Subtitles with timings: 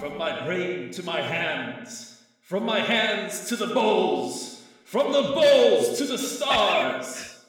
[0.00, 5.98] From my brain to my hands, from my hands to the bowls, from the bowls
[5.98, 7.44] to the stars.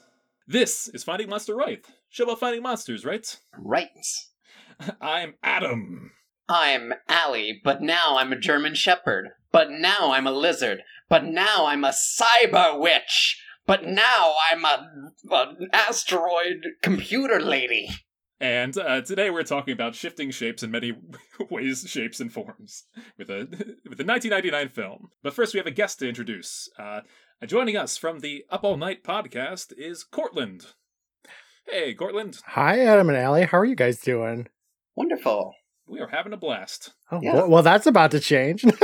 [0.48, 3.38] This is Finding Monster Right, show about finding monsters, right?
[3.56, 4.06] Right.
[5.00, 6.10] I'm Adam.
[6.48, 9.30] I'm Allie, but now I'm a German Shepherd.
[9.50, 10.82] But now I'm a lizard.
[11.08, 13.40] But now I'm a cyber witch.
[13.66, 14.88] But now I'm a
[15.30, 17.88] an asteroid computer lady.
[18.40, 20.92] And uh, today we're talking about shifting shapes in many
[21.50, 22.84] ways, shapes, and forms
[23.16, 23.46] with a
[23.88, 25.08] with a 1999 film.
[25.22, 26.68] But first, we have a guest to introduce.
[26.78, 27.00] Uh,
[27.46, 30.66] joining us from the Up All Night podcast is Courtland.
[31.66, 32.40] Hey, Courtland.
[32.48, 33.46] Hi, Adam and Allie.
[33.46, 34.48] How are you guys doing?
[34.94, 35.54] Wonderful.
[35.86, 36.92] We are having a blast.
[37.10, 37.34] Oh, Yeah.
[37.34, 38.64] well, well, that's about to change.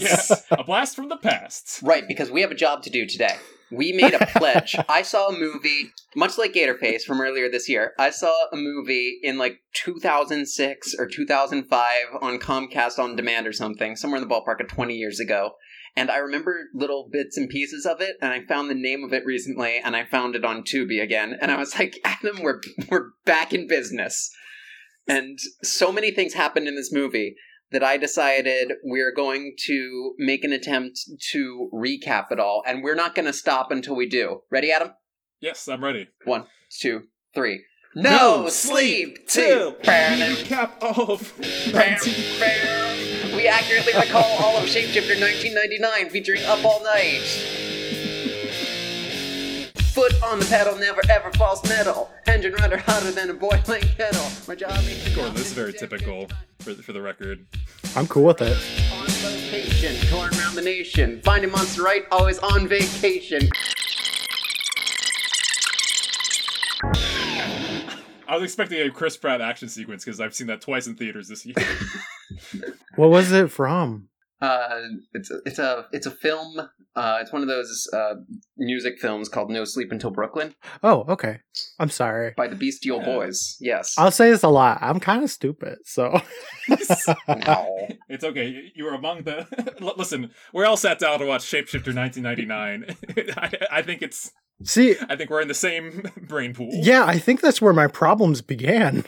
[0.00, 1.80] Yes, a blast from the past.
[1.82, 3.36] Right, because we have a job to do today.
[3.70, 4.74] We made a pledge.
[4.88, 7.92] I saw a movie, much like Gatorface from earlier this year.
[7.98, 13.96] I saw a movie in like 2006 or 2005 on Comcast on demand or something,
[13.96, 15.52] somewhere in the ballpark of 20 years ago.
[15.94, 19.12] And I remember little bits and pieces of it, and I found the name of
[19.12, 21.36] it recently, and I found it on Tubi again.
[21.40, 24.30] And I was like, Adam, we're, we're back in business.
[25.08, 27.36] And so many things happened in this movie
[27.70, 31.00] that I decided we're going to make an attempt
[31.32, 34.42] to recap it all, and we're not going to stop until we do.
[34.50, 34.92] Ready, Adam?
[35.40, 36.08] Yes, I'm ready.
[36.24, 37.64] One, two, three.
[37.94, 41.32] No, sleep till Recap of
[41.72, 43.36] 19.
[43.36, 47.65] We accurately recall all of Shapeshifter 1999 featuring Up All Night.
[49.96, 52.10] Foot on the pedal, never ever false metal.
[52.26, 54.28] Engine runner hotter than a boiling kettle.
[54.46, 57.46] My job is to Gordon, this is very typical for the, for the record.
[57.96, 58.58] I'm cool with it.
[58.92, 61.22] On location, touring around the nation.
[61.24, 63.48] Finding Monster Right, always on vacation.
[68.28, 71.26] I was expecting a Chris Pratt action sequence because I've seen that twice in theaters
[71.28, 71.56] this year.
[72.96, 74.08] What was it from?
[74.40, 74.80] Uh,
[75.14, 76.60] it's a, it's a it's a film.
[76.94, 78.14] Uh, it's one of those uh,
[78.56, 81.40] music films called No Sleep Until Brooklyn Oh, okay.
[81.78, 82.32] I'm sorry.
[82.36, 83.04] by the Beastie Yeah.
[83.04, 83.56] Boys.
[83.60, 83.94] Yes.
[83.98, 84.78] I'll say this a lot.
[84.80, 86.20] I'm kind of stupid, so
[87.28, 87.88] no.
[88.08, 88.46] It's okay.
[88.48, 89.46] You- You were among the.
[89.96, 92.96] Listen, we're all sat down to watch Shapeshifter 1999.
[93.36, 94.30] I, I think it's.
[94.64, 94.96] see.
[95.08, 96.70] I think we're in the same brain pool.
[96.72, 99.04] Yeah, I think that's where my problems began.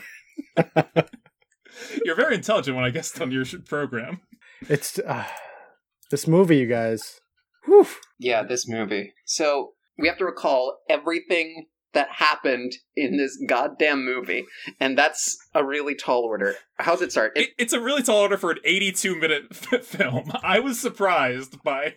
[2.05, 4.21] You're very intelligent when I guessed on your program.
[4.67, 5.25] It's uh,
[6.11, 7.19] this movie, you guys.
[7.65, 7.87] Whew.
[8.19, 9.13] Yeah, this movie.
[9.25, 14.45] So we have to recall everything that happened in this goddamn movie,
[14.79, 16.55] and that's a really tall order.
[16.77, 17.33] How's it start?
[17.35, 20.31] It, It, it's a really tall order for an 82 minute f- film.
[20.43, 21.95] I was surprised by.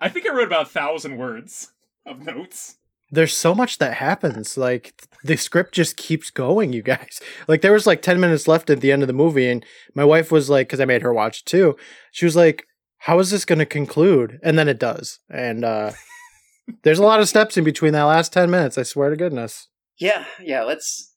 [0.00, 1.72] I think I wrote about a thousand words
[2.06, 2.76] of notes.
[3.12, 4.56] There's so much that happens.
[4.56, 7.20] Like the script just keeps going, you guys.
[7.46, 9.64] Like there was like 10 minutes left at the end of the movie, and
[9.94, 11.76] my wife was like, because I made her watch it too.
[12.10, 12.66] She was like,
[12.98, 15.18] "How is this going to conclude?" And then it does.
[15.28, 15.92] And uh
[16.82, 18.78] there's a lot of steps in between that last 10 minutes.
[18.78, 19.68] I swear to goodness.
[19.98, 20.62] yeah, yeah.
[20.62, 21.14] Let's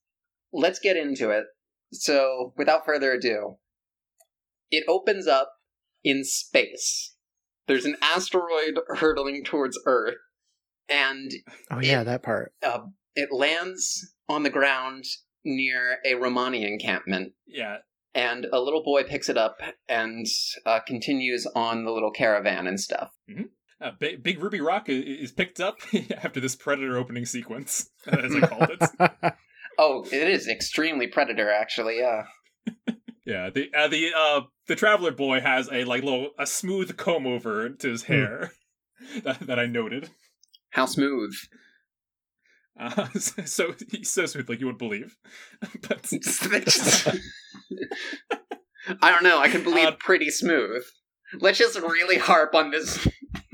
[0.52, 1.46] let's get into it.
[1.94, 3.58] So, without further ado,
[4.72, 5.52] it opens up
[6.04, 7.16] in space.
[7.68, 10.16] There's an asteroid hurtling towards Earth,
[10.90, 11.32] and
[11.72, 12.54] Oh yeah, that part.
[12.66, 12.80] uh,
[13.16, 15.04] it lands on the ground
[15.44, 17.34] near a Romani encampment.
[17.48, 17.78] Yeah.
[18.14, 19.58] and a little boy picks it up
[19.90, 20.26] and
[20.66, 23.12] uh, continues on the little caravan and stuff.
[23.82, 25.78] Uh, Big, Big Ruby Rock i- is picked up
[26.18, 29.34] after this Predator opening sequence, as I called it.
[29.78, 31.98] Oh, it is extremely predator, actually.
[32.00, 32.24] Yeah,
[33.26, 37.28] Yeah, the uh, the uh the traveler boy has a like little a smooth comb
[37.28, 38.54] over to his hair
[39.26, 40.12] that, that I noted.
[40.76, 41.34] How smooth.
[42.78, 45.16] Uh, so so smooth, like you wouldn't believe.
[45.88, 46.06] but
[49.02, 49.40] I don't know.
[49.40, 50.84] I can believe Uh, pretty smooth.
[51.40, 53.08] Let's just really harp on this,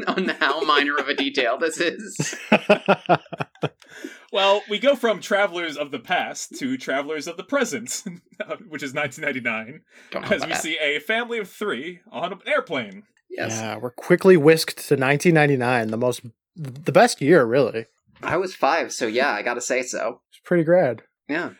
[0.05, 2.35] on how minor of a detail this is.
[4.31, 8.03] well, we go from travelers of the past to travelers of the present,
[8.67, 9.81] which is 1999,
[10.31, 10.61] as we that.
[10.61, 13.03] see a family of three on an airplane.
[13.29, 16.21] Yes, Yeah, we're quickly whisked to 1999, the most,
[16.55, 17.85] the best year, really.
[18.23, 20.21] I was five, so yeah, I gotta say so.
[20.29, 21.03] It's pretty grad.
[21.27, 21.51] Yeah.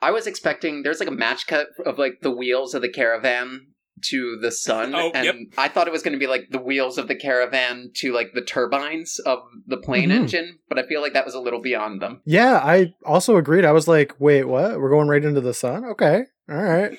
[0.00, 3.68] I was expecting there's like a match cut of like the wheels of the caravan
[4.06, 5.34] to the sun Oh, and yep.
[5.56, 8.32] I thought it was going to be like the wheels of the caravan to like
[8.34, 10.14] the turbines of the plane Mhm.
[10.16, 12.20] engine, but I feel like that was a little beyond them.
[12.24, 13.64] Yeah, I also agreed.
[13.64, 14.80] I was like, wait, what?
[14.80, 15.84] We're going right into the sun?
[15.84, 16.24] Okay.
[16.50, 16.98] All right.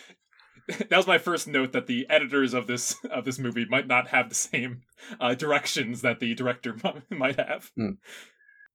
[0.89, 4.07] that was my first note that the editors of this of this movie might not
[4.09, 4.81] have the same
[5.19, 6.75] uh, directions that the director
[7.09, 7.71] might have.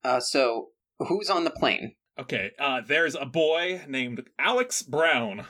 [0.04, 0.68] Uh, so
[0.98, 1.94] who's on the plane?
[2.18, 5.46] Okay, uh, there's a boy named Alex Brown.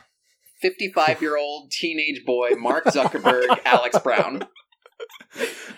[0.60, 4.42] 55 year old teenage boy Mark Zuckerberg, Alex Brown.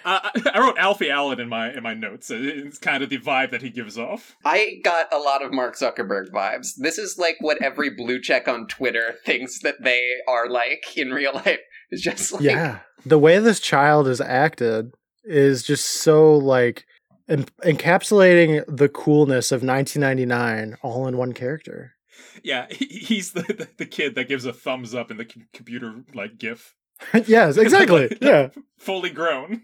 [0.04, 2.30] Uh, I I wrote Alfie Allen in my in my notes.
[2.30, 4.36] It's kind of the vibe that he gives off.
[4.44, 6.74] I got a lot of Mark Zuckerberg vibes.
[6.76, 11.10] This is like what every blue check on Twitter thinks that they are like in
[11.10, 11.60] real life.
[11.90, 14.94] It's just like yeah, the way this child is acted
[15.24, 16.86] is just so like
[17.28, 21.94] en- encapsulating the coolness of 1999 all in one character.
[22.42, 26.04] Yeah, he's the, the the kid that gives a thumbs up in the com- computer
[26.14, 26.74] like GIF,
[27.26, 28.16] yes, exactly.
[28.20, 28.48] yeah.
[28.78, 29.62] fully grown.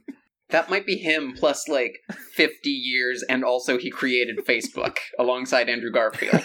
[0.50, 1.98] that might be him plus like
[2.34, 6.42] 50 years and also he created Facebook alongside Andrew Garfield.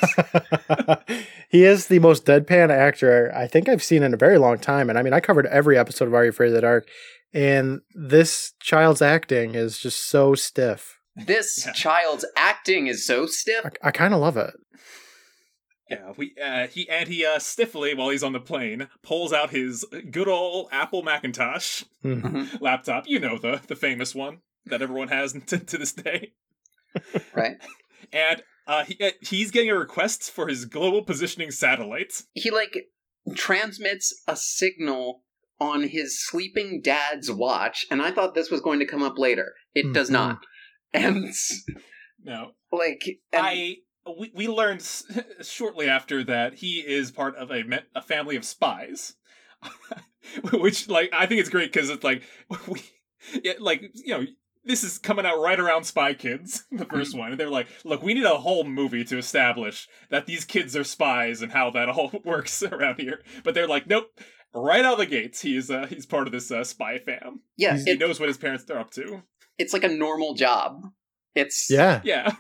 [1.50, 4.90] he is the most deadpan actor I think I've seen in a very long time.
[4.90, 6.88] And I mean, I covered every episode of Are You Afraid of the Dark,
[7.34, 10.98] and this child's acting is just so stiff.
[11.16, 11.74] This Yeah.
[11.74, 13.66] child's acting is so stiff.
[13.84, 14.52] I, I kind of love it.
[15.92, 19.50] Yeah, we uh, he and he uh, stiffly while he's on the plane pulls out
[19.50, 22.62] his good old Apple Macintosh Mhm.
[22.62, 23.08] laptop.
[23.08, 26.34] You know the the famous one that everyone has to, to this day.
[27.34, 27.58] Right?
[28.14, 32.24] And uh, he, uh, he's getting a request for his global positioning satellite.
[32.34, 32.78] He like
[33.36, 35.24] transmits a signal
[35.60, 39.54] on his sleeping dad's watch, and I thought this was going to come up later.
[39.76, 40.14] It does Mhm.
[40.14, 40.40] not.
[40.94, 41.34] And
[42.24, 43.04] No, like
[43.34, 43.76] and I
[44.18, 45.06] we, we learned s-
[45.42, 49.16] shortly after that he is part of a me- a family of spies,
[50.54, 52.24] which like I think it's great because it's like
[52.68, 52.82] we
[53.44, 54.26] yeah, like you know
[54.64, 57.32] this is coming out right around Spy Kids the first one.
[57.32, 60.84] And they're like look we need a whole movie to establish that these kids are
[60.84, 63.22] spies and how that all works around here.
[63.44, 64.08] But they're like nope.
[64.54, 67.42] Right out of the gates he's uh he's part of this uh, spy fam.
[67.58, 69.24] Yeah, he knows what his parents are up to.
[69.58, 70.82] It's like a normal job.
[71.36, 72.02] It's Yeah.
[72.04, 72.34] yeah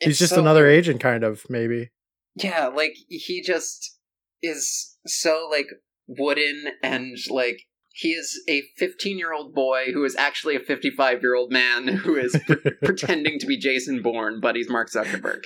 [0.00, 1.90] He's just so- another agent, kind of, maybe.
[2.36, 3.96] Yeah, like he just
[4.42, 5.66] is so like
[6.06, 7.60] wooden and like
[7.96, 11.86] he is a 15 year old boy who is actually a 55 year old man
[11.86, 15.42] who is pre- pretending to be Jason Bourne, but he's Mark Zuckerberg.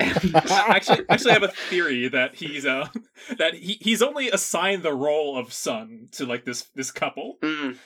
[0.00, 2.88] And I actually actually have a theory that he's uh
[3.38, 7.36] that he, he's only assigned the role of son to like this this couple.
[7.44, 7.76] Mm.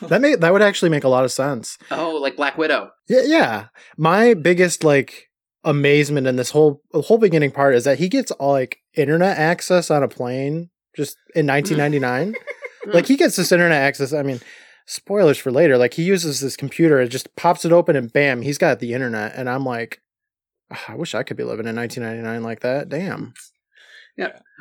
[0.00, 1.76] that may that would actually make a lot of sense.
[1.90, 2.90] oh, like Black Widow.
[3.06, 3.66] Yeah, yeah.
[3.98, 5.27] My biggest like
[5.68, 9.90] amazement in this whole whole beginning part is that he gets all like internet access
[9.90, 12.34] on a plane just in 1999.
[12.92, 14.14] like he gets this internet access.
[14.14, 14.40] I mean,
[14.86, 15.76] spoilers for later.
[15.76, 18.94] Like he uses this computer, it just pops it open, and bam, he's got the
[18.94, 19.34] internet.
[19.36, 20.00] And I'm like,
[20.70, 22.88] "Ah, I wish I could be living in 1999 like that.
[22.88, 23.34] Damn.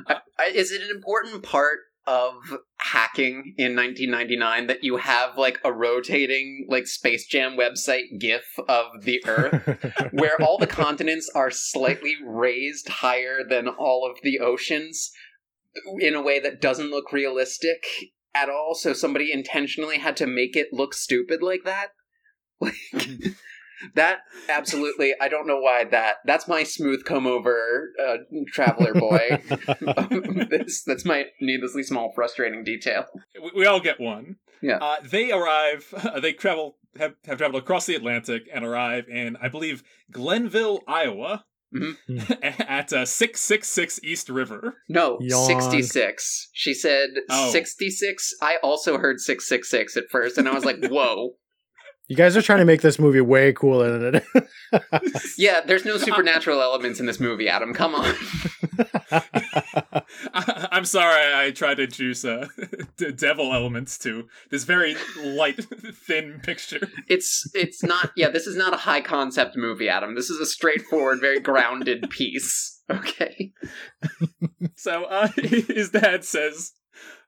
[0.07, 2.33] I, I, is it an important part of
[2.77, 9.03] hacking in 1999 that you have like a rotating like Space Jam website GIF of
[9.03, 9.77] the Earth?
[10.11, 15.11] where all the continents are slightly raised higher than all of the oceans
[15.99, 17.85] in a way that doesn't look realistic
[18.33, 21.89] at all so somebody intentionally had to make it look stupid like that
[22.59, 22.75] like
[23.95, 24.19] that
[24.49, 29.41] absolutely i don't know why that that's my smooth come over uh, traveler boy
[30.49, 33.05] this, that's my needlessly small frustrating detail
[33.41, 34.37] We, we all get one.
[34.61, 34.77] Yeah.
[34.77, 35.93] Uh, they arrive.
[36.21, 41.45] they travel have, have traveled across the Atlantic and arrive in I believe Glenville, Iowa,
[41.75, 42.65] Mhm.
[42.67, 44.77] at uh, six six six East River.
[44.87, 45.45] No, Yawn.
[45.47, 46.49] 66.
[46.53, 47.51] She said Oh.
[47.51, 48.33] 66.
[48.41, 51.35] I also heard 666 at first, and I was like, whoa.
[52.07, 54.43] You guys are trying to make this movie way cooler than it is.
[55.37, 57.73] Yeah, there's no supernatural elements in this movie, Adam.
[57.73, 58.13] Come on.
[59.11, 59.21] I,
[60.71, 62.47] I'm sorry, I tried to introduce uh,
[62.97, 66.89] d- devil elements to this very light, thin picture.
[67.07, 70.15] It's it's not yeah, this is not a high concept movie, Adam.
[70.15, 72.81] This is a straightforward, very grounded piece.
[72.89, 73.53] Okay.
[74.75, 76.73] So uh, his dad says,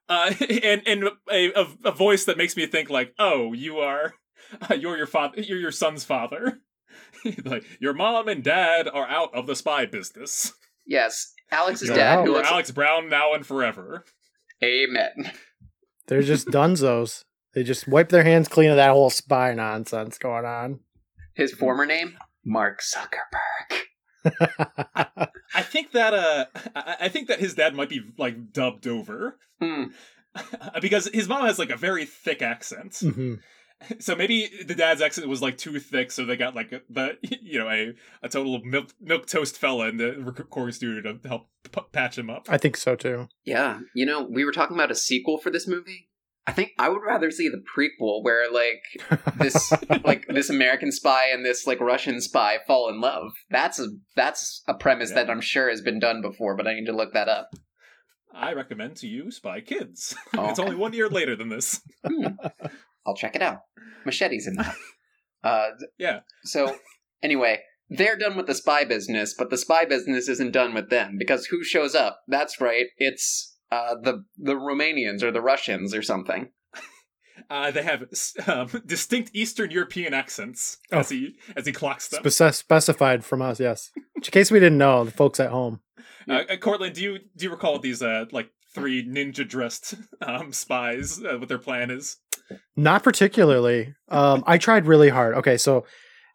[0.08, 0.32] uh,
[0.62, 4.14] and and a, a, a voice that makes me think like, oh, you are,
[4.70, 6.60] uh, you're your father, you're your son's father.
[7.44, 10.52] like your mom and dad are out of the spy business.
[10.86, 11.32] Yes.
[11.52, 12.24] Alex's You're dad out.
[12.24, 14.04] who You're looks Alex Brown now and forever.
[14.62, 15.30] Amen.
[16.06, 17.22] They're just dunzos.
[17.54, 20.80] They just wipe their hands clean of that whole spy nonsense going on.
[21.34, 22.16] His former name?
[22.44, 23.82] Mark Zuckerberg.
[25.54, 29.38] I think that uh, I, I think that his dad might be like dubbed over
[29.60, 29.84] Hmm.
[30.80, 32.92] because his mom has like a very thick accent.
[32.92, 33.38] Mhm.
[33.98, 37.58] So maybe the dad's accent was like too thick, so they got like the you
[37.58, 41.80] know a a total milk milk toast fella in the recording studio to help p-
[41.92, 42.46] patch him up.
[42.50, 43.28] I think so too.
[43.44, 46.08] Yeah, you know, we were talking about a sequel for this movie.
[46.46, 48.82] I think I would rather see the prequel where like
[49.38, 49.72] this
[50.04, 53.32] like this American spy and this like Russian spy fall in love.
[53.50, 55.16] That's a that's a premise Yeah.
[55.24, 57.50] that I'm sure has been done before, but I need to look that up.
[58.32, 60.14] I recommend to you Spy Kids.
[60.36, 61.80] Oh, it's only one year later than this.
[62.06, 62.26] Hmm.
[63.10, 63.58] I'll check it out.
[64.06, 64.74] Machetes in that.
[65.42, 66.20] Uh, Yeah.
[66.44, 66.76] so
[67.22, 71.16] anyway, they're done with the spy business, but the spy business isn't done with them
[71.18, 72.20] because who shows up?
[72.28, 76.50] That's right, it's uh, the the Romanians or the Russians or something.
[77.48, 78.04] Uh, they have
[78.46, 82.22] um, distinct Eastern European accents as he as he clocks them.
[82.30, 83.90] Spec- specified from us, yes.
[84.14, 85.80] In case we didn't know, the folks at home.
[86.28, 90.52] Uh, uh, Courtland, do you do you recall these uh like three ninja dressed um
[90.52, 91.18] spies?
[91.24, 92.18] Uh, what their plan is?
[92.76, 93.94] Not particularly.
[94.08, 95.34] Um, I tried really hard.
[95.34, 95.84] Okay, so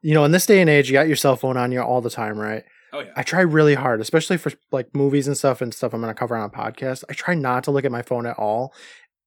[0.02, 2.00] you know, in this day and age, you got your cell phone on you all
[2.00, 2.64] the time, right?
[2.94, 3.12] Oh yeah.
[3.16, 6.18] I try really hard, especially for like movies and stuff and stuff I'm going to
[6.20, 7.04] cover on a podcast.
[7.10, 8.74] I try not to look at my phone at all.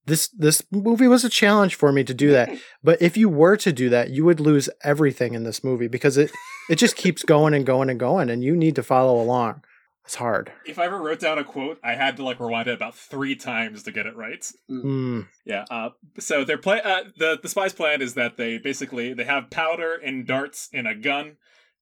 [0.07, 2.51] This this movie was a challenge for me to do that.
[2.83, 6.17] But if you were to do that, you would lose everything in this movie because
[6.17, 6.31] it
[6.71, 9.63] it just keeps going and going and going and you need to follow along.
[10.09, 10.51] It's hard.
[10.65, 13.37] If I ever wrote down a quote, I had to like rewind it about three
[13.37, 14.43] times to get it right.
[14.67, 15.21] Hmm.
[15.45, 15.67] Yeah.
[15.71, 19.51] Uh, so their plan, uh, the the spies' plan is that they basically they have
[19.51, 21.37] powder and darts in a gun.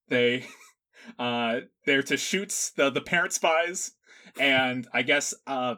[0.09, 0.45] They,
[1.21, 3.92] uh, they're to shoot the the parent spies,
[4.40, 5.76] and I guess uh,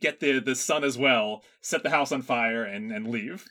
[0.00, 3.44] get the the son as well, set the house on fire, and and leave.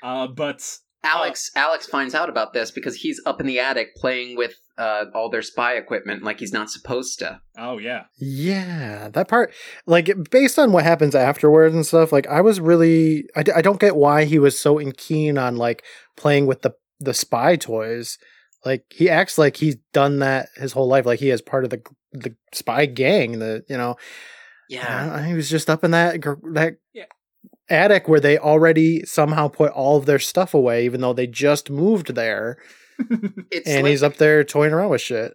[0.00, 4.36] Uh, but Alex Alex finds out about this because he's up in the attic playing
[4.36, 7.40] with uh, all their spy equipment like he's not supposed to.
[7.58, 9.52] oh yeah, Yeah, that part,
[9.86, 13.78] like, based on what happens afterwards and stuff, like, I was really, I, I don't
[13.78, 15.84] get why he was so in- keen on, like,
[16.16, 18.16] playing with the, the spy toys.
[18.64, 21.04] Like, he acts like he's done that his whole life.
[21.06, 21.82] Like, he is part of the,
[22.12, 23.96] the spy gang, the, you know,
[24.68, 25.12] Yeah.
[25.16, 26.22] I- he was just up in that,
[26.54, 27.04] that Yeah.
[27.68, 31.70] attic where they already somehow put all of their stuff away, even though they just
[31.70, 32.56] moved there.
[33.50, 35.34] It's and like, he's up there toying around with shit.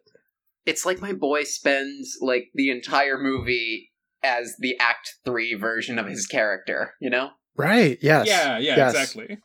[0.66, 3.92] it's like my boy spends like the entire movie
[4.24, 7.30] as the act 3 version of his character, you know?
[7.56, 7.98] Right.
[8.02, 8.28] Yes.
[8.28, 8.94] yeah, yeah, Yes.
[8.96, 9.38] exactly.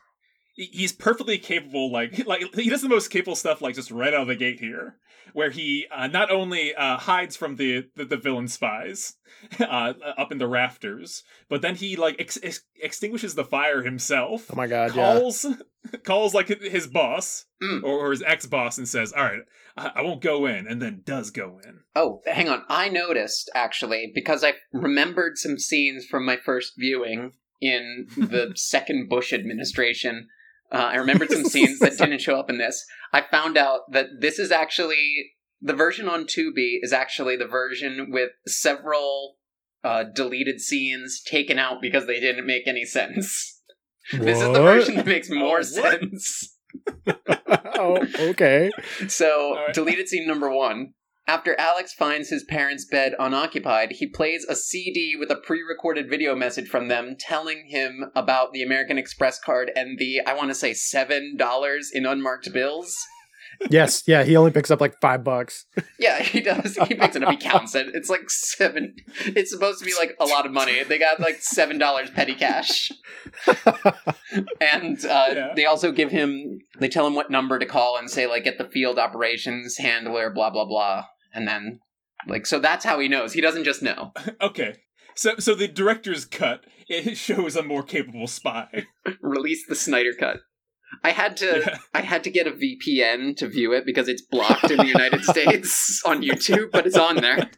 [0.53, 4.13] He- He's perfectly capable, like like he does the most capable stuff, like just right
[4.13, 4.97] out of the gate here,
[5.33, 9.13] where he uh, not only uh, hides from the, the the villain spies
[9.59, 14.47] uh, up in the rafters, but then he like ex- ex- extinguishes the fire himself.
[14.51, 14.95] Oh my God.
[14.95, 15.13] Yeah.
[15.19, 15.45] calls
[16.03, 17.83] calls like his boss Mm.
[17.83, 19.41] or, or his ex boss and says, "All right,
[19.77, 21.81] I-, I won't go in," and then does go in.
[21.95, 22.63] Oh, hang on.
[22.69, 29.09] I noticed actually because I remembered some scenes from my first viewing in the second
[29.09, 30.27] Bush administration.
[30.71, 32.85] Uh, I remembered some scenes that didn't show up in this.
[33.13, 38.07] I found out that this is actually the version on Tubi is actually the version
[38.11, 39.35] with several
[39.83, 43.57] uh, deleted scenes taken out because they didn't make any sense.
[44.13, 45.99] This is the version that makes more Oh, what?
[46.01, 46.57] sense.
[47.77, 48.71] oh, okay.
[49.07, 49.73] So, All right.
[49.75, 50.93] deleted scene number one.
[51.27, 56.09] After Alex finds his parents' bed unoccupied, he plays a CD with a pre recorded
[56.09, 60.49] video message from them telling him about the American Express card and the, I want
[60.49, 62.95] to say, $7 in unmarked bills.
[63.69, 65.67] Yes, yeah, he only picks up like five bucks.
[65.99, 66.75] Yeah, he does.
[66.87, 67.87] He picks it up, he counts it.
[67.93, 68.95] It's like seven.
[69.25, 70.81] It's supposed to be like a lot of money.
[70.83, 72.91] They got like $7 petty cash.
[74.61, 75.53] And uh, Yeah.
[75.55, 78.57] they also give him, they tell him what number to call and say, like, get
[78.57, 81.05] the field operations handler, blah, blah, blah.
[81.33, 81.79] And then,
[82.27, 83.33] like, so that's how he knows.
[83.33, 84.11] He doesn't just know.
[84.41, 84.75] Okay,
[85.15, 88.85] so so the director's cut it shows a more capable spy.
[89.21, 90.37] Release the Snyder cut.
[91.05, 91.77] I had to, Yeah.
[91.93, 95.23] I had to get a VPN to view it because it's blocked in the United
[95.33, 97.49] States on YouTube, but it's on there.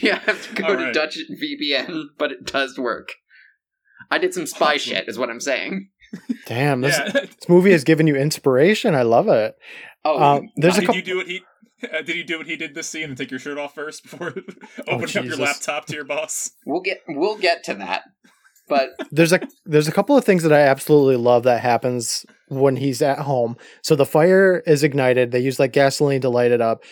[0.00, 0.94] you have to go All to right.
[0.94, 3.10] Dutch VPN, but it does work.
[4.10, 4.78] I did some spy Awesome.
[4.94, 5.90] shit, is what I'm saying.
[6.46, 7.10] Damn, this, yeah.
[7.12, 8.94] this movie has given you inspiration.
[8.94, 9.56] I love it.
[10.04, 10.96] Oh, Um, there's a did couple.
[11.00, 11.42] you do what he?
[11.92, 14.02] Uh, did you do what he did this scene and take your shirt off first
[14.02, 14.34] before
[14.88, 16.50] opening up your laptop to your boss?
[16.66, 18.02] we'll get, we'll get to that.
[18.66, 22.76] But there's a there's a couple of things that I absolutely love that happens when
[22.76, 23.58] he's at home.
[23.82, 25.32] So the fire is ignited.
[25.32, 26.82] They use like gasoline to light it up.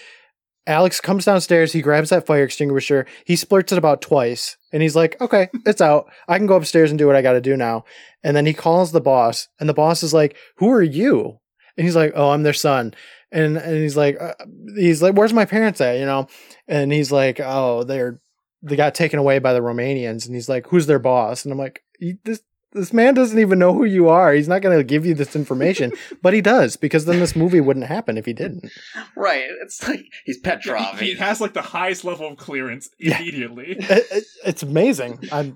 [0.66, 1.72] Alex comes downstairs.
[1.72, 3.06] He grabs that fire extinguisher.
[3.24, 6.12] He splurts it about twice, and he's like, "Okay, it's out.
[6.28, 7.84] I can go upstairs and do what I got to do now."
[8.22, 11.38] And then he calls the boss, and the boss is like, "Who are you?"
[11.78, 12.94] And he's like, "Oh, I'm their son."
[13.32, 14.34] And and he's like, uh,
[14.76, 16.26] he's like, "Where's my parents at?" You know,
[16.68, 18.20] and he's like, "Oh, they're
[18.62, 21.58] they got taken away by the Romanians." And he's like, "Who's their boss?" And I'm
[21.58, 21.82] like,
[22.24, 22.42] "This
[22.74, 24.32] this man doesn't even know who you are.
[24.32, 27.60] He's not going to give you this information, but he does because then this movie
[27.60, 28.70] wouldn't happen if he didn't.
[29.16, 29.44] Right.
[29.62, 30.98] It's like he's Petrov.
[31.00, 33.18] He has like the highest level of clearance Yeah.
[33.18, 33.76] immediately.
[33.78, 35.18] It- it- it's amazing.
[35.32, 35.52] I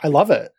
[0.00, 0.52] I love it.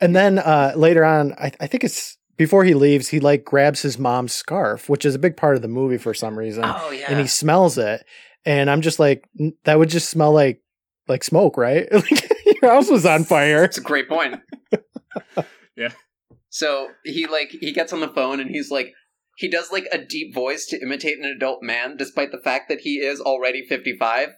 [0.00, 3.82] And then uh, later on, I, I think it's before he leaves, he like grabs
[3.82, 6.90] his mom's scarf, which is a big part of the movie for some reason, oh
[6.90, 7.06] yeah.
[7.08, 8.04] and he smells it.
[8.44, 9.28] And I'm just like,
[9.64, 10.62] that would just smell like
[11.08, 11.88] like smoke, right?
[11.92, 13.64] Like your house was on fire.
[13.64, 14.40] It's a great point.
[15.76, 15.92] Yeah.
[16.48, 18.94] So he like he gets on the phone and he's like
[19.36, 22.80] he does like a deep voice to imitate an adult man, despite the fact that
[22.80, 24.30] he is already fifty five.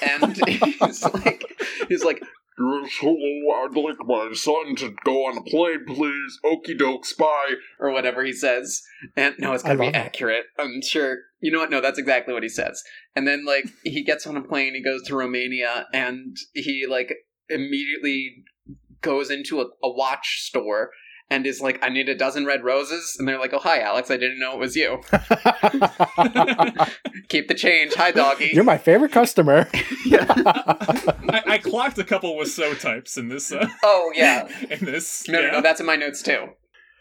[0.00, 1.44] And he's like
[1.88, 6.38] he's like Yes, hello, I'd like my son to go on a plane, please.
[6.44, 7.54] Okie doke, spy.
[7.78, 8.82] or whatever he says.
[9.16, 9.98] And no, it's gotta be love it.
[9.98, 10.44] accurate.
[10.58, 11.18] I'm sure.
[11.40, 11.70] You know what?
[11.70, 12.82] No, that's exactly what he says.
[13.14, 17.14] And then like he gets on a plane, he goes to Romania, and he like
[17.48, 18.44] immediately
[19.00, 20.90] goes into a, a watch store
[21.30, 24.10] and is like, "I need a dozen red roses." And they're like, "Oh, hi, Alex.
[24.10, 25.00] I didn't know it was you.
[27.28, 27.94] Keep the change.
[27.94, 29.68] Hi, doggy." You're my favorite customer.
[29.74, 33.52] I, I clocked a couple Wiseau types in this.
[33.52, 34.48] Uh, oh yeah.
[34.70, 35.28] in this.
[35.28, 35.46] No, yeah.
[35.48, 35.60] no, no.
[35.60, 36.48] That's in my notes too.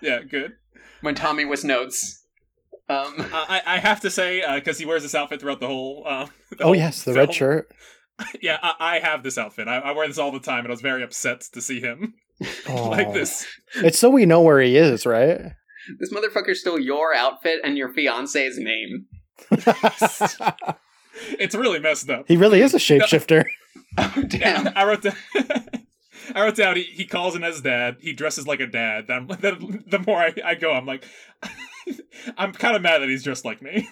[0.01, 0.53] yeah, good.
[1.01, 2.23] When Tommy was notes.
[2.89, 6.03] Um, Uh, I, I have to say, because he wears this outfit throughout the whole.
[6.07, 7.17] Uh, the oh whole yes, the film.
[7.17, 7.69] red shirt.
[8.41, 9.67] Yeah, I, I have this outfit.
[9.67, 12.13] I, I wear this all the time, and I was very upset to see him
[12.67, 12.89] Oh.
[12.91, 13.45] like this.
[13.75, 15.53] It's so we know where he is, right?
[15.99, 19.05] this motherfucker stole your outfit and your fiance's name.
[21.39, 22.25] It's really messed up.
[22.27, 23.43] he really is a shapeshifter.
[23.97, 24.67] Oh damn.
[24.77, 25.15] I wrote down.
[26.35, 26.75] I wrote down.
[26.75, 27.95] He, he calls in as dad.
[28.01, 29.05] He dresses like a dad.
[29.07, 31.05] Then, then the more I, I go, I'm like,
[32.37, 33.89] I'm kind of mad that he's dressed like me.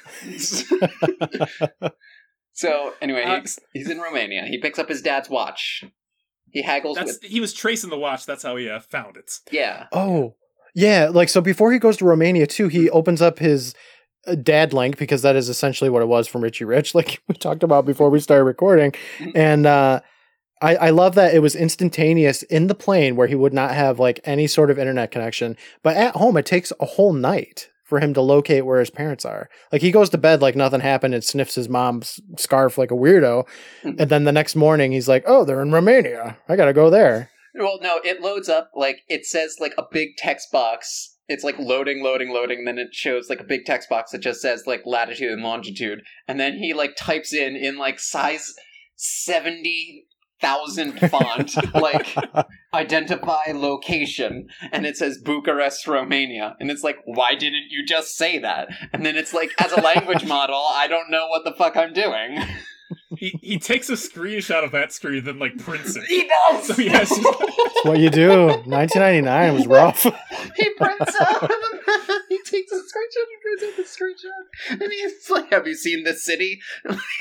[2.54, 3.42] so anyway, Uh,
[3.74, 4.44] he, he's in Romania.
[4.46, 5.84] He picks up his dad's watch.
[6.56, 8.26] He haggles That's with he was tracing the watch.
[8.26, 9.40] That's how he uh, found it.
[9.52, 9.88] yeah.
[9.92, 10.36] Oh,
[10.74, 11.10] yeah.
[11.12, 13.76] Like, so before he goes to Romania, too, he opens up his
[14.26, 17.36] uh, dad link because that is essentially what it was from Richie Rich, like we
[17.36, 18.94] talked about before we started recording.
[19.18, 19.32] Mhm.
[19.36, 20.00] And uh,
[20.62, 24.00] I, I love that it was instantaneous in the plane where he would not have
[24.00, 25.58] like any sort of internet connection.
[25.84, 29.24] But at home, it takes a whole night for him to locate where his parents
[29.24, 29.48] are.
[29.72, 32.96] Like, he goes to bed like nothing happened and sniffs his mom's scarf like a
[32.96, 33.48] weirdo.
[33.84, 34.00] Mhm.
[34.02, 36.38] And then the next morning, he's like, oh, they're in Romania.
[36.50, 37.30] I got to go there.
[37.54, 41.16] Well, no, it loads up like it says like a big text box.
[41.28, 42.60] It's like loading, loading, loading.
[42.60, 45.42] And then it shows like a big text box that just says like latitude and
[45.42, 46.02] longitude.
[46.28, 48.54] And then he like types in in like size
[48.96, 50.06] seventy
[50.42, 52.16] thousand font like
[52.74, 56.56] identify location and it says Bucharest, Romania.
[56.60, 58.70] And it's like, why didn't you just say that?
[58.92, 61.94] And then it's like, as a language model, I don't know what the fuck I'm
[61.94, 62.38] doing.
[63.18, 66.04] He he takes a screenshot of that screen, then like prints it.
[66.06, 66.68] He does!
[66.68, 68.48] So he has his- That's what you do.
[68.48, 70.04] 1999 was rough.
[70.56, 71.52] he prints out
[72.30, 74.82] he takes a screenshot and prints out the screenshot.
[74.84, 76.60] And he's like, Have you seen this city?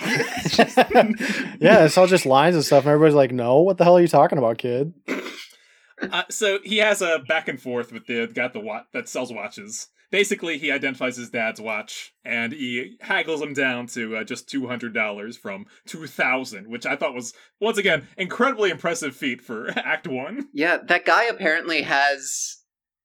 [0.00, 0.76] It's just-
[1.60, 4.00] yeah, it's all just lines and stuff, and everybody's like, "No, what the hell are
[4.02, 4.92] you talking about, kid?"
[6.02, 9.08] Uh, so he has a back and forth with the guy at the watch that
[9.08, 9.88] sells watches.
[10.14, 14.68] Basically, he identifies his dad's watch, and he haggles him down to uh, just two
[14.68, 19.70] hundred dollars from two thousand, which I thought was once again incredibly impressive feat for
[19.76, 20.46] Act One.
[20.52, 22.58] yeah, that guy apparently has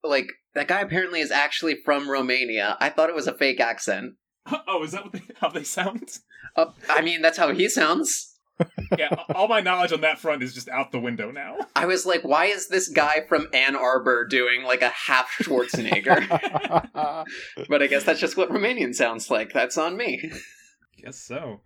[0.04, 2.78] like that guy apparently is actually from Romania.
[2.80, 4.14] I thought it was a fake accent.
[4.68, 6.10] Oh, is that what they, how they sound?
[6.56, 8.29] Uh, I mean, that's how he sounds.
[8.98, 11.58] Yeah, all my knowledge on that front is just out the window now.
[11.76, 16.28] I was like, why is this guy from Ann Arbor doing like a half Schwarzenegger?
[17.70, 19.54] but I guess that's just what Romanian sounds like.
[19.54, 20.32] That's on me.
[20.98, 21.62] Guess so.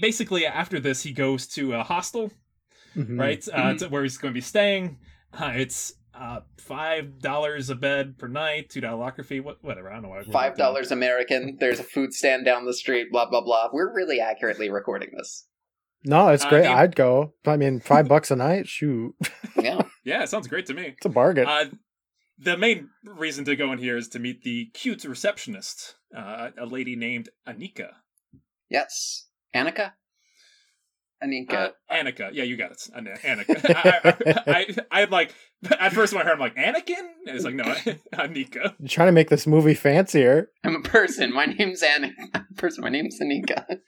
[0.00, 2.32] Basically, after this, he goes to a hostel,
[2.96, 3.18] Mhm.
[3.18, 3.46] right?
[3.52, 4.98] Uh, to where he's going to be staying.
[5.32, 9.90] Uh, it's uh, five dollars a bed per night, two dollar locker fee, what, whatever.
[9.90, 10.08] I don't know.
[10.08, 11.58] Why Five dollars American.
[11.60, 13.08] There's a food stand down the street.
[13.12, 13.68] Blah blah blah.
[13.72, 15.46] We're really accurately recording this.
[16.08, 16.64] No, it's Uh, great.
[16.66, 17.34] he- I'd go.
[17.44, 18.68] I mean, five bucks a night.
[18.68, 19.14] Shoot,
[19.60, 19.82] Yeah.
[20.04, 20.94] Yeah, it sounds great to me.
[20.96, 21.46] it's a bargain.
[21.48, 21.64] Uh,
[22.38, 26.64] the main reason to go in here is to meet the cute receptionist, uh, a
[26.66, 27.90] lady named Anika.
[28.70, 29.26] yes.
[29.54, 29.92] Annika.
[31.22, 31.52] Anika.
[31.54, 32.30] Uh, Annika.
[32.32, 32.88] Yeah, you got it.
[32.94, 33.74] An- Annika.
[33.74, 35.34] I, I, I, I like
[35.78, 36.98] at first when I heard, I'm like Anakin.
[37.26, 37.64] And it's like no,
[38.14, 38.74] Anika.
[38.78, 40.50] You're trying to make this movie fancier.
[40.64, 41.32] I'm a person.
[41.32, 42.44] My name's Annika.
[42.56, 42.82] Person.
[42.82, 43.80] My name's Anika.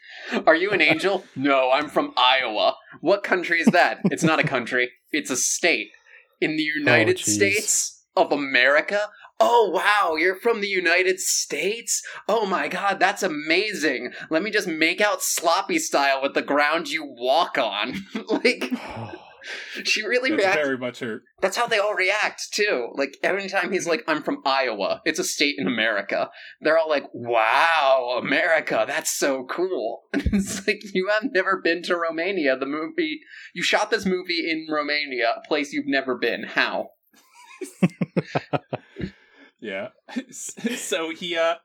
[0.46, 1.24] Are you an angel?
[1.34, 2.74] no, I'm from Iowa.
[3.00, 4.00] What country is that?
[4.04, 4.90] It's not a country.
[5.10, 5.88] It's a state
[6.40, 7.30] in the United jeez.
[7.30, 9.08] States of America.
[9.40, 12.02] Oh wow, you're from the United States?
[12.28, 14.12] Oh my god, that's amazing.
[14.30, 18.04] Let me just make out sloppy style with the ground you walk on.
[18.28, 18.64] like
[19.84, 20.56] she really That's reacts.
[20.56, 21.22] very much her.
[21.40, 22.88] That's how they all react too.
[22.94, 25.02] Like every time he's like, "I'm from Iowa.
[25.04, 28.84] It's a state in America." They're all like, "Wow, America!
[28.88, 32.56] That's so cool." it's like you have never been to Romania.
[32.56, 33.20] The movie
[33.54, 36.42] you shot this movie in Romania, a place you've never been.
[36.42, 36.90] How?
[39.60, 39.88] Yeah.
[40.30, 41.56] so he uh,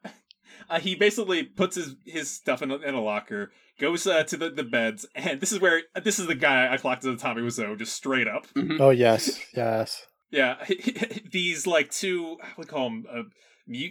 [0.69, 4.38] uh he basically puts his his stuff in a, in a locker, goes uh, to
[4.38, 7.17] the, the beds, and this is where this is the guy I clocked as a
[7.17, 8.45] Tommy Wiseau, just straight up.
[8.79, 10.06] Oh yes, yes.
[10.32, 10.56] Yeah,
[11.32, 13.21] these like two we call them uh,
[13.67, 13.89] mu-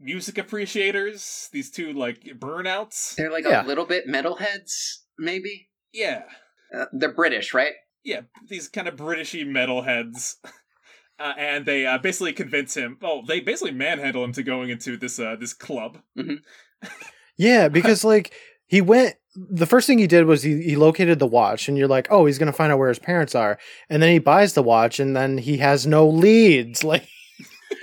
[0.00, 1.48] music appreciators.
[1.52, 3.14] These two like burnouts.
[3.14, 3.64] They're like Yeah.
[3.64, 5.68] a little bit metalheads, maybe.
[5.92, 6.24] Yeah,
[6.76, 7.74] Uh, they're British, right?
[8.02, 10.34] yeah, these kind of Britishy metalheads.
[11.18, 12.98] Uh, and they uh, basically convince him.
[13.02, 15.98] Oh, they basically manhandle him to going into this uh, this club.
[17.36, 18.32] Yeah, because like
[18.66, 21.88] he went the first thing he did was he, he located the watch and you're
[21.88, 23.58] like, oh, he's gonna find out where his parents are.
[23.90, 26.84] And then he buys the watch and then he has no leads.
[26.94, 27.08] Like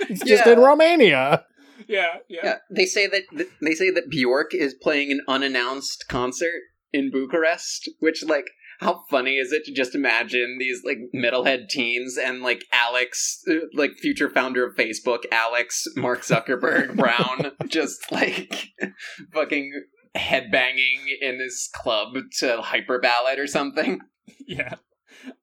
[0.08, 1.44] he's just in Romania.
[1.86, 6.06] Yeah, yeah, Yeah, they say that th- they say that Bjork is playing an unannounced
[6.08, 8.46] concert in Bucharest, which like
[8.82, 13.66] how funny is it to just imagine these like metalhead teens and like Alex, uh,
[13.74, 18.70] like future founder of Facebook, Alex, Mark Zuckerberg, Brown, just like
[19.32, 19.72] fucking
[20.16, 24.00] headbanging in this club to Hyperballad or something.
[24.46, 24.74] Yeah.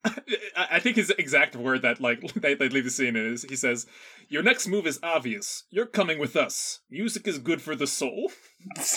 [0.03, 3.55] I I think his exact word that like they, they leave the scene is he
[3.55, 3.87] says,
[4.27, 5.63] "Your next move is obvious.
[5.69, 6.79] You're coming with us.
[6.89, 8.31] Music is good for the soul,"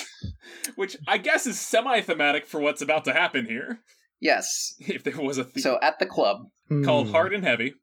[0.74, 3.80] which I guess is semi-thematic for what's about to happen here.
[4.22, 4.74] Yes.
[4.80, 6.46] If there was a theme So at the club,
[6.84, 7.12] called Hmm.
[7.12, 7.74] "Hard and Heavy,"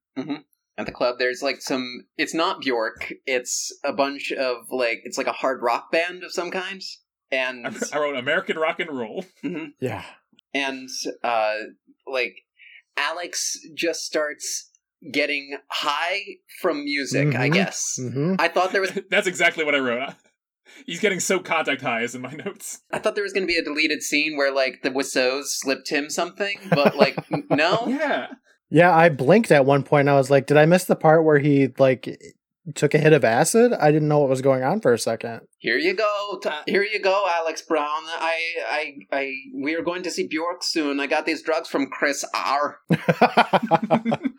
[0.77, 5.17] at the club there's like some it's not bjork it's a bunch of like it's
[5.17, 6.81] like a hard rock band of some kind
[7.31, 9.25] and I, I wrote "American Rock and Roll."
[9.79, 10.05] Yeah.
[10.53, 10.87] and
[11.23, 11.55] uh
[12.07, 12.35] like
[12.97, 14.71] alex just starts
[15.13, 16.19] getting high
[16.61, 17.53] from music i Mhm.
[17.53, 20.13] guess hmm i thought there was That's exactly what I wrote.
[20.85, 22.81] He's getting so contact high is in my notes.
[22.91, 25.89] i thought there was going to be a deleted scene where like the Wiseaus slipped
[25.89, 27.17] him something but like
[27.49, 28.27] no Yeah.
[28.71, 30.09] Yeah, I blinked at one point point.
[30.09, 32.21] I was like, did I miss the part where he like
[32.75, 33.73] took a hit of acid?
[33.73, 35.41] I didn't know what was going on for a second.
[35.57, 38.37] here you go T- Uh, here you go alex brown i
[38.69, 42.23] i i we are going to see bjork soon i got these drugs from chris
[42.35, 42.77] r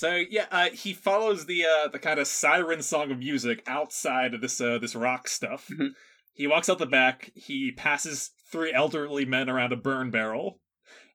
[0.00, 4.32] So yeah, uh, he follows the uh, the kind of siren song of music outside
[4.32, 5.68] of this uh, this rock stuff.
[5.68, 5.90] Mhm.
[6.32, 7.32] He walks out the back.
[7.34, 10.58] He passes three elderly men around a burn barrel,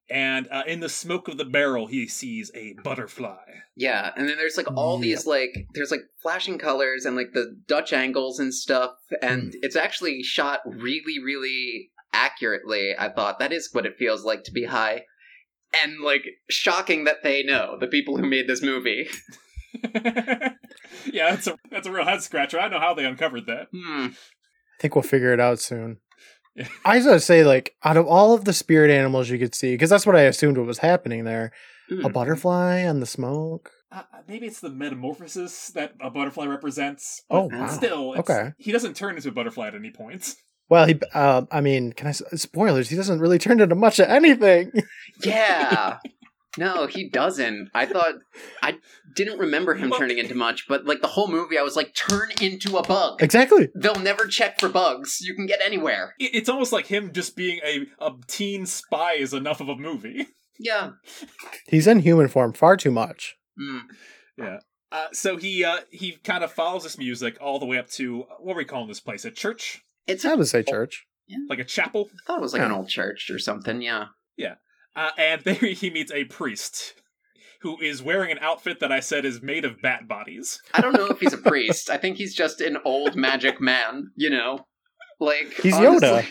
[0.07, 3.41] and uh, in the smoke of the barrel, he sees a butterfly.
[3.75, 7.59] Yeah, and then there's like all these like there's like flashing colors and like the
[7.67, 12.93] Dutch angles and stuff, and it's actually shot really, really accurately.
[12.95, 15.05] I thought that is what it feels like to be high,
[15.83, 19.07] and like shocking that they know the people who made this movie.
[21.11, 22.59] yeah, that's a that's a real head scratcher.
[22.59, 23.67] I don't know how they uncovered that.
[23.73, 24.07] Hmm.
[24.07, 25.97] I think we'll figure it out soon.
[26.57, 26.69] Yeah.
[26.85, 29.73] I was gonna say, like, out of all of the spirit animals you could see,
[29.73, 31.51] because that's what I assumed what was happening there.
[31.89, 32.05] Hmm.
[32.05, 33.71] A butterfly and the smoke.
[33.91, 37.23] Uh, maybe it's the metamorphosis that a butterfly represents.
[37.29, 37.67] Oh, wow.
[37.67, 38.53] Still, it's, Okay.
[38.57, 40.33] He doesn't turn into a butterfly at any point.
[40.69, 40.99] Well, he.
[41.13, 42.89] Uh, I mean, can I spoilers?
[42.89, 44.71] He doesn't really turn into much of anything.
[45.23, 45.97] Yeah.
[46.57, 47.69] No, he doesn't.
[47.75, 48.13] I thought
[48.63, 48.77] I
[49.13, 52.29] didn't remember him turning into much, but like the whole movie, I was like, turn
[52.39, 53.21] into a bug.
[53.21, 53.67] exactly.
[53.75, 55.19] They'll never check for bugs.
[55.19, 56.13] You can get anywhere.
[56.17, 59.75] It- It's almost like him just being a, a teen spy is enough of a
[59.75, 60.27] movie.
[60.57, 60.91] Yeah.
[61.67, 63.35] He's in human form far too much.
[63.59, 64.59] Mm.
[64.93, 68.23] Uh, so he uh, he kind of follows this music all the way up to
[68.39, 69.25] what are we calling this place?
[69.25, 71.05] A church, It's I would say church.
[71.49, 72.09] like a chapel.
[72.11, 73.81] I thought it was like an old church or something.
[73.81, 74.05] Yeah.
[74.95, 76.93] Uh, and there he meets a priest
[77.61, 80.61] who is wearing an outfit that I said is made of bat bodies.
[80.73, 81.89] I don't know if he's a priest.
[81.89, 84.11] I think he's just an old magic man.
[84.15, 84.67] You know,
[85.19, 86.27] like He's honestly- Yoda.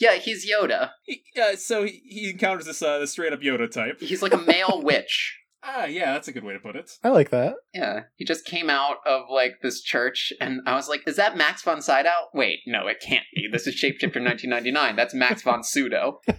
[0.00, 0.90] Yeah, he's Yoda.
[1.04, 4.00] He, uh, so he, he encounters this uh, this straight up Yoda type.
[4.00, 5.36] He's like a male witch.
[5.62, 6.90] Ah, yeah, that's a good way to put it.
[7.02, 7.54] I like that.
[7.74, 11.36] Yeah, he just came out of like this church, and I was like, "Is that
[11.36, 13.48] Max von Sydow?" Wait, no, it can't be.
[13.50, 14.96] This is Shapeshifter 1999.
[14.96, 16.20] That's Max von Pseudo.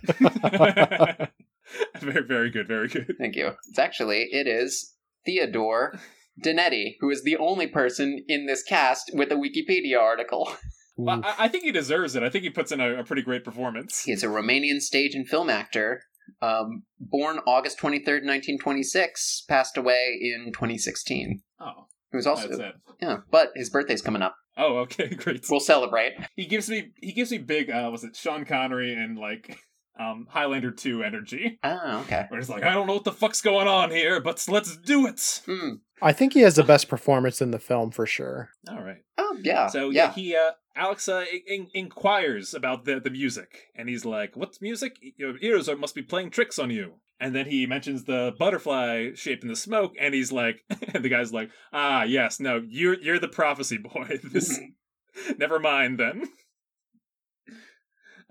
[1.99, 3.13] very very good, very good.
[3.19, 3.51] Thank you.
[3.69, 5.99] It's actually it is Theodor
[6.43, 10.55] Danetti, who is the only person in this cast with a Wikipedia article.
[11.01, 12.23] Well, I, I think he deserves it.
[12.23, 14.03] I think he puts in a, a pretty great performance.
[14.03, 16.01] He is a Romanian stage and film actor.
[16.41, 21.41] Um, born August 23rd, 1926, passed away in 2016.
[21.59, 22.75] Oh, He was that's also it.
[23.01, 24.35] yeah, but his birthday's coming up.
[24.57, 25.45] Oh, okay, great.
[25.49, 26.13] We'll celebrate.
[26.35, 29.57] he gives me he gives me big uh was it Sean Connery and like
[29.99, 31.59] um, Highlander 2 energy.
[31.63, 32.25] Oh, okay.
[32.29, 35.05] Where he's like, I don't know what the fuck's going on here, but let's do
[35.07, 35.41] it.
[35.45, 35.75] Hmm.
[36.01, 38.49] I think he has the best performance in the film for sure.
[38.69, 39.03] All right.
[39.17, 39.67] Oh, yeah.
[39.67, 40.11] So yeah, yeah.
[40.13, 44.97] he uh, Alex uh, in- inquires about the the music, and he's like, "What's music?
[45.17, 49.09] Your ears are, must be playing tricks on you." And then he mentions the butterfly
[49.15, 52.99] shape in the smoke, and he's like, and the guy's like, "Ah, yes, no, you're
[52.99, 54.19] you're the prophecy boy.
[54.23, 54.59] This,
[55.37, 56.29] never mind then."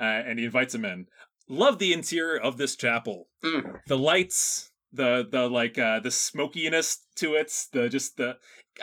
[0.01, 1.07] Uh, and he invites him in.
[1.49, 3.29] Love the interior of this chapel.
[3.45, 3.81] Mm.
[3.89, 8.37] The lights, the the like uh the smokiness to it, the just the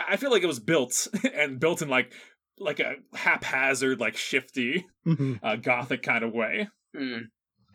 [0.08, 2.14] I feel like it was built and built in like
[2.58, 5.40] like a haphazard, like shifty, Mhm.
[5.44, 6.70] uh, gothic kind of way.
[6.96, 7.18] Hmm.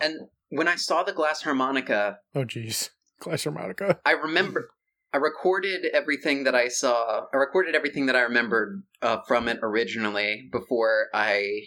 [0.01, 0.15] And
[0.49, 2.89] when I saw the glass harmonica, Oh, jeez.
[3.19, 4.01] glass harmonica.
[4.07, 4.71] I remember
[5.13, 7.27] I recorded everything that I saw.
[7.35, 11.63] I recorded everything that I remembered uh, from it originally before I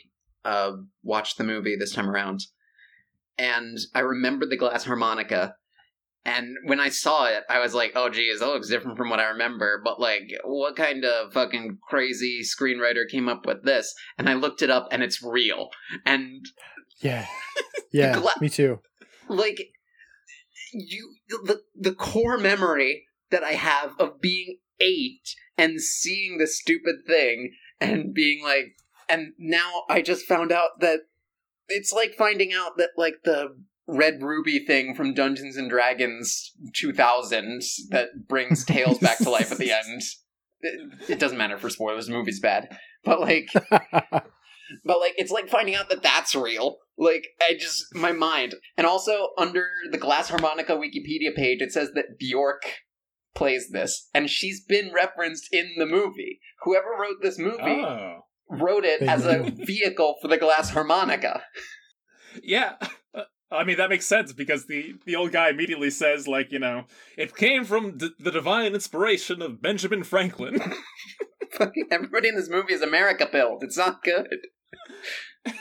[0.45, 0.71] uh,
[1.03, 2.39] watched the movie this time around,
[3.37, 5.55] and I remembered the glass harmonica.
[6.25, 9.19] And when I saw it, I was like, "Oh, geez, that looks different from what
[9.19, 13.93] I remember." But like, what kind of fucking crazy screenwriter came up with this?
[14.17, 15.69] And I looked it up, and it's real.
[16.05, 16.45] And
[17.01, 17.27] Yeah.
[17.91, 18.79] Yeah, gla- me too.
[19.29, 19.67] like
[20.73, 27.05] you the the core memory that I have of being eight and seeing this stupid
[27.05, 28.75] thing and being like
[29.07, 31.01] and now I just found out that
[31.67, 33.55] it's like finding out that like the
[33.87, 39.57] red ruby thing from Dungeons and Dragons 2000 that brings Tails back to life at
[39.57, 40.01] the end.
[40.65, 42.69] It, it doesn't matter for spoilers, the movie's bad.
[43.03, 48.11] But like but like it's like finding out that that's real like i just my
[48.11, 52.63] mind and also under the glass harmonica wikipedia page it says that bjork
[53.35, 58.85] plays this and she's been referenced in the movie whoever wrote this movie Oh, wrote
[58.85, 61.43] it as a vehicle for the glass harmonica
[62.41, 62.75] yeah.
[63.53, 66.85] I mean that makes sense because the the old guy immediately says like you know
[67.17, 70.59] it came from d- the divine inspiration of Benjamin Franklin.
[71.53, 74.27] Fucking everybody in this movie is america built it's not good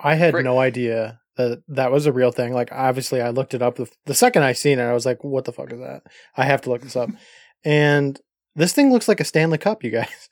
[0.00, 0.44] I had Frick.
[0.44, 2.52] no idea that that was a real thing.
[2.52, 4.82] Like, obviously, I looked it up the, the second I seen it.
[4.84, 6.02] I was like, "What the fuck is that?"
[6.36, 7.10] I have to look this up.
[7.64, 8.18] And
[8.56, 10.28] this thing looks like a Stanley Cup, you guys.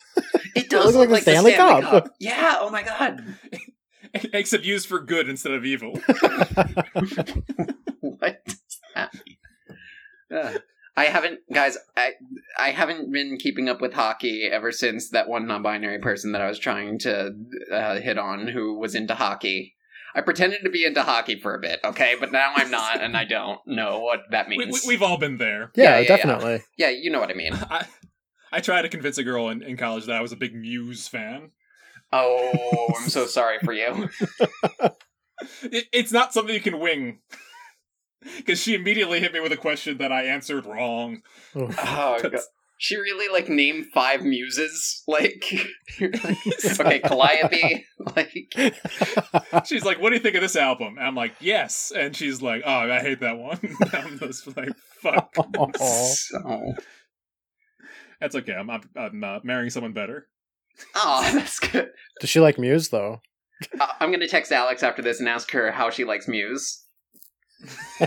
[0.56, 2.04] it does looks look like a like, Stanley Stanley Cup.
[2.04, 2.14] Cup.
[2.18, 3.22] yeah oh my god
[4.32, 5.92] Except used for good instead of evil.
[8.00, 9.36] what does that mean?
[10.34, 10.60] Ugh.
[10.96, 11.78] I haven't, guys.
[11.96, 12.12] I
[12.58, 16.48] I haven't been keeping up with hockey ever since that one non-binary person that I
[16.48, 17.34] was trying to
[17.72, 19.76] uh, hit on, who was into hockey.
[20.16, 23.16] I pretended to be into hockey for a bit, okay, but now I'm not, and
[23.16, 24.82] I don't know what that means.
[24.84, 25.70] we, we've all been there.
[25.76, 26.08] yeah, Yeah, yeah, yeah.
[26.08, 26.62] definitely.
[26.76, 27.52] yeah, you know what I mean.
[27.70, 27.86] I
[28.50, 31.06] I tried to convince a girl in, in college that I was a big Muse
[31.06, 31.52] fan.
[32.12, 34.08] Oh, I'm so sorry for you.
[35.62, 37.20] It, it's not something you can wing.
[38.36, 41.22] Because she immediately hit me with a question that I answered wrong.
[41.56, 41.78] Oof.
[41.78, 42.40] Oh, God.
[42.76, 45.44] she really like named five muses, like
[46.02, 48.32] okay, Calliope, like
[49.64, 52.42] She's like, "What do you think of this album?" And I'm like, "Yes." And she's
[52.42, 53.60] like, "Oh, I hate that one."
[53.92, 56.12] I'm just like, "Fuck." Aw.
[56.12, 56.74] so.
[58.20, 58.54] That's okay.
[58.54, 60.26] I'm I'm, I'm uh, marrying someone better.
[60.94, 61.90] Oh, that's good.
[62.20, 63.20] Does she like Muse though?
[63.80, 66.84] Uh, I'm gonna text Alex after this and ask her how she likes Muse.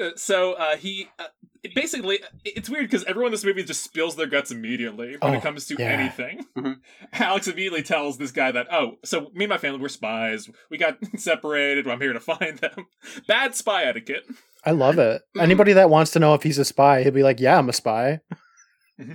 [0.00, 1.24] Uh, so uh, he uh,
[1.62, 5.34] it basically it's weird because everyone in this movie just spills their guts immediately when
[5.34, 5.84] Oh, it comes to yeah.
[5.90, 6.46] anything.
[6.56, 6.76] Mhm.
[7.12, 10.48] Alex immediately tells this guy that oh, so me and my family we're spies.
[10.70, 11.86] We got separated.
[11.86, 12.86] I'm here to find them.
[13.28, 14.24] Bad spy etiquette.
[14.64, 15.20] I love it.
[15.36, 15.42] Mhm.
[15.42, 17.74] Anybody that wants to know if he's a spy, he'll be like, "Yeah, I'm a
[17.74, 18.20] spy."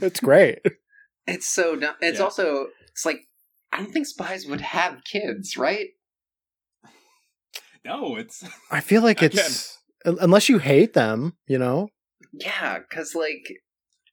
[0.02, 0.60] It's great.
[1.30, 1.76] It's so.
[1.76, 1.96] dumb.
[2.00, 2.24] It's Yeah.
[2.24, 2.68] also.
[2.92, 3.20] It's like
[3.74, 5.88] I don't think spies would have kids, right?
[7.86, 11.90] No, it's I feel like it's un- unless you hate them, you know.
[12.34, 13.46] Yeah, because like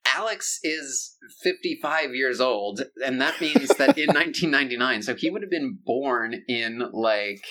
[0.06, 5.50] Alex is 55 years old, and that means that in 1999, so he would have
[5.50, 7.44] been born in like,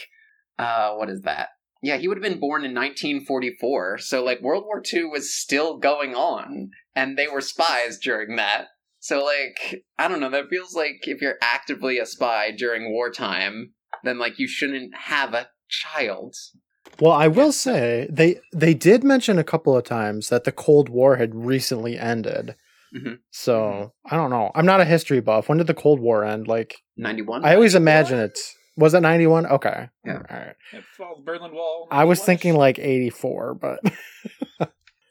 [0.59, 1.49] uh, what is that?
[1.81, 3.97] Yeah, he would have been born in 1944.
[3.99, 8.67] So like World War II was still going on, and they were spies during that.
[8.99, 10.29] So like, I don't know.
[10.29, 13.71] That feels like if you're actively a spy during wartime,
[14.03, 16.36] then like you shouldn't have a child.
[16.99, 20.89] Well, I will say they they did mention a couple of times that the Cold
[20.89, 22.56] War had recently ended.
[22.95, 23.17] Mhm.
[23.32, 24.51] So I don't know.
[24.53, 25.49] I'm not a history buff.
[25.49, 26.47] When did the Cold War end?
[26.47, 27.43] Like 91.
[27.43, 29.45] I always imagine it's was it 91?
[29.47, 29.89] Okay.
[30.06, 30.13] Yeah.
[30.29, 30.56] All right.
[30.73, 31.88] it falls Berlin Wall.
[31.91, 32.25] I was What?
[32.25, 33.79] thinking like 84, but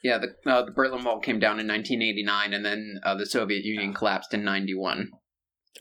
[0.02, 3.64] Yeah, the uh, the Berlin Wall came down in 1989, and then uh, the Soviet
[3.64, 5.10] Union collapsed in 91.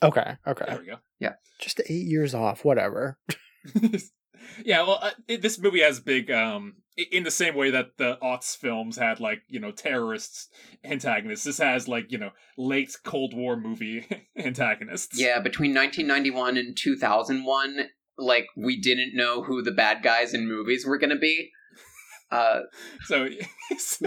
[0.04, 0.38] okay.
[0.48, 0.66] Okay.
[0.68, 0.98] There we go.
[1.20, 1.34] Yeah.
[1.60, 3.18] Just 8 years off, whatever.
[4.66, 6.76] yeah, well, uh, it, this movie has big, um,
[7.12, 10.50] in the same way that the aughts films had like you know terrorists
[10.84, 11.44] antagonists.
[11.44, 14.06] This has like you know late Cold War movie
[14.38, 15.20] antagonists.
[15.20, 20.86] Yeah, between 1991 and 2001, like we didn't know who the bad guys in movies
[20.86, 21.52] were going to be.
[22.32, 22.62] Uh,
[23.06, 23.28] So,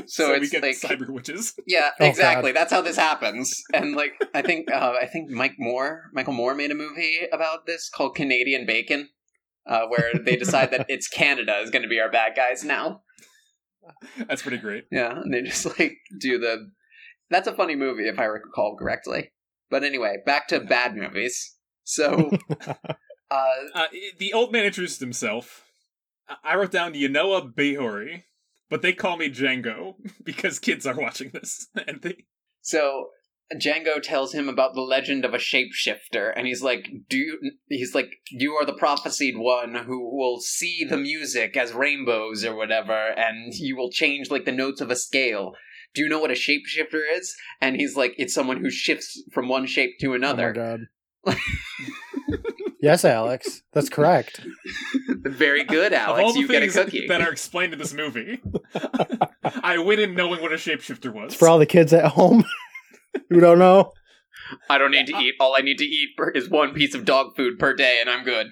[0.06, 1.54] so, we it's get like- cyber witches.
[1.66, 2.52] yeah, Oh, exactly.
[2.52, 3.62] That's how this happens.
[3.72, 7.66] And like, I think, uh, I think Mike Moore, Michael Moore, made a movie about
[7.66, 9.08] this called Canadian Bacon,
[9.66, 13.02] uh, where they decide that it's Canada is going to be our bad guys now.
[14.28, 14.84] That's pretty great.
[14.90, 16.70] Yeah, and they just like do the.
[17.30, 19.32] That's a funny movie if I recall correctly.
[19.70, 21.56] But anyway, back to bad movies.
[21.84, 22.30] So,
[22.66, 22.74] uh,
[23.30, 23.86] Uh,
[24.18, 25.63] the old man introduced himself.
[26.28, 28.24] I- I wrote down Yanoa Behori,
[28.70, 32.24] but they call me Django because kids are watching this, and they
[32.62, 33.10] So
[33.54, 37.94] Django tells him about the legend of a shapeshifter, and he's like, "Do you?" He's
[37.94, 43.08] like, "You are the prophesied one who will see the music as rainbows or whatever,
[43.16, 45.52] and you will change like the notes of a scale."
[45.94, 47.36] Do you know what a shapeshifter is?
[47.60, 50.60] And he's like, "It's someone who shifts from one shape to another." Oh
[51.26, 51.38] my god.
[52.84, 54.40] yes, Alex, that's correct.
[55.08, 56.34] Very good, of all Alex.
[56.34, 57.06] the You get a cookie.
[57.08, 58.40] that are explained in this movie,
[59.62, 61.32] I win in knowing what a shapeshifter was.
[61.32, 62.44] It's for all the kids at home
[63.30, 63.92] who don't know.
[64.68, 65.34] I don't need to eat.
[65.40, 68.24] All I need to eat is one piece of dog food per day, and I'm
[68.24, 68.48] good.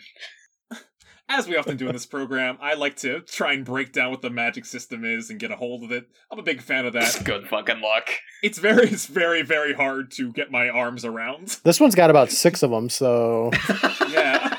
[1.35, 4.21] As we often do in this program, I like to try and break down what
[4.21, 6.07] the magic system is and get a hold of it.
[6.31, 7.23] I'm a big fan of that.
[7.25, 8.11] good fucking luck.
[8.43, 11.59] It's very, it's very, very hard to get my arms around.
[11.65, 13.51] This one's got about six of them, so
[14.11, 14.59] Yeah.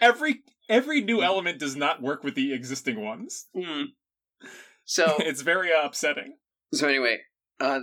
[0.00, 3.46] every every new element does not work with the existing ones.
[3.54, 3.82] Hmm.
[4.86, 6.36] So it's very uh, upsetting.
[6.72, 7.18] So anyway,
[7.60, 7.80] uh,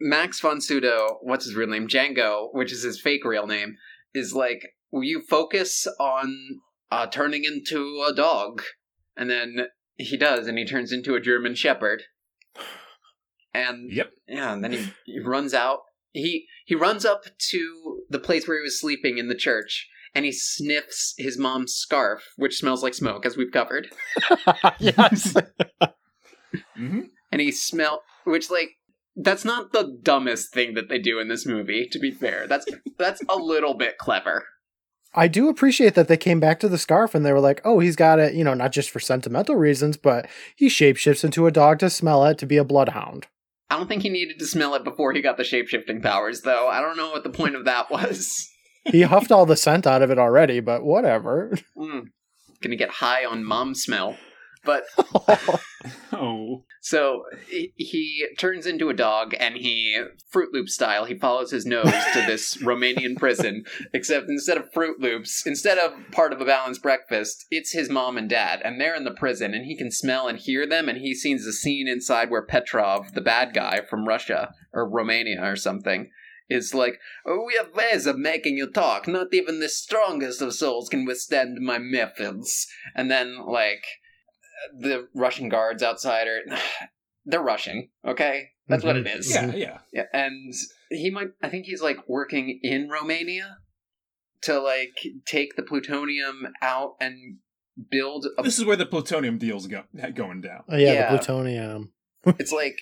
[0.00, 1.86] Max von Sydow, what's his real name?
[1.86, 3.76] Django, which is his fake real name,
[4.12, 6.34] is like, will you focus on
[6.90, 8.62] uh, turning into a dog?
[9.16, 12.04] And then he does, and he turns into a German Shepherd.
[13.52, 14.10] And Yep.
[14.28, 15.80] yeah, and then he, he runs out.
[16.12, 20.24] He he runs up to the place where he was sleeping in the church, and
[20.24, 23.88] he sniffs his mom's scarf, which smells like smoke, as we've covered.
[24.78, 25.34] yes.
[26.76, 27.00] hmm
[27.30, 28.70] and he smell which like
[29.14, 32.66] that's not the dumbest thing that they do in this movie to be fair that's
[32.98, 34.44] that's a little bit clever
[35.14, 37.80] I do appreciate that they came back to the scarf and they were like, oh,
[37.80, 41.50] he's got it, you know, not just for sentimental reasons, but he shapeshifts into a
[41.50, 43.26] dog to smell it to be a bloodhound.
[43.70, 46.68] i don't think he needed to smell it before he got the shape-shifting powers though
[46.68, 48.48] i don't know what the point of that was
[48.86, 51.56] He huffed all the scent out of it already, but whatever.
[51.76, 52.06] mm.
[52.62, 54.16] gonna get high on mom smell
[54.64, 54.84] but
[56.12, 56.64] Oh.
[56.82, 61.92] So he, turns into a dog and he fruit loop style he follows his nose
[62.12, 66.82] to this romanian prison except instead of fruit loops instead of part of a balanced
[66.82, 70.26] breakfast it's his mom and dad and they're in the prison and he can smell
[70.26, 74.08] and hear them and he sees the scene inside where petrov the bad guy from
[74.08, 76.10] russia or romania or something
[76.50, 79.06] is like oh, we have ways of making you talk.
[79.06, 82.66] Not even the strongest of souls can withstand my methods.
[82.94, 83.84] And then like
[84.78, 86.40] the russian guards outside are
[87.24, 89.18] they're rushing okay that's what it mm-hmm.
[89.18, 89.78] is Yeah, yeah.
[89.92, 90.54] yeah, and
[90.90, 91.28] he might.
[91.42, 93.58] I think he's like working in Romania
[94.42, 94.96] to like
[95.26, 97.38] take the plutonium out and
[97.90, 98.26] build.
[98.38, 100.62] A, This is where the plutonium deal's go- going down.
[100.68, 101.12] Oh, yeah, Yeah.
[101.12, 101.92] the plutonium.
[102.38, 102.78] it's like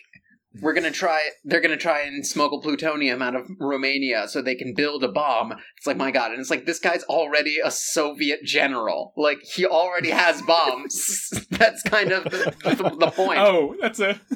[0.61, 1.28] we're gonna try.
[1.44, 5.52] They're gonna try and smuggle plutonium out of Romania so they can build a bomb.
[5.76, 9.12] It's like my god, and it's like this guy's already a Soviet general.
[9.16, 11.30] Like he already has bombs.
[11.50, 13.38] That's kind of the, the, the point.
[13.38, 14.20] Oh, that's a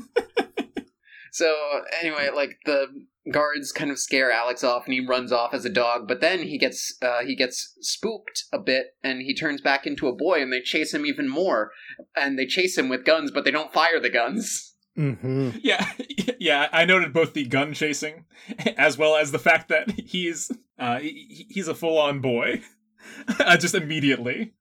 [1.33, 1.57] So
[2.03, 2.89] anyway, like the
[3.33, 6.07] guards kind of scare Alex off, and he runs off as a dog.
[6.07, 10.09] But then he gets uh, he gets spooked a bit, and he turns back into
[10.09, 11.71] a boy, and they chase him even more.
[12.15, 14.72] And they chase him with guns, but they don't fire the guns.
[14.97, 15.87] Hmm yeah,
[16.39, 16.69] yeah.
[16.73, 18.25] I noted both the gun chasing
[18.77, 22.63] as well as the fact that he's uh he's a full on boy.
[23.41, 24.53] uh, just immediately.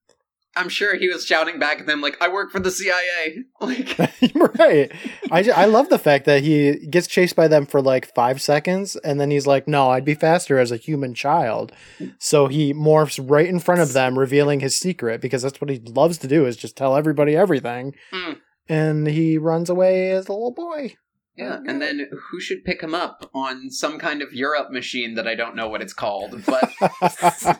[0.55, 3.97] I'm sure he was shouting back at them like, "I work for the CIA." Like,
[4.35, 4.91] right.
[5.31, 8.41] I, ju- I love the fact that he gets chased by them for like five
[8.41, 11.71] seconds and then he's like, no, I'd be faster as a human child.
[12.17, 15.79] So he morphs right in front of them, revealing his secret because that's what he
[15.79, 17.93] loves to do is just tell everybody everything.
[18.11, 18.39] Mm.
[18.71, 20.95] And he runs away as a little boy.
[21.35, 21.59] yeah.
[21.67, 25.35] And then who should pick him up on some kind of Europe machine that I
[25.35, 26.71] don't know what it's called, but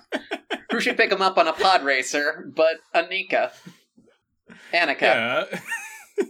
[0.71, 2.49] who should pick him up on a pod racer?
[2.55, 3.51] But Anika,
[4.73, 5.01] Annika.
[5.01, 5.59] Yeah.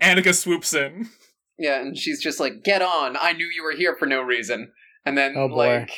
[0.00, 1.08] Annika swoops in.
[1.58, 3.16] Yeah, and she's just like, "Get on!
[3.20, 4.70] I knew you were here for no reason."
[5.04, 5.54] And then Oh, boy.
[5.80, 5.90] like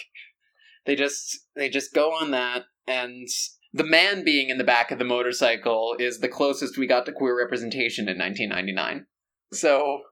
[0.87, 3.29] they just they just go on that and
[3.73, 7.13] the man being in the back of the motorcycle is the closest we got to
[7.13, 9.07] queer representation in 1999.
[9.53, 10.03] So,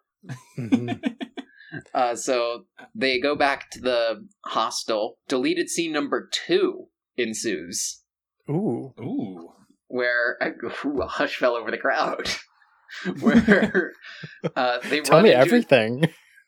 [0.58, 1.14] Mhm.
[1.94, 5.18] uh, so they go back to the hostel.
[5.28, 6.86] Deleted scene number two
[7.16, 8.02] ensues,
[8.50, 8.94] Ooh.
[9.00, 9.52] Ooh.
[9.88, 10.36] where
[10.84, 12.28] ooh, a hush fell over the crowd.
[13.20, 13.92] where
[14.56, 16.04] uh, they Tell run me into everything.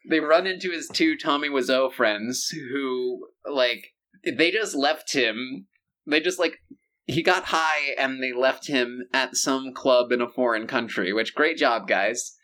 [0.09, 3.89] they run into his two Tommy Wiseau friends who like
[4.25, 5.67] they just left him.
[6.07, 6.59] They just like
[7.11, 11.13] he got high and they left him at some club in a foreign country.
[11.13, 12.37] Which great job, guys.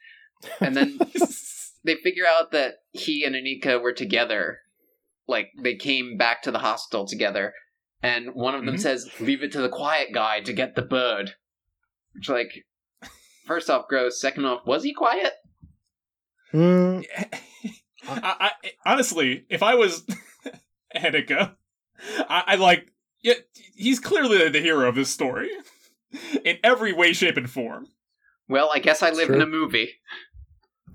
[0.60, 0.98] And then
[1.84, 4.60] they figure out that he and Anika were together.
[5.28, 7.52] Like they came back to the hostel together,
[8.02, 8.80] and one of them Mhm.
[8.80, 11.34] says, "Leave it to the quiet guy to get the bird."
[12.14, 12.64] Which, like,
[13.44, 14.20] first off, gross.
[14.20, 15.32] Second off, was he quiet?
[16.54, 17.04] Mm,
[18.08, 20.06] I, I honestly, if I was
[20.96, 21.56] Annika,
[22.28, 22.92] I, I like.
[23.26, 23.34] Yeah,
[23.74, 25.50] he's clearly the hero of this story
[26.44, 27.88] in every way, shape, and form.
[28.48, 29.94] Well, I guess I live in a movie.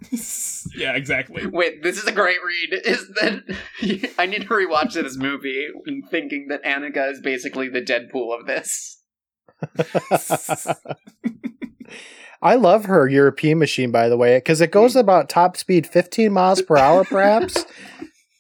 [0.75, 1.45] yeah, exactly.
[1.45, 2.81] Wait, this is a great read.
[2.85, 7.81] Is that I need to rewatch this movie and thinking that Annika is basically the
[7.81, 9.03] Deadpool of this.
[12.41, 14.99] I love her European machine, by the way, because it goes hmm.
[14.99, 17.65] about top speed 15 miles per hour, perhaps,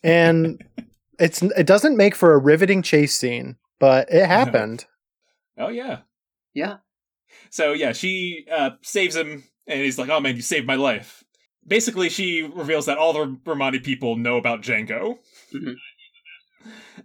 [0.01, 0.63] and
[1.19, 4.85] it's it doesn't make for a riveting chase scene, but it happened.
[5.57, 5.99] Oh yeah,
[6.53, 6.77] Yeah.
[7.49, 11.23] So yeah, she uh, saves him, and he's like, "Oh man, you saved my life."
[11.67, 15.15] Basically, she reveals that all the Romani people know about Django.
[15.53, 15.75] Mhm.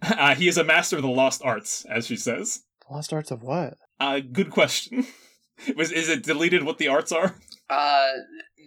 [0.03, 2.65] Uh, he is a master of the lost arts, as she says.
[2.91, 3.79] Lost arts of what?
[3.99, 5.07] Uh, good question.
[5.77, 7.37] Was is it deleted what the arts are?
[7.71, 8.13] Uh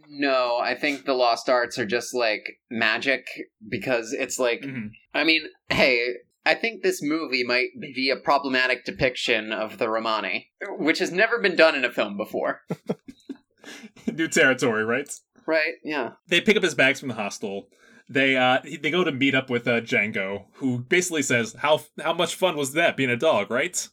[0.10, 3.28] no, I think the lost arts are just like magic
[3.70, 4.90] because it's like Mhm.
[5.14, 10.50] I mean, hey, I think this movie might be a problematic depiction of the Romani,
[10.78, 12.62] which has never been done in a film before.
[14.12, 15.10] New territory, right?
[15.46, 15.74] Right?
[15.84, 16.12] Yeah.
[16.28, 17.70] They pick up his bags from the hostel.
[18.10, 22.14] They uh they go to meet up with uh, Django, who basically says, "How how
[22.14, 23.88] much fun was that being a dog, right?"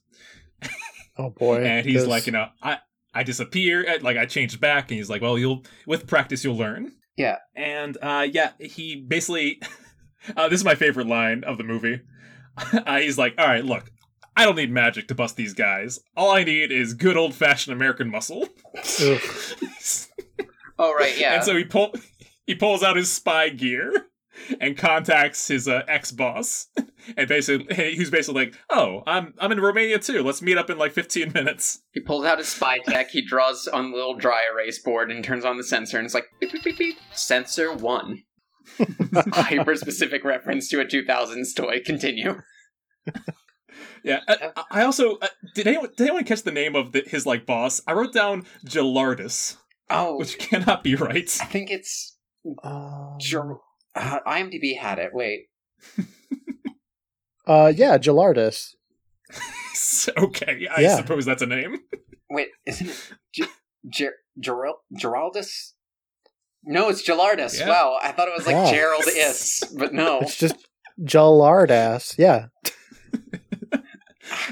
[1.18, 1.62] Oh boy!
[1.64, 2.78] and he's this- like, you know, I
[3.14, 6.56] I disappear, uh, like I changed back, and he's like, well, you'll with practice you'll
[6.58, 6.92] learn.
[7.16, 7.36] Yeah.
[7.54, 9.62] and uh, yeah, he basically,
[10.36, 12.02] uh, this is my favorite line of the movie.
[12.86, 13.90] uh, he's like, all right, look,
[14.36, 16.00] I don't need magic to bust these guys.
[16.16, 18.48] All I need is good old fashioned American muscle.
[20.78, 21.34] Oh right, yeah.
[21.34, 21.94] And so he pull
[22.46, 23.92] he pulls out his spy gear
[24.60, 26.68] and contacts his uh, ex boss,
[27.16, 30.22] and basically who's basically like, oh, I'm I'm in Romania too.
[30.22, 31.80] Let's meet up in like 15 minutes.
[31.92, 35.24] He pulls out his spy tech, he draws on the little dry erase board and
[35.24, 36.96] turns on the sensor, and it's like, beep, beep, beep, beep.
[37.12, 38.22] Sensor 1.
[39.32, 41.80] Hyper specific reference to a 2000s toy.
[41.84, 42.40] Continue.
[44.02, 47.26] Yeah, I, I also uh, did anyone did anyone catch the name of the, his
[47.26, 47.80] like boss?
[47.86, 49.56] I wrote down Gelardus,
[49.90, 51.36] Oh, which cannot be right.
[51.40, 52.16] I think it's.
[52.62, 53.56] Um, Ger-
[53.96, 55.10] uh, IMDb had it.
[55.12, 55.46] Wait.
[57.46, 58.74] uh, yeah, Gelardus.
[60.18, 60.96] okay, I Yeah.
[60.96, 61.78] suppose that's a name.
[62.30, 63.12] Wait, isn't it.
[63.32, 63.44] G-
[63.88, 65.72] Ger- Geral- Geraldus?
[66.66, 67.58] No, it's Gelardus.
[67.58, 67.68] Yeah.
[67.68, 68.70] Wow, I thought it was like Yeah.
[68.72, 70.20] Gerald Is, but no.
[70.20, 70.56] It's just
[71.00, 72.16] Gelardass.
[72.18, 72.46] Yeah.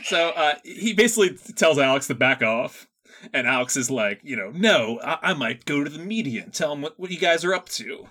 [0.05, 2.87] So uh, he basically tells Alex to back off,
[3.33, 6.55] and Alex is like, you know, no, I, I might go to the media and
[6.55, 8.07] tell them what, what you guys are up to.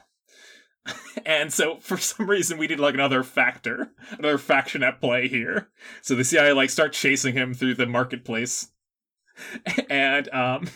[1.25, 5.69] and so for some reason we need like another factor, another faction at play here.
[6.01, 8.69] So the CIA like start chasing him through the marketplace,
[9.89, 10.67] and um.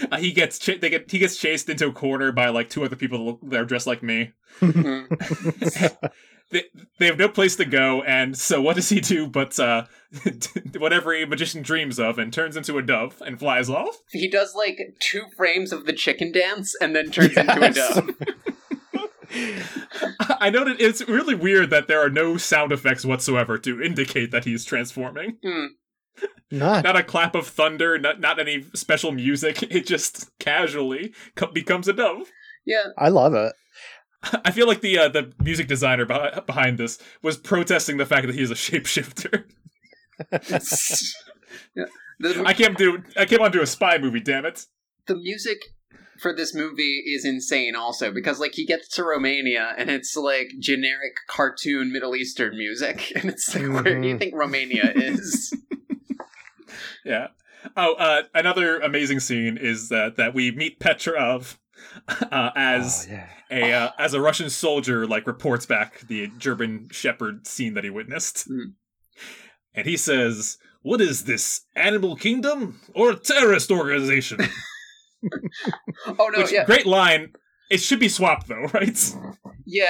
[0.12, 2.84] Uh, he gets ch- they get he gets chased into a corner by like two
[2.84, 4.32] other people that look- that are dressed like me.
[4.60, 5.08] Mhm.
[6.50, 6.64] they,
[6.98, 9.84] they have no place to go, and so what does he do but uh,
[10.78, 13.96] whatever a magician dreams of and turns into a dove and flies off?
[14.12, 18.10] he does like two frames of the chicken dance and then turns into a dove.
[20.40, 24.44] I noted it's really weird that there are no sound effects whatsoever to indicate that
[24.44, 25.38] he's transforming.
[25.42, 25.66] Hmm.
[26.50, 26.82] Not.
[26.84, 29.62] Not a clap of thunder, not, not any special music.
[29.70, 32.30] It just casually co- becomes a dove.
[32.64, 32.84] Yeah.
[32.96, 33.52] I love it.
[34.44, 38.26] I feel like the uh, the music designer beh- behind this was protesting the fact
[38.26, 39.44] that he's a shapeshifter.
[41.76, 41.84] yeah.
[42.20, 44.66] The, I can't do I can't want to a spy movie, damn it.
[45.06, 45.58] the music
[46.20, 50.48] for this movie is insane also because like he gets to Romania and it's like
[50.58, 54.18] generic cartoon Middle Eastern music and it's like where do you Mhm.
[54.18, 55.54] think Romania is?
[57.04, 57.28] Yeah.
[57.76, 61.58] Oh, uh, another amazing scene is that that we meet Petrov
[62.30, 63.28] uh, as Oh, yeah.
[63.50, 67.90] a uh, as a Russian soldier like reports back the German shepherd scene that he
[67.90, 68.70] witnessed, Hmm.
[69.74, 71.62] and he says, What is this?
[71.74, 74.38] Animal Kingdom or a terrorist organization?
[76.06, 77.32] Oh no, Which yeah, great line.
[77.70, 79.14] It should be swapped though, right?
[79.66, 79.86] yeah,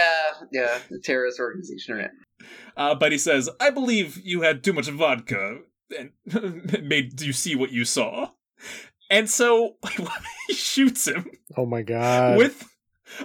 [0.53, 0.79] yeah.
[0.91, 2.09] The terrorist organization in.
[2.77, 5.59] Uh, but he says, "I believe you had too much vodka
[5.97, 8.31] and made you see what you saw."
[9.11, 9.77] And so
[10.49, 12.37] he shoots him Oh my god.
[12.37, 12.65] with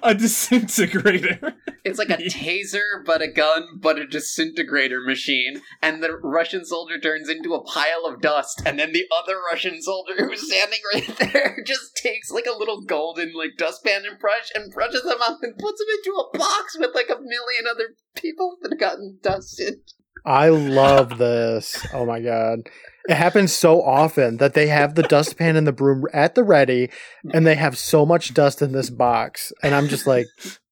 [0.01, 1.55] a disintegrator.
[1.84, 5.61] It's like a taser, but a gun, but a disintegrator machine.
[5.82, 8.61] And the Russian soldier turns into a pile of dust.
[8.66, 12.82] And then the other Russian soldier who's standing right there just takes like a little
[12.82, 16.78] golden like dustpan and brush and brushes them up and puts them into a box
[16.80, 19.80] with like a million other people that have gotten dusted.
[20.26, 21.86] I love this.
[21.94, 22.70] Oh my god.
[23.10, 26.90] It happens so often that they have the dustpan and the broom at the ready
[27.34, 29.52] and they have so much dust in this box.
[29.62, 30.28] And I'm just like,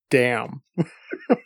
[0.09, 0.61] damn.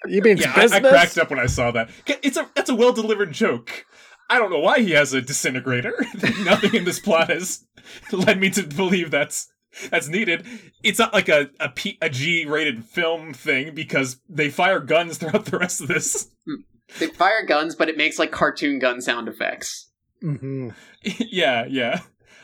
[0.07, 0.85] you mean yeah, I, business?
[0.85, 1.89] I cracked up when I saw that.
[2.05, 3.85] It's a that's a well delivered joke.
[4.29, 5.93] I don't know why he has a disintegrator.
[6.43, 7.65] Nothing in this plot has
[8.11, 9.47] led me to believe that's
[9.89, 10.45] that's needed.
[10.83, 15.17] It's not like a a, P, a G rated film thing because they fire guns
[15.17, 16.29] throughout the rest of this.
[16.45, 16.61] Hmm.
[16.99, 19.89] They fire guns, but it makes like cartoon gun sound effects.
[20.21, 20.69] hmm
[21.03, 22.01] yeah, yeah.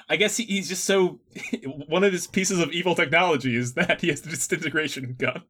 [0.09, 1.19] I guess he, he's just so.
[1.87, 5.43] One of his pieces of evil technology is that he has the disintegration gun.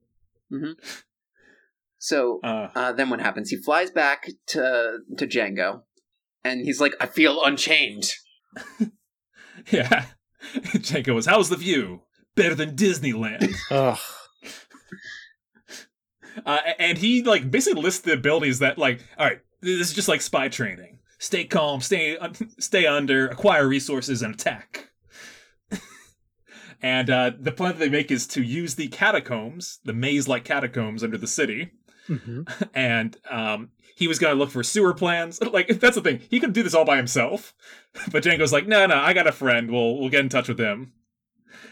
[1.98, 3.50] So Uh, uh, then what happens?
[3.50, 5.84] He flies back to to Django,
[6.44, 8.06] and he's like, "I feel unchained."
[9.72, 10.06] yeah.
[10.80, 12.02] Janko was, how's the view?
[12.36, 13.56] Better than Disneyland.
[13.70, 14.00] Ugh.
[16.46, 20.08] Uh, and he like basically lists the abilities that like, all right, this is just
[20.08, 21.00] like spy training.
[21.20, 24.90] Stay calm, stay un- stay under, acquire resources, and attack.
[26.82, 31.04] and uh, the plan that they make is to use the catacombs, the maze-like catacombs
[31.04, 31.72] under the city,
[32.08, 32.42] hmm
[32.74, 35.40] and um, he was gonna look for sewer plans.
[35.42, 37.54] Like that's the thing, he could do this all by himself,
[38.12, 39.70] but Django's like, no, no, I got a friend.
[39.70, 40.94] We'll we'll get in touch with him.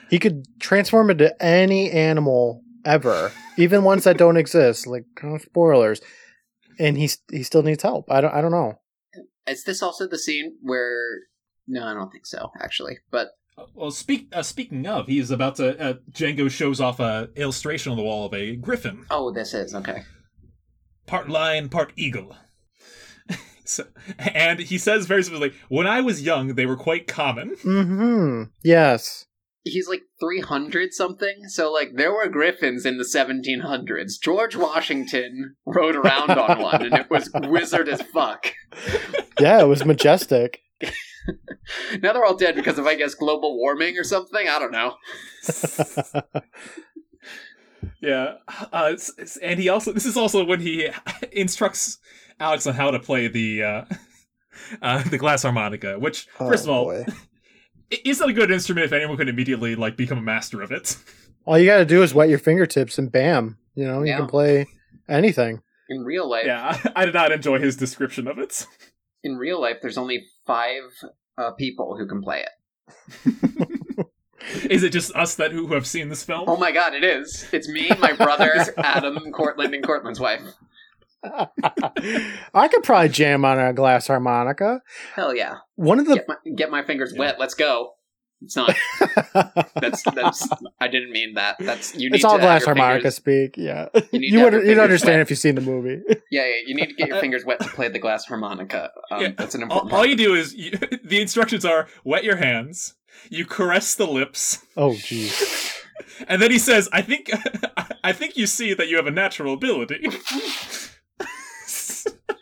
[0.09, 4.87] He could transform into any animal ever, even ones that don't exist.
[4.87, 6.01] Like kind of spoilers,
[6.79, 8.11] and he he still needs help.
[8.11, 8.79] I don't I don't know.
[9.47, 11.19] Is this also the scene where?
[11.67, 12.51] No, I don't think so.
[12.59, 13.29] Actually, but
[13.73, 15.79] Well, speak uh, speaking of, he is about to.
[15.79, 19.73] Uh, Django shows off a illustration on the wall of a griffin, oh, this is
[19.75, 20.03] okay.
[21.05, 22.35] part lion, part eagle.
[23.65, 23.85] so,
[24.17, 28.43] and he says very specifically, "When I was young, they were quite common." Hmm.
[28.63, 29.25] Yes.
[29.63, 34.17] He's like three hundred something, so like there were griffins in the seventeen hundreds.
[34.17, 38.53] George Washington rode around on one, and it was wizard as fuck.
[39.39, 40.61] Yeah, it was majestic.
[42.01, 44.47] Now they're all dead because of I guess global warming or something.
[44.47, 44.95] I don't know.
[48.01, 48.35] Yeah,
[48.73, 50.89] uh, s- s- and he also this is also when he
[51.31, 51.97] instructs
[52.39, 53.85] Alex on how to play the uh,
[54.81, 55.99] uh, the glass harmonica.
[55.99, 57.05] Which, first of Oh, all, boy.
[57.91, 60.97] I- isn't a good instrument if anyone could immediately like become a master of it.
[61.45, 64.17] all you got to do is wet your fingertips and bam, you know, you Yeah.
[64.17, 64.65] can play
[65.07, 65.61] anything.
[65.89, 68.65] In real life, yeah, I did not enjoy his description of it.
[69.23, 70.83] in real life, there's only five
[71.37, 72.49] uh, people who can play it.
[74.69, 76.45] Is it just us that who, who have seen this film?
[76.47, 77.47] Oh my god, it is.
[77.51, 80.41] It's me, my brother, Adam, Courtland, and Courtland's wife.
[82.53, 84.81] I could probably jam on a glass harmonica.
[85.15, 85.55] Hell yeah.
[85.75, 87.39] One of the Get my, get my fingers wet.
[87.39, 87.91] Let's go.
[88.41, 88.73] It's not.
[89.81, 90.47] That's that's.
[90.79, 91.57] I didn't mean that.
[91.59, 92.15] That's you need.
[92.15, 93.55] it's all to glass harmonica fingers- speak.
[93.57, 95.21] Yeah, You you, need to have would your you'd understand wet.
[95.23, 96.01] if you've seen the movie.
[96.31, 96.53] Yeah, yeah.
[96.65, 98.91] You need to get your fingers wet to play the glass harmonica.
[99.11, 99.31] Um, Yeah.
[99.37, 99.91] That's an all, important.
[99.91, 100.09] all part.
[100.09, 100.71] you do is you,
[101.03, 102.93] the instructions are wet your hands,
[103.29, 105.75] you caress the lips, Oh, jeez.
[106.29, 107.29] and then he says, "I think,
[108.05, 110.07] I think you see that you have a natural ability."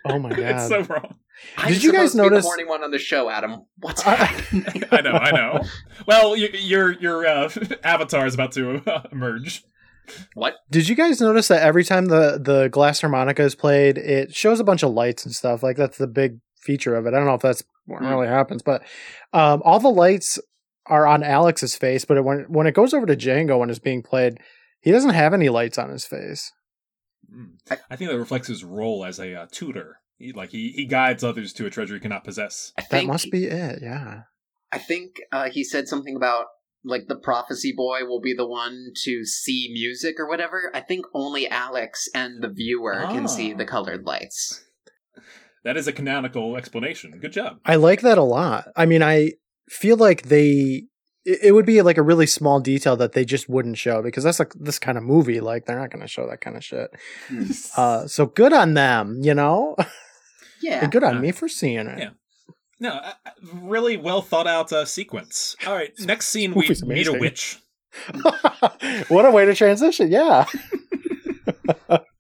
[0.10, 0.86] Oh my god, it's god.
[0.88, 1.16] so wrong.
[1.58, 3.66] I'm Did you guys supposed to be the notice- horny one on the show, Adam?
[3.80, 4.84] What's I- happening?
[4.92, 5.62] I know, I know.
[6.08, 7.50] Well, y- your your uh,
[7.84, 9.64] avatar is about to uh, emerge.
[10.34, 10.56] what?
[10.72, 14.60] Did you guys notice that every time the the glass harmonica is played, it shows
[14.60, 15.62] a bunch of lights and stuff?
[15.64, 17.14] Like that's the big feature of it.
[17.14, 18.10] I don't know if that's what Mm.
[18.10, 18.82] really happens, but
[19.34, 20.40] um, all the lights
[20.88, 22.04] are on Alex's face.
[22.06, 24.40] But when when it goes over to Django when it's being played,
[24.82, 26.52] he doesn't have any lights on his face.
[27.34, 27.54] Mm.
[27.70, 30.00] I- I think that reflects his role as a uh, tutor.
[30.18, 32.74] He, like he, he guides others to a treasure he cannot possess.
[32.78, 33.80] I That think, must be it.
[33.82, 34.22] Yeah.
[34.72, 36.46] I think uh, he said something about
[36.84, 40.72] like the prophecy boy will be the one to see music or whatever.
[40.74, 43.58] I think only Alex and the viewer can see Ah.
[43.58, 44.64] the colored lights.
[45.64, 47.20] That is a canonical explanation.
[47.20, 47.58] Good job.
[47.66, 48.70] I like that a lot.
[48.78, 49.34] I mean, I
[49.68, 50.84] feel like they
[51.28, 54.24] it it would be like a really small detail that they just wouldn't show because
[54.24, 55.40] that's like this kind of movie.
[55.42, 56.90] Like they're not going to show that kind of shit.
[57.76, 59.76] Uh, so good on them, you know.
[60.62, 60.82] Yeah.
[60.84, 62.00] And good on Uh, me for seeing it.
[62.00, 62.10] yeah.
[62.80, 63.14] no, uh,
[63.54, 65.56] really well thought out uh, sequence.
[65.68, 67.60] All right, next scene we movie's meet a witch.
[69.10, 70.12] what a way to transition.
[70.12, 70.46] Yeah.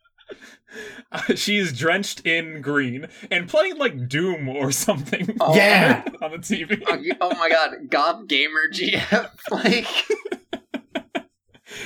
[1.35, 5.35] She's drenched in green and playing like Doom or something.
[5.39, 6.03] Oh, Yeah.
[6.21, 6.81] on the TV.
[6.87, 9.29] Oh, oh my god, God Gamer GF.
[9.51, 9.87] Like,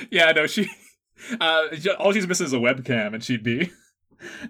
[0.09, 0.69] Yeah, no, she.
[1.39, 1.67] Uh,
[1.99, 3.71] all she's missing is a webcam, and she'd be,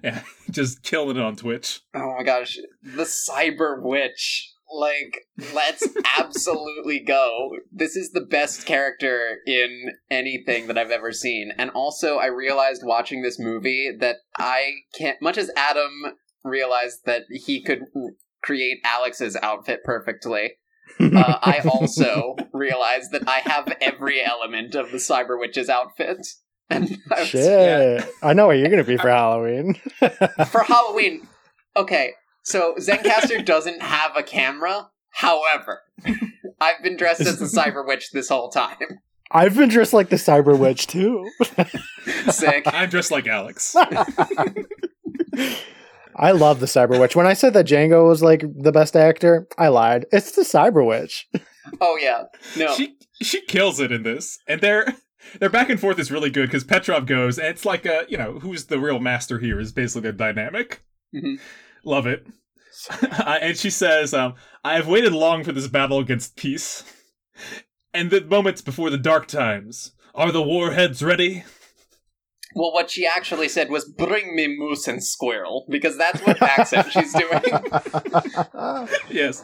[0.04, 1.82] yeah, just killing it on Twitch.
[1.94, 4.51] oh my gosh, the Cyber Witch.
[4.74, 5.22] Like,
[5.54, 7.52] let's absolutely go.
[7.72, 11.52] This is the best character in anything that I've ever seen.
[11.58, 16.14] And also, I realized watching this movie that I can't, much as Adam
[16.44, 17.82] realized that he could
[18.44, 20.52] create Alex's outfit perfectly,
[21.00, 26.18] uh, I also realized that I have every element of the Cyber Witch's outfit.
[26.70, 28.06] And I was- Shit.
[28.24, 29.74] I know what you're going to be for Halloween.
[30.50, 31.28] for Halloween,
[31.76, 32.14] okay,
[32.44, 34.90] so Zencastr doesn't have a camera.
[35.10, 35.82] However,
[36.60, 38.78] I've been dressed as the Cyber Witch this whole time.
[39.32, 41.30] I've been dressed like the Cyber Witch too.
[42.32, 42.64] Sick.
[42.68, 43.76] I'm dressed like Alex.
[46.16, 47.16] I love the Cyber Witch.
[47.16, 50.06] When I said that Django was like the best actor, I lied.
[50.12, 51.28] It's the Cyber Witch.
[51.80, 52.24] Oh yeah,
[52.58, 52.74] no.
[52.76, 54.94] She she kills it in this, and their
[55.40, 58.18] their back and forth is really good because Petrov goes, and it's like a you
[58.18, 60.84] know who's the real master here is basically the dynamic.
[61.16, 61.40] Mhm.
[61.84, 62.26] Love it.
[62.90, 66.84] Uh, and she says, um, "I have waited long for this battle against peace,
[67.94, 69.94] and the moments before the dark times.
[70.14, 71.44] Are the warheads ready?"
[72.54, 76.92] Well, what she actually said was, "Bring me moose and squirrel," because that's what accent
[76.92, 77.42] she's doing.
[79.10, 79.44] Yes.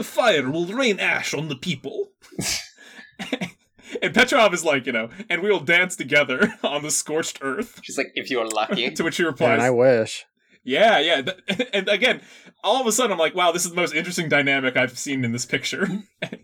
[0.00, 2.12] Fire will rain ash on the people.
[4.02, 7.80] and Petrov is like, you know, and we will dance together on the scorched earth.
[7.82, 10.24] She's like, "If you're lucky." To which he Man, replies, I wish.
[10.68, 11.22] Yeah, yeah.
[11.72, 12.20] And again,
[12.62, 15.24] all of a sudden, I'm like, wow, this is the most interesting dynamic I've seen
[15.24, 15.88] in this picture.
[16.22, 16.36] and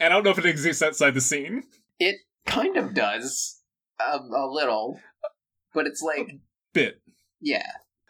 [0.00, 1.64] I don't know if it exists outside the scene.
[1.98, 2.16] It
[2.46, 3.60] kind of does
[4.00, 5.00] a, a little,
[5.72, 6.28] but it's like,
[6.72, 7.00] Bit.
[7.40, 7.66] yeah,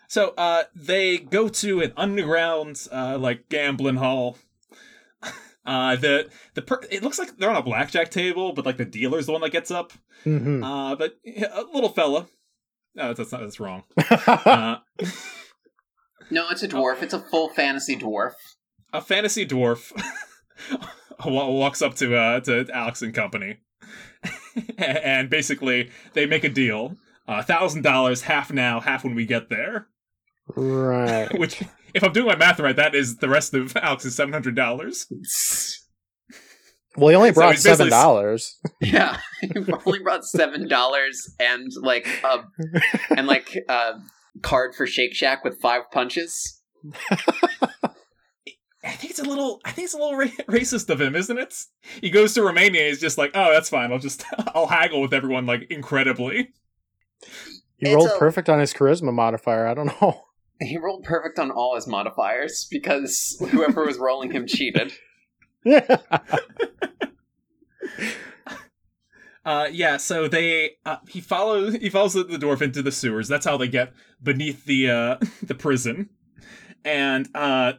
[0.08, 4.36] So, uh, they go to an underground, uh, like gambling hall.
[5.66, 8.84] Uh, the the per- it looks like they're on a blackjack table, but like the
[8.84, 9.94] dealer's the one that gets up.
[10.26, 10.62] Mhm.
[10.62, 12.26] Uh, but yeah, a little fella.
[12.94, 13.82] No, that's not that's wrong.
[14.46, 14.76] Uh,
[16.30, 17.02] no, it's a dwarf.
[17.02, 18.32] It's a full fantasy dwarf.
[18.92, 19.92] a fantasy dwarf
[21.26, 23.58] walks up to uh to Alex and company,
[24.78, 26.96] and basically they make a deal:
[27.28, 29.88] a thousand dollars, half now, half when we get there.
[30.56, 31.28] right.
[31.38, 31.62] Which,
[31.94, 35.06] if I'm doing my math right, that is the rest of Alex's seven hundred dollars.
[36.96, 38.58] Well, he only brought he's basically- seven dollars.
[38.80, 39.50] Yeah, he
[39.86, 42.44] only brought seven dollars and like a
[43.16, 43.92] and like a
[44.42, 46.60] card for Shake Shack with five punches.
[48.86, 49.60] I think it's a little.
[49.64, 51.54] I think it's a little ra- racist of him, isn't it?
[52.02, 52.86] He goes to Romania.
[52.88, 53.90] He's just like, oh, that's fine.
[53.92, 54.24] I'll just
[54.54, 56.50] I'll haggle with everyone like incredibly.
[57.78, 59.66] He It's rolled a- perfect on his charisma modifier.
[59.66, 60.20] I don't know.
[60.60, 64.92] He rolled perfect on all his modifiers because whoever was rolling him cheated.
[69.44, 69.98] Uh, yeah.
[69.98, 73.28] So they uh, he follows he follows the, the dwarf into the sewers.
[73.28, 73.92] That's how they get
[74.22, 76.10] beneath the uh the prison,
[76.84, 77.74] and uh.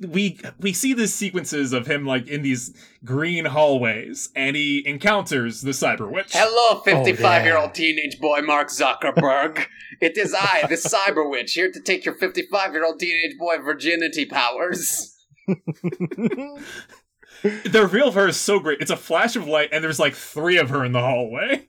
[0.00, 2.74] We we see the sequences of him like in these
[3.04, 6.32] green hallways, and he encounters the cyber witch.
[6.32, 7.62] Hello, 55 year yeah.
[7.62, 9.64] old teenage boy Mark Zuckerberg.
[10.00, 13.58] it is I, the Cyber Witch, here to take your 55 year old teenage boy
[13.58, 15.13] virginity powers.
[17.42, 18.80] The reveal of her is so great.
[18.80, 21.68] It's a flash of light, and there's like three of her in the hallway.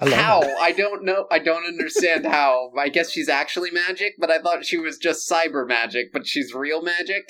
[0.00, 0.40] I love How?
[0.42, 0.54] it.
[0.60, 1.26] I don't know.
[1.28, 2.70] I don't understand how.
[2.78, 6.54] I guess she's actually magic, but I thought she was just cyber magic, but she's
[6.54, 7.24] real magic.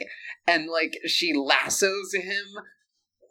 [0.47, 2.45] And, like, she lassos him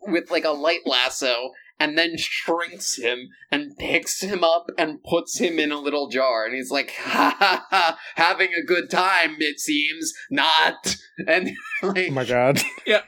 [0.07, 5.37] with, like, a light lasso and then shrinks him and picks him up and puts
[5.39, 6.45] him in a little jar.
[6.45, 10.13] And he's like, ha ha ha, having a good time, it seems.
[10.31, 10.95] Not.
[11.27, 11.49] And,
[11.83, 12.59] like, Oh my god.
[12.85, 13.01] Yeah.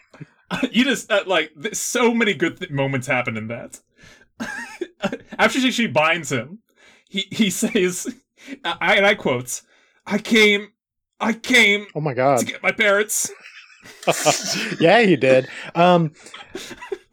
[0.72, 3.80] You just uh, like th- so many good th- moments happen in that.
[5.38, 6.60] After she, she binds him,
[7.08, 8.14] he he says,
[8.64, 9.62] I, and I quote,
[10.08, 10.70] "I came,
[11.20, 12.40] I came Oh my God.
[12.40, 13.32] to get my parents."
[14.80, 15.48] yeah, he did.
[15.76, 16.14] Um,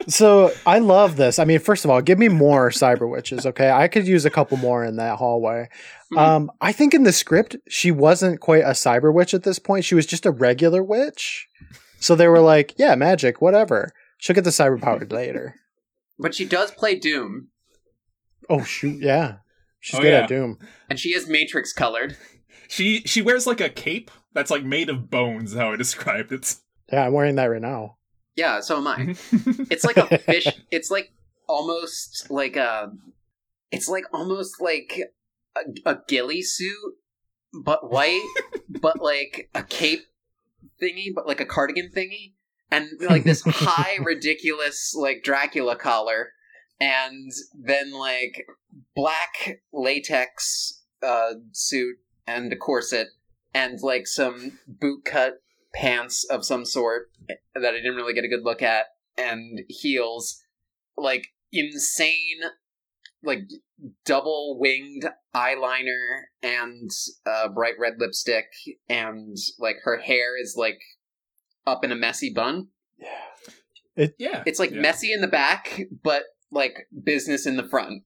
[0.09, 1.39] so I love this.
[1.39, 3.45] I mean, first of all, give me more cyber witches.
[3.47, 5.69] Okay, I could use a couple more in that hallway.
[6.13, 6.19] Mhm.
[6.19, 9.85] Um, I think in the script she wasn't quite a cyber witch at this point.
[9.85, 11.49] She was just a regular witch.
[11.99, 15.57] So they were like, "Yeah, magic, whatever." She'll get the cyber powered later.
[16.19, 17.49] but she does play Doom,
[18.49, 19.37] Oh shoot, yeah,
[19.81, 20.21] she's Oh, good yeah.
[20.23, 20.59] at Doom.
[20.89, 22.17] and she is Matrix colored.
[22.69, 25.55] She she wears like a cape that's like made of bones.
[25.55, 26.55] How I described it.
[26.93, 27.97] Yeah, I'm wearing that right now.
[28.37, 29.17] Yeah, so am I.
[29.71, 30.47] It's like a fish.
[30.71, 31.13] It's like
[31.49, 32.93] almost like a.
[33.73, 35.01] It's like almost like
[35.57, 36.95] a, a ghillie suit,
[37.65, 38.23] but white,
[38.69, 40.05] but like a cape
[40.81, 42.35] thingy, but like a cardigan thingy,
[42.71, 46.33] and like this high, ridiculous like Dracula collar,
[46.79, 48.47] and then like
[48.95, 53.09] black latex uh, suit and a corset,
[53.55, 55.37] and like some bootcut
[55.77, 60.41] pants of some sort that I didn't really get a good look at, and heels,
[60.97, 62.41] like insane,
[63.23, 63.41] like
[64.05, 66.91] double winged eyeliner and
[67.27, 68.47] uh, bright red lipstick,
[68.89, 70.79] and like her hair is like
[71.67, 72.69] up in a messy bun.
[74.19, 74.43] yeah.
[74.47, 74.81] It's like yeah.
[74.81, 78.03] messy in the back, but like business in the front.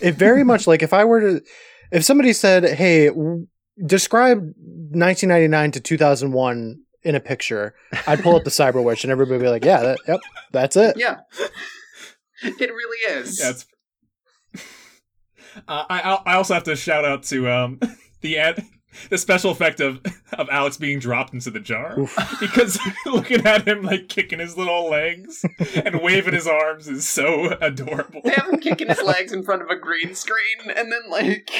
[0.00, 1.42] It very much like if I were to,
[1.90, 3.46] if somebody said, "Hey, w-
[3.84, 7.74] describe 1999 to 2001 in a picture,"
[8.06, 10.20] I'd pull up the Cyber Witch, and everybody would be like, "Yeah, that, yep,
[10.52, 11.20] that's it." Yeah,
[12.42, 13.40] it really is.
[13.40, 13.66] Yeah, it's...
[15.68, 17.80] uh, I I also have to shout out to um
[18.20, 18.64] the ad,
[19.10, 20.00] the special effect of
[20.32, 22.16] of Alex being dropped into the jar Oof.
[22.40, 25.44] because looking at him like kicking his little legs
[25.84, 28.20] and waving his arms is so adorable.
[28.24, 31.50] They have him kicking his legs in front of a green screen, and then like,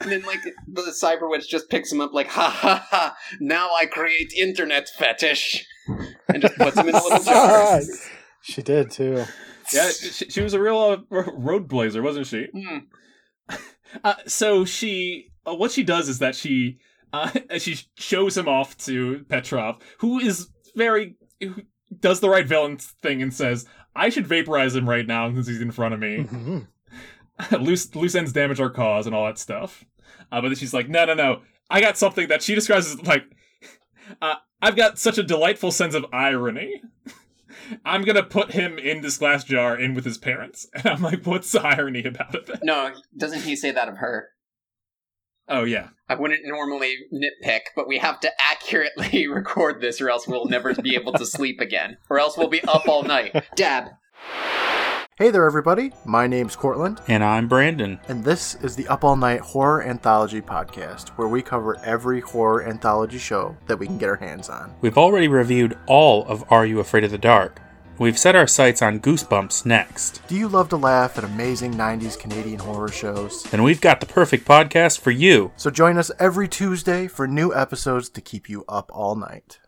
[0.00, 3.16] and then like the cyber witch just picks him up, like, ha ha ha!
[3.40, 5.66] Now I create internet fetish,
[6.28, 7.80] and just puts him in a little jar.
[8.42, 9.24] she did too.
[9.72, 12.46] Yeah, she, she was a real uh, road blazer, wasn't she?
[12.54, 12.78] Hmm.
[14.04, 16.78] Uh, so she, uh, what she does is that she,
[17.12, 21.54] uh, she shows him off to Petrov, who is very, who
[22.00, 25.60] does the right villain thing and says, "I should vaporize him right now since he's
[25.60, 26.18] in front of me.
[26.24, 26.66] Mhm.
[27.60, 29.84] loose loose ends damage our cause and all that stuff."
[30.32, 31.42] Uh, but then she's like, "No, no, no!
[31.70, 33.24] I got something that she describes as like,
[34.22, 36.82] uh, I've got such a delightful sense of irony."
[37.84, 40.68] I'm gonna put him in this glass jar in with his parents.
[40.74, 42.60] And I'm like, what's the irony about it?
[42.62, 44.28] No, doesn't he say that of her?
[45.48, 45.88] Oh yeah.
[46.08, 50.74] I wouldn't normally nitpick, but we have to accurately record this, or else we'll never
[50.74, 53.44] be able to sleep again, or else we'll be up all night.
[53.54, 53.90] Dab.
[55.18, 55.92] Hey there, everybody.
[56.04, 57.98] My name's Courtland, And I'm Brandon.
[58.06, 62.62] and this is the Up All Night Horror Anthology Podcast, where we cover every horror
[62.68, 64.74] anthology show that we can get our hands on.
[64.82, 67.62] We've already reviewed all of Are You Afraid of the Dark?
[67.98, 70.20] We've set our sights on Goosebumps next.
[70.28, 73.50] Do you love to laugh at amazing 90s Canadian horror shows?
[73.54, 75.50] And we've got the perfect podcast for you.
[75.56, 79.60] So join us every Tuesday for new episodes to keep you up all night.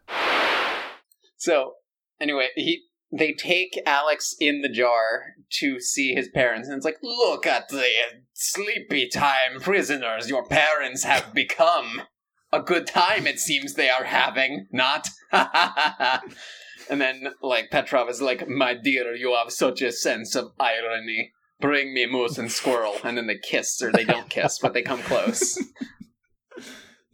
[1.38, 1.76] So,
[2.20, 6.98] anyway, he they take Alex in the jar to see his parents, and it's like,
[7.02, 7.86] look at the
[8.34, 12.02] sleepy time prisoners your parents have become.
[12.50, 15.06] A good time, it seems they are having, not?
[15.32, 21.32] and then, like, Petrov is like, my dear, you have such a sense of irony.
[21.60, 22.96] Bring me moose and squirrel.
[23.04, 25.62] And then they kiss, or they don't kiss, but they come close.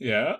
[0.05, 0.37] Yeah.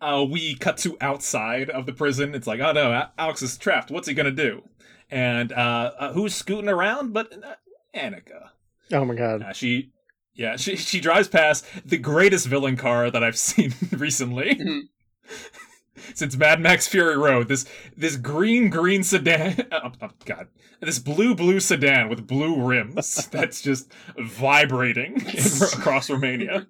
[0.00, 2.34] Uh, we cut to outside of the prison.
[2.34, 3.90] It's like, oh no, Alex is trapped.
[3.90, 4.62] What's he gonna do?
[5.10, 7.12] And uh, uh who's scooting around?
[7.12, 7.54] But uh,
[7.94, 8.50] Annika.
[8.92, 9.42] Oh my god.
[9.42, 9.92] Uh, she,
[10.34, 14.54] yeah, she she drives past the greatest villain car that I've seen recently.
[14.54, 14.80] Mhm.
[16.14, 20.48] Since Mad Max Fury Road, this this green green sedan, oh, oh, God,
[20.80, 25.44] this blue blue sedan with blue rims that's just vibrating in,
[25.74, 26.66] across Romania.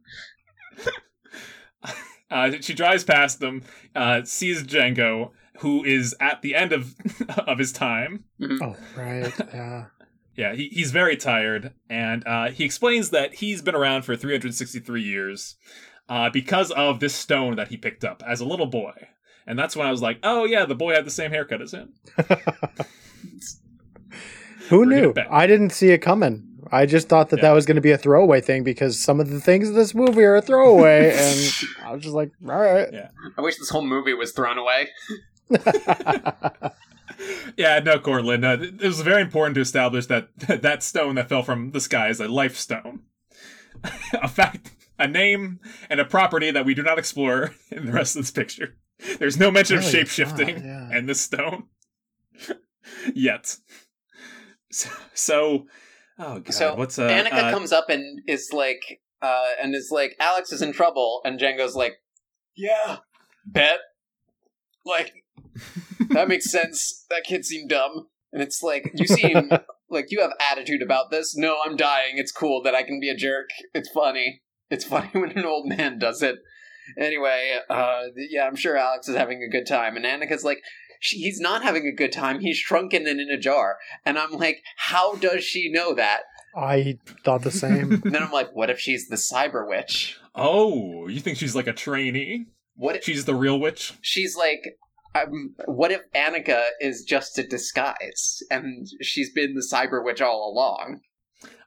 [2.30, 3.62] Uh, she drives past them,
[3.94, 6.94] uh, sees Django, who is at the end of
[7.46, 8.24] of his time.
[8.42, 9.32] Oh, right.
[9.52, 9.84] Yeah.
[10.36, 15.02] Yeah, he, he's very tired, and uh, he explains that he's been around for 363
[15.02, 15.56] years
[16.08, 18.92] uh, because of this stone that he picked up as a little boy.
[19.46, 21.72] And that's when I was like, oh yeah, the boy had the same haircut as
[21.72, 21.92] him.
[24.68, 25.14] Who Bring knew?
[25.30, 26.49] I didn't see it coming.
[26.72, 27.42] I just thought that Yeah.
[27.48, 29.94] that was going to be a throwaway thing because some of the things in this
[29.94, 31.52] movie are a throwaway, and
[31.84, 32.88] I was just like, all right.
[32.92, 33.08] Yeah.
[33.36, 34.88] I wish this whole movie was thrown away.
[37.56, 38.44] Yeah, no, Courtland.
[38.46, 40.28] Uh, it was very important to establish that
[40.62, 43.00] that stone that fell from the sky is a life stone.
[44.14, 45.60] a fact, a name,
[45.90, 48.76] and a property that we do not explore in the rest of this picture.
[49.18, 50.88] There's no mention of Really, shape shifting not, yeah.
[50.92, 51.64] and this stone
[53.14, 53.56] yet.
[54.70, 55.66] So, so,
[56.20, 59.90] oh god, So, what's uh, Annika uh, comes up and is like, uh, and is
[59.90, 61.94] like, Alex is in trouble, and Django's like,
[62.56, 62.98] yeah,
[63.44, 63.78] bet,
[64.84, 65.24] like,
[66.10, 67.06] that makes sense.
[67.10, 69.50] That kid seemed dumb, and it's like, you seem
[69.90, 71.36] like you have attitude about this.
[71.36, 72.14] No, I'm dying.
[72.14, 73.50] It's cool that I can be a jerk.
[73.74, 74.42] It's funny.
[74.70, 76.36] It's funny when an old man does it.
[76.98, 80.60] Anyway, uh, yeah, I'm sure Alex is having a good time, and Annika's like,
[81.00, 82.40] he's not having a good time.
[82.40, 86.20] He's shrunken and in a jar, and I'm like, how does she know that?
[86.56, 87.92] I thought the same.
[88.04, 90.18] And then I'm like, what if she's the cyber witch?
[90.34, 92.46] Oh, you think she's like a trainee?
[92.74, 93.94] What if She's the real witch?
[94.00, 94.76] she's like?
[95.14, 100.52] Um, what if Annika is just a disguise, and she's been the cyber witch all
[100.52, 101.00] along?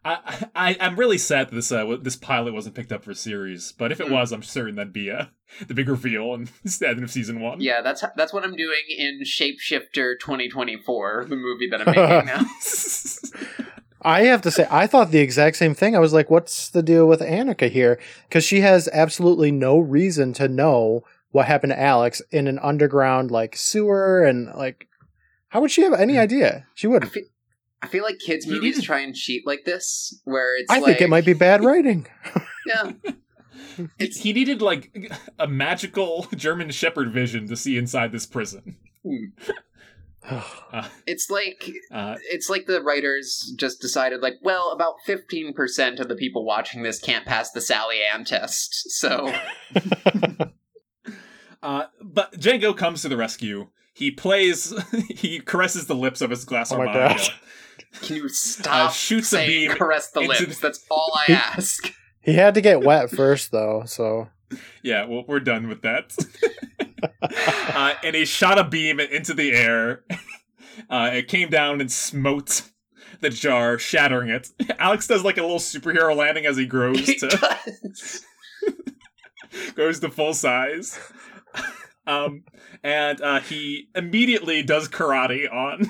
[0.06, 3.72] I, I I'm really sad that this uh, this pilot wasn't picked up for series,
[3.72, 4.14] but if it Hmm.
[4.14, 5.26] was, I'm certain that'd be uh,
[5.68, 7.62] the big reveal in the end of season one.
[7.62, 12.42] Yeah, that's that's what I'm doing in Shapeshifter 2024, the movie that I'm making now.
[14.06, 15.96] I have to say, I thought the exact same thing.
[15.96, 17.98] I was like, what's the deal with Annika here?
[18.28, 23.32] Because she has absolutely no reason to know what happened to Alex in an underground
[23.32, 24.88] like sewer and like
[25.50, 26.66] how would she have any idea?
[26.74, 27.12] She wouldn't.
[27.14, 27.24] feel,
[27.84, 30.76] I feel like kids' He movies needed- try and cheat like this, where it's I
[30.80, 32.08] like, think it might be bad writing.
[32.66, 32.94] yeah,
[33.76, 38.78] He- It's- he needed like a magical German Shepherd vision to see inside this prison.
[40.26, 46.08] Uh, it's like uh, it's like the writers just decided like, well, about 15% of
[46.08, 49.30] the people watching this can't pass the Sally Ann test, so
[51.62, 53.68] uh, but Django comes to the rescue.
[53.94, 54.74] He plays.
[55.10, 57.38] he caresses the lips of his glass Oh my gosh.
[58.02, 60.56] Can you stop Uh, shoots a saying beam caress the into lips?
[60.60, 61.94] the- That's all I ask.
[62.22, 63.84] he had to get wet first, though.
[63.86, 64.30] So
[64.82, 66.16] Yeah, well, we're done with that.
[67.22, 70.04] uh, and he shot a beam into the air.
[70.90, 72.64] Uh, it came down and smote
[73.22, 74.50] the jar, shattering it.
[74.80, 78.26] Alex does like a little superhero landing as he grows He to does.
[79.76, 81.00] goes to full size.
[82.06, 82.44] Um,
[82.84, 85.86] and uh, he immediately does karate on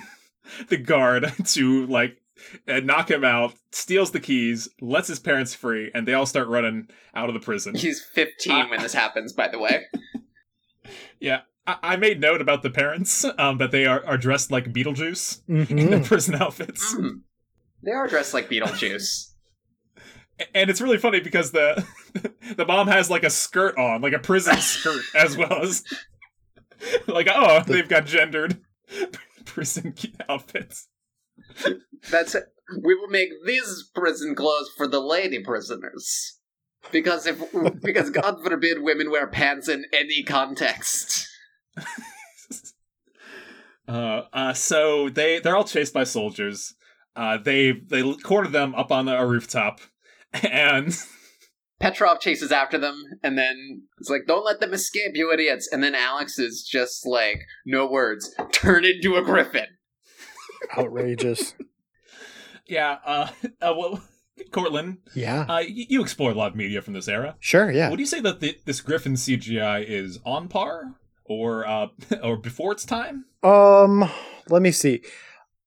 [0.69, 2.17] the guard to like
[2.67, 6.47] uh, knock him out, steals the keys, lets his parents free, and they all start
[6.47, 7.75] running out of the prison.
[7.75, 9.85] He's 15 when this happens, by the way.
[11.19, 14.73] Yeah, I, I made note about the parents um, that they are, are dressed like
[14.73, 17.21] Beetlejuice in their prison outfits, Mm.
[17.85, 19.31] They are dressed like Beetlejuice.
[20.55, 21.85] And it's really funny because the
[22.55, 25.83] the mom has like a skirt on, like a prison skirt, as well as
[27.07, 28.61] like oh they've got gendered
[29.45, 29.95] prison
[30.29, 30.87] outfits.
[32.09, 32.45] That's it.
[32.81, 36.39] We will make these prison clothes for the lady prisoners.
[36.91, 37.41] Because if
[37.81, 41.27] because God forbid women wear pants in any context.
[43.87, 46.73] Uh, uh, so they they're all chased by soldiers.
[47.15, 49.81] Uh, they they corner them up on a rooftop,
[50.33, 50.97] and
[51.79, 55.67] Petrov chases after them and then it's like, don't let them escape, you idiots.
[55.71, 59.65] And then Alex is just like, no words, turn into a griffin.
[60.77, 61.55] outrageous.
[62.67, 63.27] yeah, uh,
[63.61, 64.03] uh well,
[64.51, 67.35] Courtland, Yeah, uh, y- you explored a lot of media from this era.
[67.39, 67.71] sure.
[67.71, 67.89] Yeah.
[67.89, 70.95] Would you say that the, this Griffin CGI is on par
[71.25, 71.87] or uh
[72.23, 73.25] or before its time?
[73.43, 74.09] Um,
[74.49, 75.01] let me see.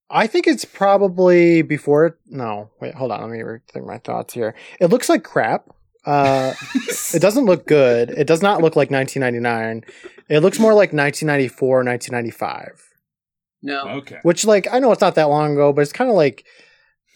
[0.08, 2.18] I think it's probably before.
[2.26, 3.20] No, wait, hold on.
[3.22, 4.54] Let me rethink my thoughts here.
[4.80, 5.68] It looks like crap.
[6.06, 6.54] Uh,
[7.12, 8.10] it doesn't look good.
[8.10, 9.84] It does not look like 1999.
[10.28, 12.82] It looks more like 1994, 1995.
[13.62, 13.88] No.
[13.98, 14.18] okay.
[14.22, 16.44] Which, like, I know it's not that long ago, but it's kind of like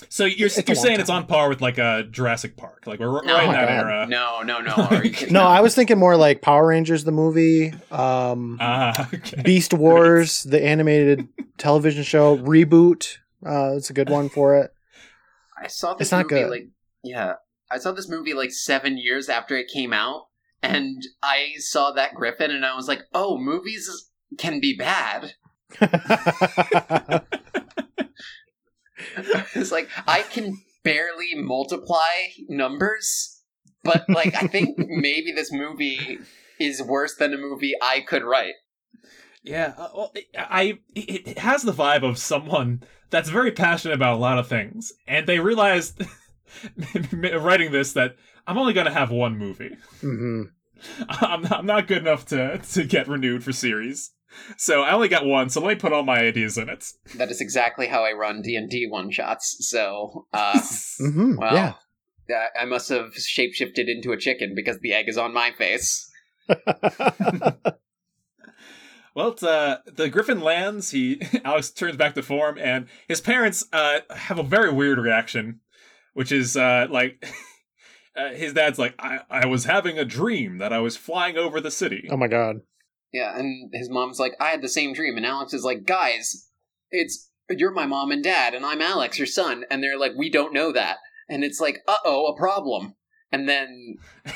[0.08, 2.98] So you're It's you're long saying it's on par with like a Jurassic Park, like
[2.98, 3.34] we're No.
[3.34, 3.86] right in that God.
[3.86, 4.06] era.
[4.08, 4.72] No, no, no.
[4.72, 5.34] Are you kidding?
[5.34, 5.42] no.
[5.44, 9.42] I was thinking more like Power Rangers the movie, um, Ah, okay.
[9.42, 11.28] Beast Wars the animated
[11.58, 13.18] television show reboot.
[13.46, 14.72] Uh, it's a good one for it.
[15.62, 16.50] I saw this It's not movie good.
[16.50, 16.68] like
[17.04, 17.34] yeah,
[17.70, 20.26] I saw this movie like seven years after it came out,
[20.62, 25.34] and I saw that Griffin, and I was like, oh, movies can be bad.
[29.54, 33.42] it's like I can barely multiply numbers,
[33.84, 36.18] but like I think maybe this movie
[36.58, 38.54] is worse than a movie I could write.
[39.42, 44.16] Yeah, uh, well, I it it has the vibe of someone that's very passionate about
[44.16, 46.02] a lot of things, and they realized
[47.12, 49.76] writing this that I'm only going to have one movie.
[50.00, 50.42] hmm
[51.10, 54.12] I'm not, I'm not good enough to to get renewed for series,
[54.56, 55.50] so I only got one.
[55.50, 56.86] So let me put all my ideas in it.
[57.16, 59.56] That is exactly how I run D and D one shots.
[59.68, 60.58] So, uh,
[60.98, 61.74] hmm well, Yeah.
[62.56, 66.10] I- I must have shapeshifted into a chicken because the egg is on my face.
[69.12, 70.92] Well, it's, uh, the Griffin lands.
[70.92, 75.60] He Alex turns back to form, and his parents uh, have a very weird reaction,
[76.14, 77.24] which is uh, like
[78.16, 81.60] uh, his dad's like, I-, "I was having a dream that I was flying over
[81.60, 82.60] the city." oh my god.
[83.12, 86.48] Yeah, and his mom's like, I had the same dream, and Alex is like, guys,
[86.92, 90.30] it's you're my mom and dad, and I'm Alex, your son, and they're like, we
[90.30, 90.98] don't know that,
[91.28, 92.94] and it's like, uh oh, a problem,
[93.32, 93.96] and then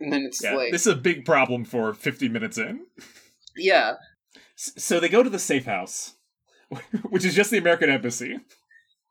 [0.00, 2.86] And then it's Yeah, like, this is a big problem for 50 minutes in.
[3.56, 3.92] yeah,
[4.56, 6.14] So they go to the safe house,
[7.10, 8.38] which is just the American embassy.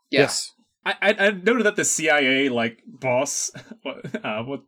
[0.09, 0.21] yeah.
[0.21, 0.51] Yes.
[0.85, 3.51] I, I, I noted that the CIA like boss,
[3.83, 4.61] what- uh, what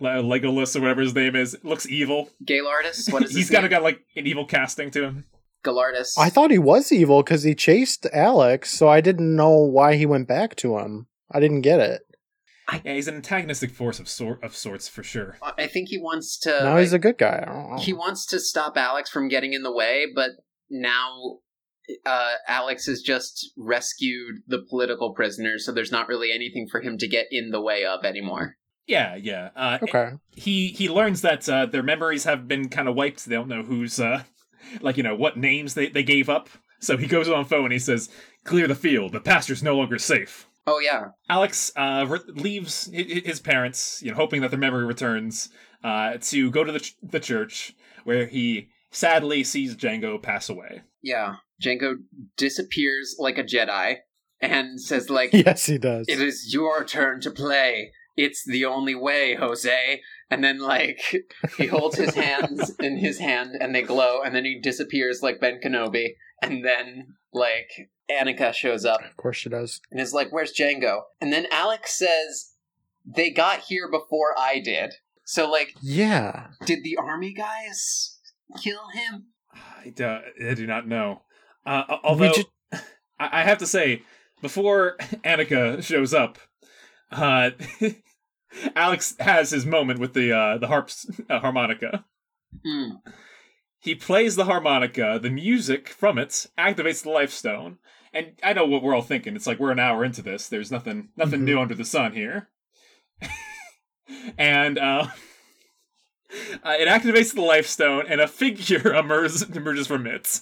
[0.00, 2.30] Le- Legolas or whatever his name is, looks evil.
[2.44, 3.08] Galardus?
[3.12, 3.64] What is He's his kind name?
[3.66, 5.24] of got like an evil casting to him.
[5.64, 6.14] Galardus.
[6.18, 10.04] I thought he was evil because he chased Alex, so I didn't know why he
[10.04, 11.06] went back to him.
[11.30, 12.02] I didn't get it.
[12.84, 15.36] Yeah, he's an antagonistic force of sort of sorts for sure.
[15.58, 16.50] I think he wants to.
[16.50, 17.44] now like, he's a good guy.
[17.46, 17.76] I don't know.
[17.78, 20.30] he wants to stop Alex from getting in the way, but
[20.70, 21.38] now
[22.06, 26.98] uh, Alex has just rescued the political prisoners, so there's not really anything for him
[26.98, 28.56] to get in the way of anymore.
[28.86, 29.50] Yeah, yeah.
[29.56, 30.10] Uh, okay.
[30.30, 33.24] he he learns that uh, their memories have been kind of wiped.
[33.24, 34.24] They don't know who's uh,
[34.80, 36.48] like you know what names they, they gave up.
[36.80, 38.10] So he goes on phone and he says,
[38.44, 39.12] "Clear the field.
[39.12, 44.02] The pasture's no longer safe." Oh yeah, Alex uh, re- leaves hi- hi- his parents,
[44.02, 45.48] you know, hoping that their memory returns,
[45.82, 47.74] uh, to go to the ch- the church
[48.04, 50.82] where he sadly sees Django pass away.
[51.02, 51.36] yeah.
[51.62, 51.94] Django
[52.36, 53.96] disappears like a Jedi
[54.40, 56.06] and says like, Yes, he does.
[56.08, 57.92] "It is your turn to play.
[58.16, 60.00] It's the only way, Jose."
[60.30, 61.00] And then like
[61.58, 65.40] he holds his hands in his hand and they glow, and then he disappears like
[65.40, 66.14] Ben Kenobi.
[66.42, 67.70] And then like
[68.10, 69.80] Annika shows up Of course she does.
[69.90, 72.52] and is like, "Where's Django?" And then Alex says,
[73.04, 74.94] "They got here before I did."
[75.26, 76.48] So like, Yeah.
[76.66, 78.18] did the army guys
[78.62, 79.28] kill him?
[79.54, 81.22] I do, I do not know.
[81.66, 82.44] Uh, although ju-
[83.18, 84.02] I, I have to say,
[84.42, 86.38] before Annika shows up,
[87.10, 87.50] uh,
[88.76, 92.04] Alex has his moment with the uh, the harps uh, harmonica.
[92.64, 92.90] Hmm.
[93.80, 95.18] He plays the harmonica.
[95.20, 97.78] The music from it activates the life stone.
[98.12, 99.34] And I know what we're all thinking.
[99.36, 100.48] It's like we're an hour into this.
[100.48, 101.44] There's nothing nothing Mhm.
[101.44, 102.48] new under the sun here.
[104.38, 105.08] and uh,
[106.64, 110.40] uh, it activates the life stone, and a figure emerges emerges from it.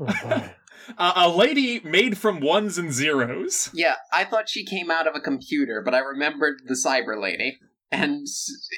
[0.00, 0.50] Oh.
[0.98, 3.70] Uh, a lady made from ones and zeros.
[3.72, 7.58] Yeah, I thought she came out of a computer, but I remembered the cyber lady,
[7.90, 8.68] and s-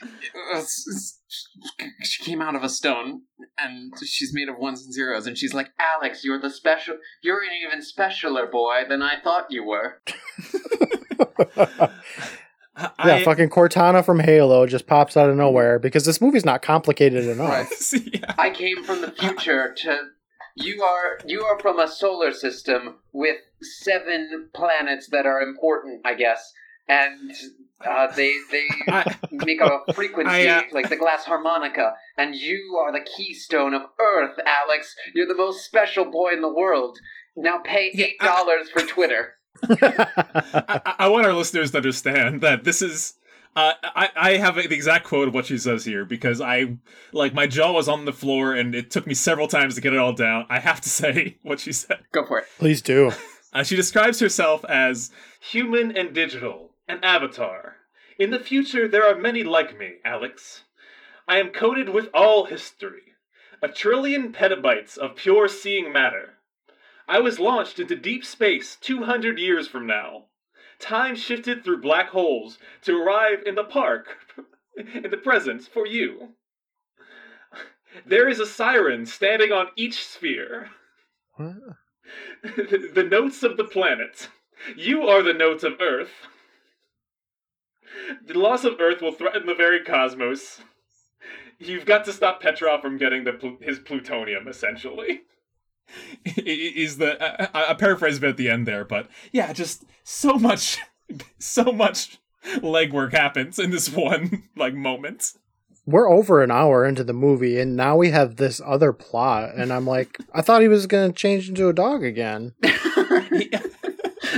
[0.54, 1.20] s-
[2.02, 3.22] she came out of a stone,
[3.58, 6.96] and she's made of ones and zeros, and she's like, "Alex, you're the special.
[7.22, 10.02] You're an even specialer boy than I thought you were."
[12.76, 16.60] Yeah, I- fucking Cortana from Halo just pops out of nowhere because this movie's not
[16.60, 17.48] complicated enough.
[17.48, 18.02] Right.
[18.14, 18.34] yeah.
[18.36, 19.98] I came from the future to.
[20.56, 26.14] You are you are from a solar system with seven planets that are important, I
[26.14, 26.52] guess,
[26.88, 27.32] and
[27.84, 32.78] uh, they they I, make a frequency I, uh, like the glass harmonica, and you
[32.80, 34.94] are the keystone of Earth, Alex.
[35.14, 36.98] You're the most special boy in the world.
[37.36, 39.34] Now pay eight dollars for Twitter.
[39.68, 43.14] I- I want our listeners to understand that this is.
[43.56, 46.76] Uh, I, I have the exact quote of what she says here because I
[47.12, 49.92] like my jaw was on the floor and it took me several times to get
[49.92, 50.46] it all down.
[50.48, 52.00] I have to say what she said.
[52.12, 52.46] Go for it.
[52.58, 53.12] Please do.
[53.52, 57.76] Uh, she describes herself as human and digital, an avatar.
[58.18, 60.64] In the future, there are many like me, Alex.
[61.28, 63.14] I am coded with all history,
[63.62, 66.34] a trillion petabytes of pure seeing matter.
[67.06, 70.24] I was launched into deep space 200 years from now.
[70.78, 74.18] Time shifted through black holes to arrive in the park,
[74.76, 76.30] in the present, for you.
[78.06, 80.70] There is a siren standing on each sphere.
[81.36, 81.56] What?
[82.42, 84.28] the notes of the planet.
[84.76, 86.10] You are the notes of Earth.
[88.26, 90.60] The loss of Earth will threaten the very cosmos.
[91.58, 95.22] You've got to stop Petrov from getting the pl- his plutonium, essentially.
[96.26, 99.08] I- I- Is the I, I I paraphrase a bit at the end there, but
[99.32, 100.78] yeah, just so much,
[101.38, 102.18] so much
[102.56, 105.32] legwork happens in this one like moment.
[105.86, 109.70] We're over an hour into the movie, and now we have this other plot, and
[109.70, 112.54] I'm like, I thought he was gonna change into a dog again.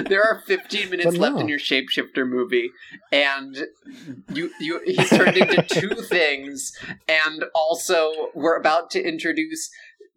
[0.09, 2.71] there are 15 minutes But left in your shapeshifter movie
[3.13, 3.57] and
[4.33, 6.73] you you he's turned into two things
[7.09, 9.71] and also we're about to introduce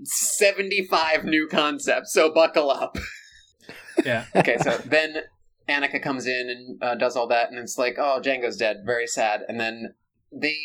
[0.03, 2.97] 75 new concepts so buckle up
[4.05, 5.23] Yeah, okay so then
[5.67, 9.07] Annika comes in and uh, does all that and it's like oh Django's dead very
[9.07, 9.93] sad and then
[10.31, 10.55] they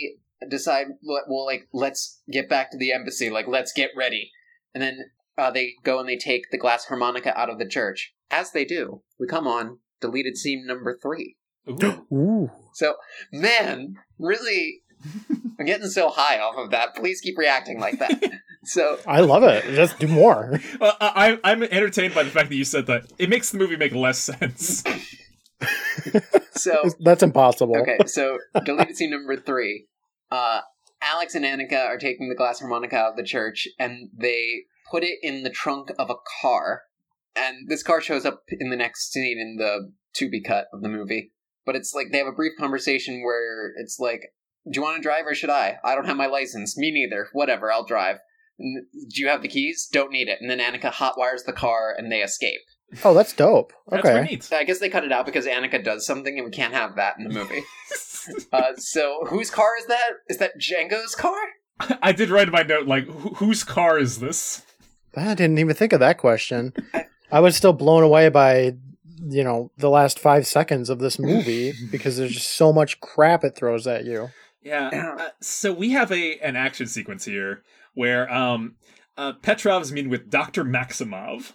[0.49, 4.31] decide well like let's get back to the embassy like let's get ready
[4.73, 4.99] and then
[5.37, 8.15] uh, they go and they take the glass harmonica out of the church.
[8.31, 11.37] As they do, we come on deleted scene number three.
[11.69, 12.07] Ooh.
[12.13, 12.51] Ooh.
[12.75, 12.97] So,
[13.33, 14.83] man, really,
[15.59, 16.95] I'm getting so high off of that.
[16.97, 18.33] Please keep reacting like that.
[18.65, 19.65] So, I love it.
[19.75, 20.61] Just do more.
[20.81, 23.13] Well, I, I'm entertained by the fact that you said that.
[23.19, 24.83] It makes the movie make less sense.
[26.53, 27.77] so That's impossible.
[27.79, 27.99] okay.
[28.07, 29.87] So, deleted scene number three.
[30.31, 30.61] uh,
[31.03, 35.05] Alex and Annika are taking the glass harmonica out of the church, and they put
[35.05, 36.83] it in the trunk of a car.
[37.37, 40.89] And this car shows up in the next scene in the Tubi cut of the
[40.89, 41.33] movie.
[41.67, 44.33] But it's like they have a brief conversation where it's like,
[44.71, 45.77] "Do you want to drive or should I?
[45.85, 46.77] I don't have my license.
[46.79, 47.29] Me neither.
[47.33, 48.19] Whatever, I'll drive."
[48.61, 49.89] "N- Do you have the keys?
[49.93, 50.39] Don't need it.
[50.41, 52.61] And then Annika hotwires the car, and they escape.
[53.05, 53.73] Oh, that's dope.
[53.93, 54.01] Okay.
[54.13, 54.53] pretty neat.
[54.53, 57.15] I guess they cut it out because Annika does something, and we can't have that
[57.19, 57.63] in the movie.
[58.53, 60.11] uh, so whose car is that?
[60.29, 61.37] Is that Django's car?
[62.03, 64.63] I did write in my note like, wh- whose car is this?
[65.17, 66.73] I didn't even think of that question.
[67.31, 68.75] I was still blown away by
[69.27, 73.45] you know the last five seconds of this movie because there's just so much crap
[73.45, 74.29] it throws at you.
[74.63, 74.91] Yeah.
[74.93, 75.15] Yeah.
[75.19, 77.63] Uh, so we have a an action sequence here
[77.95, 78.77] where um
[79.17, 81.53] uh, Petrov's meeting with Doctor Maximov,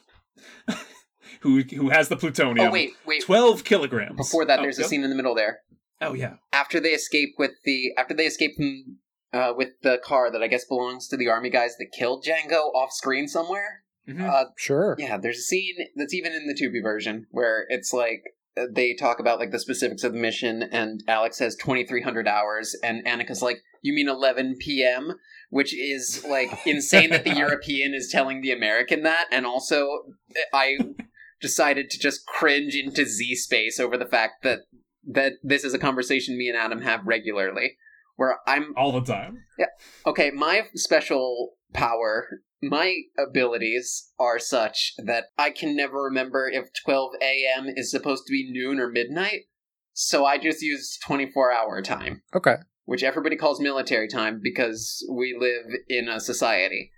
[1.42, 2.68] who who has the plutonium.
[2.68, 3.24] Oh wait, wait.
[3.24, 4.18] twelve kilograms.
[4.18, 5.60] Before that, Oh, there's a scene in the middle there.
[6.02, 6.36] Oh yeah.
[6.54, 8.98] After they escape with the after they escape from
[9.34, 12.74] uh, with the car that I guess belongs to the army guys that killed Django
[12.74, 13.84] off screen somewhere.
[14.08, 14.28] Mhm.
[14.28, 14.96] Uh, Sure.
[14.98, 18.24] yeah, there's a scene that's even in the Tubi version where it's like
[18.58, 22.76] uh, they talk about like the specifics of the mission, and Alex says 2,300 hours,
[22.84, 25.14] and Annika's like, "You mean 11 p.m."
[25.50, 29.88] Which is like insane that the European is telling the American that, and also
[30.54, 30.78] I
[31.42, 34.60] decided to just cringe into Z space over the fact that
[35.08, 37.78] that this is a conversation me and Adam have regularly,
[38.16, 39.44] where I'm All the time.
[39.58, 39.68] Yeah.
[40.06, 47.14] Okay, my special power, my abilities are such that I can never remember if 12
[47.22, 47.68] a.m.
[47.76, 49.44] is supposed to be noon or midnight.
[49.94, 52.56] So I just use 24 hour time, Okay.
[52.90, 56.92] Which everybody calls military time because we live in a society.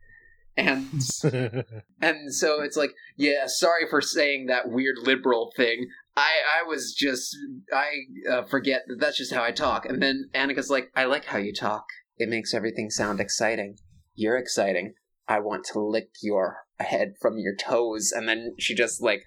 [0.56, 0.86] And
[2.02, 5.88] and so it's like, yeah, sorry for saying that weird liberal thing.
[6.16, 6.32] I
[6.62, 7.36] I was just
[7.74, 7.90] I
[8.32, 9.86] uh, forget that that's just how I talk.
[9.86, 11.84] And then Annika's like, I like how you talk.
[12.18, 13.76] It makes everything sound exciting.
[14.16, 14.94] You're exciting.
[15.28, 18.14] I want to lick your head from your toes.
[18.16, 19.26] And then she just like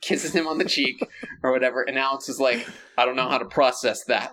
[0.00, 1.06] kisses him on the cheek
[1.42, 1.82] or whatever.
[1.82, 4.32] And Alex is like, I don't know how to process that.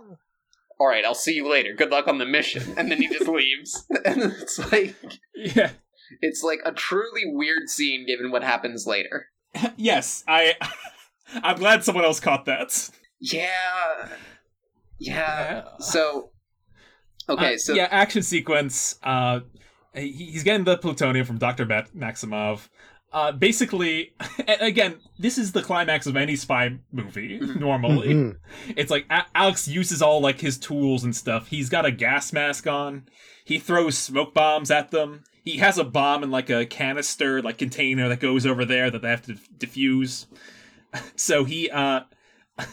[0.80, 1.74] All right, I'll see you later.
[1.74, 2.74] Good luck on the mission.
[2.78, 3.86] And then he just leaves.
[4.06, 4.96] And it's like
[5.36, 5.72] Yeah.
[6.22, 9.28] it's like a truly weird scene given what happens later.
[9.78, 10.24] yes.
[10.28, 10.54] I.
[11.44, 12.90] I'm glad someone else caught that.
[13.20, 14.10] Yeah.
[15.00, 15.64] Yeah.
[15.80, 16.32] So
[17.28, 19.00] okay, Uh, so yeah, action sequence.
[19.02, 19.40] Uh,
[19.96, 22.68] he's getting the plutonium from Doctor Ma- Maximov.
[23.16, 24.14] Uh, basically,
[24.60, 27.40] again, this is the climax of any spy movie.
[27.40, 27.56] Mhm.
[27.62, 28.36] Normally, Mhm.
[28.76, 31.48] it's like A- Alex uses all like his tools and stuff.
[31.48, 33.04] He's got a gas mask on.
[33.46, 35.24] He throws smoke bombs at them.
[35.46, 39.02] He has a bomb in like a canister, like container that goes over there that
[39.02, 40.26] they have to defuse.
[41.16, 42.02] So he, uh,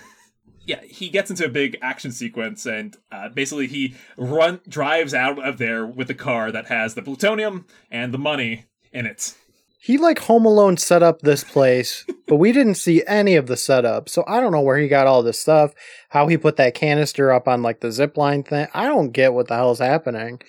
[0.66, 5.44] yeah, he gets into a big action sequence, and uh, basically he run drives out
[5.44, 9.34] of there with a car that has the plutonium and the money in it.
[9.82, 13.56] He like Home Alone set up this place, but we didn't see any of the
[13.56, 14.08] setup.
[14.08, 15.72] So I don't know where he got all this stuff,
[16.10, 18.68] how he put that canister up on like the zip line thing.
[18.74, 20.40] I don't get what the hell's happening.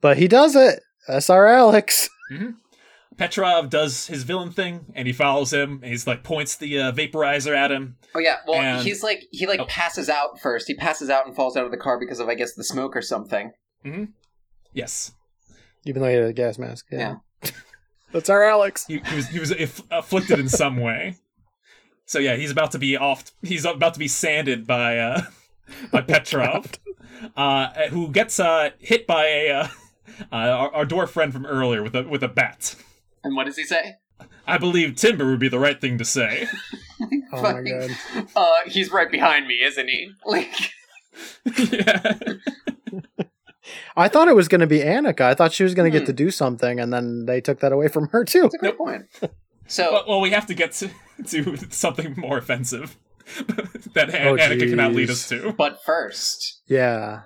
[0.00, 0.80] But he does it.
[1.08, 2.08] SR Alex.
[3.16, 5.80] Petrov does his villain thing, and he follows him.
[5.82, 7.96] And he's like points the uh, vaporizer at him.
[8.14, 9.66] Oh yeah, well And- he's like he like Oh.
[9.66, 10.66] passes out first.
[10.68, 12.96] He passes out and falls out of the car because of I guess the smoke
[12.96, 13.52] or something.
[13.84, 14.04] Mm-hmm.
[14.72, 15.12] Yes,
[15.84, 16.86] Even though he had a gas mask.
[16.90, 17.16] Yeah.
[18.12, 18.86] That's our Alex.
[18.86, 21.16] he, he was he was aff- afflicted in some way.
[22.06, 23.30] So yeah, he's about to be off.
[23.42, 25.22] He's about to be sanded by uh,
[25.92, 26.66] by Petrov,
[27.36, 29.68] uh, who gets uh, hit by a uh,
[30.32, 32.74] uh, our, our dwarf friend from earlier with a with a bat.
[33.22, 33.96] And what does he say?
[34.46, 36.48] I believe timber would be the right thing to say.
[37.32, 37.90] Oh my god.
[38.34, 40.10] Uh, he's right behind me, isn't he?
[40.24, 40.72] Like,
[41.70, 42.18] yeah.
[43.96, 45.22] I thought it was going to be Annika.
[45.22, 46.02] I thought she was going to Hmm.
[46.04, 48.42] get to do something, and then they took that away from her too.
[48.42, 49.04] that's a good point.
[49.66, 50.90] So Well, well, we have to get to,
[51.28, 52.96] to something more offensive
[53.94, 55.52] that An- Oh, Annika cannot lead us to.
[55.52, 57.20] but first, Yeah.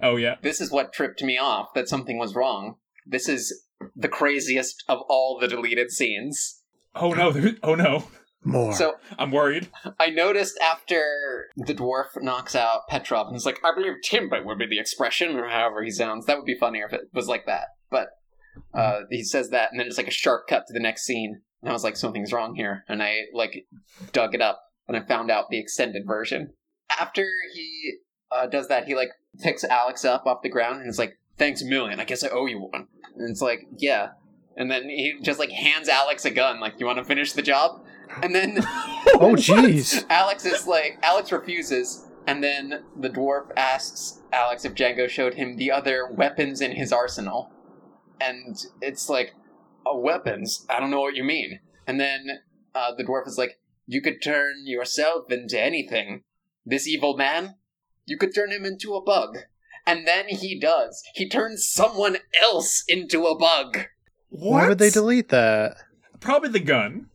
[0.00, 0.36] Oh yeah.
[0.42, 2.76] this is what tripped me off that something was wrong.
[3.04, 3.64] This is
[3.96, 6.60] the craziest of all the deleted scenes.
[6.94, 7.32] Oh no.
[7.32, 8.04] there- Oh no.
[8.44, 8.72] More.
[8.72, 9.68] So I'm worried.
[10.00, 14.58] I noticed after the dwarf knocks out Petrov and is like, I believe timber would
[14.58, 16.26] be the expression, or however he sounds.
[16.26, 17.66] That would be funnier if it was like that.
[17.88, 18.08] But
[18.74, 21.42] uh, he says that, and then it's like a sharp cut to the next scene.
[21.62, 22.84] And I was like, something's wrong here.
[22.88, 23.66] And I like
[24.12, 26.52] dug it up, and I found out the extended version.
[27.00, 27.24] After
[27.54, 27.98] he
[28.32, 29.10] uh, does that, he like
[29.40, 32.00] picks Alex up off the ground and is like, thanks a million.
[32.00, 32.88] I guess I owe you one.
[33.16, 34.08] And it's like, yeah.
[34.56, 37.42] And then he just like hands Alex a gun, like, you want to finish the
[37.42, 37.84] job?
[38.22, 38.58] And then
[39.14, 40.04] oh jeez.
[40.10, 45.56] Alex is like, Alex refuses, And then the dwarf asks Alex if Django showed him
[45.56, 47.50] the other weapons in his arsenal.
[48.20, 49.34] And it's like,
[49.84, 50.64] oh, weapons?
[50.70, 51.60] I don't know what you mean.
[51.86, 52.26] And then
[52.74, 56.22] uh, the dwarf is like, you could turn yourself into anything.
[56.64, 57.56] This evil man,
[58.06, 59.38] you could turn him into a bug.
[59.84, 61.02] And then he does.
[61.14, 63.86] He turns someone else into a bug.
[64.32, 65.76] Why would they delete that?
[66.20, 67.08] Probably the gun.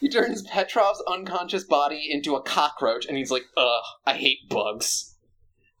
[0.00, 5.16] He turns Petrov's unconscious body into a cockroach, and he's like, ugh, I hate bugs.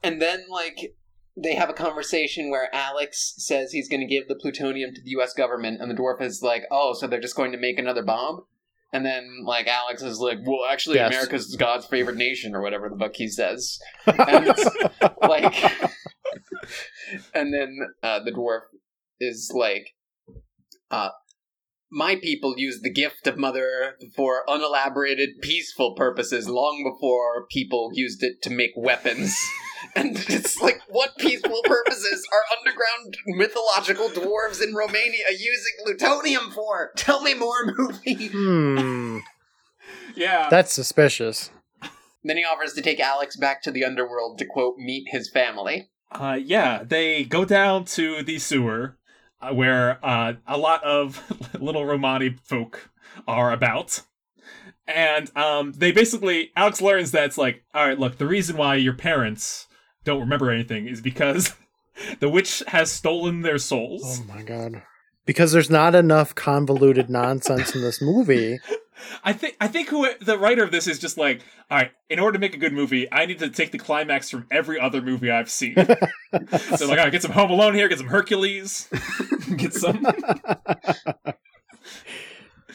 [0.02, 0.94] And then, like,
[1.36, 5.10] they have a conversation where Alex says he's going to give the plutonium to the
[5.10, 8.02] US government, and the dwarf is like, oh, so they're just going to make another
[8.02, 8.44] bomb?
[8.92, 11.12] And then, like, Alex is like, well, actually, Yes.
[11.12, 13.78] America's God's favorite nation, or whatever the fuck he says.
[14.06, 14.46] And
[15.22, 15.62] like,
[17.34, 18.62] and then uh, the dwarf
[19.20, 19.94] is like,
[20.90, 21.10] uh,
[21.90, 27.90] my people used the gift of Mother Earth for unelaborated, peaceful purposes long before people
[27.94, 29.38] used it to make weapons.
[29.96, 36.90] and it's like, what peaceful purposes are underground mythological dwarves in Romania using plutonium for?
[36.96, 38.28] Tell me more, movie.
[38.28, 39.18] Hmm.
[40.14, 40.48] Yeah.
[40.50, 41.50] That's suspicious.
[42.24, 45.90] then he offers to take Alex back to the underworld to, quote, meet his family.
[46.10, 48.97] Uh, yeah, they go down to the sewer
[49.52, 51.22] where uh, a lot of
[51.60, 52.90] little Romani folk
[53.26, 54.02] are about.
[54.86, 58.76] And um, they basically, Alex learns that it's like, all right, look, the reason why
[58.76, 59.66] your parents
[60.04, 61.54] don't remember anything is because
[62.20, 64.20] the witch has stolen their souls.
[64.22, 64.82] Oh my god.
[65.26, 68.58] Because there's not enough convoluted nonsense in this movie.
[69.24, 72.18] I think I think who the writer of this is just like, all right, in
[72.18, 75.00] order to make a good movie, I need to take the climax from every other
[75.02, 75.74] movie I've seen.
[75.76, 75.86] so
[76.86, 78.88] like, all right, get some Home Alone here, get some Hercules,
[79.56, 80.06] get some.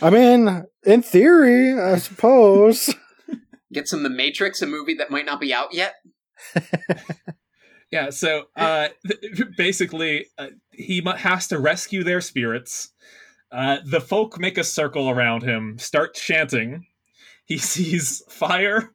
[0.02, 2.94] I mean, in theory, I suppose.
[3.72, 5.96] Get some The Matrix, a movie that might not be out yet.
[7.94, 12.92] Yeah, so uh, th- basically, uh, he mu- has to rescue their spirits.
[13.54, 16.86] Uh, the folk make a circle around him, start chanting.
[17.46, 18.94] He sees fire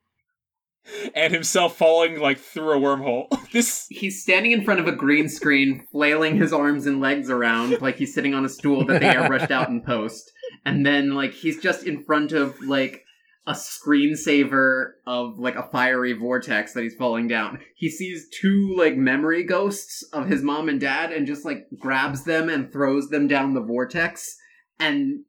[1.15, 3.27] and himself falling like through a wormhole.
[3.53, 7.81] This He's standing in front of a green screen, flailing his arms and legs around
[7.81, 10.31] like he's sitting on a stool that they airbrushed out in post.
[10.65, 13.05] And then, like, he's just in front of, like,
[13.47, 17.61] a screensaver of, like, a fiery vortex that he's falling down.
[17.75, 22.25] He sees two, like, memory ghosts of his mom and dad and just, like, grabs
[22.25, 24.37] them and throws them down the vortex.
[24.81, 25.25] And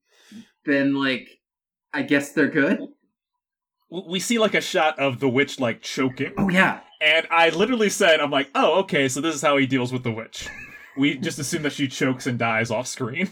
[0.65, 1.27] then, like,
[1.93, 2.79] I guess they're good?
[3.91, 6.81] we see like a shot of the witch like choking, Oh, yeah.
[7.01, 10.03] and I literally said, "I'm like, oh, okay, so this is how he deals with
[10.03, 10.47] the witch."
[10.95, 13.31] We just assume that she chokes and dies off screen.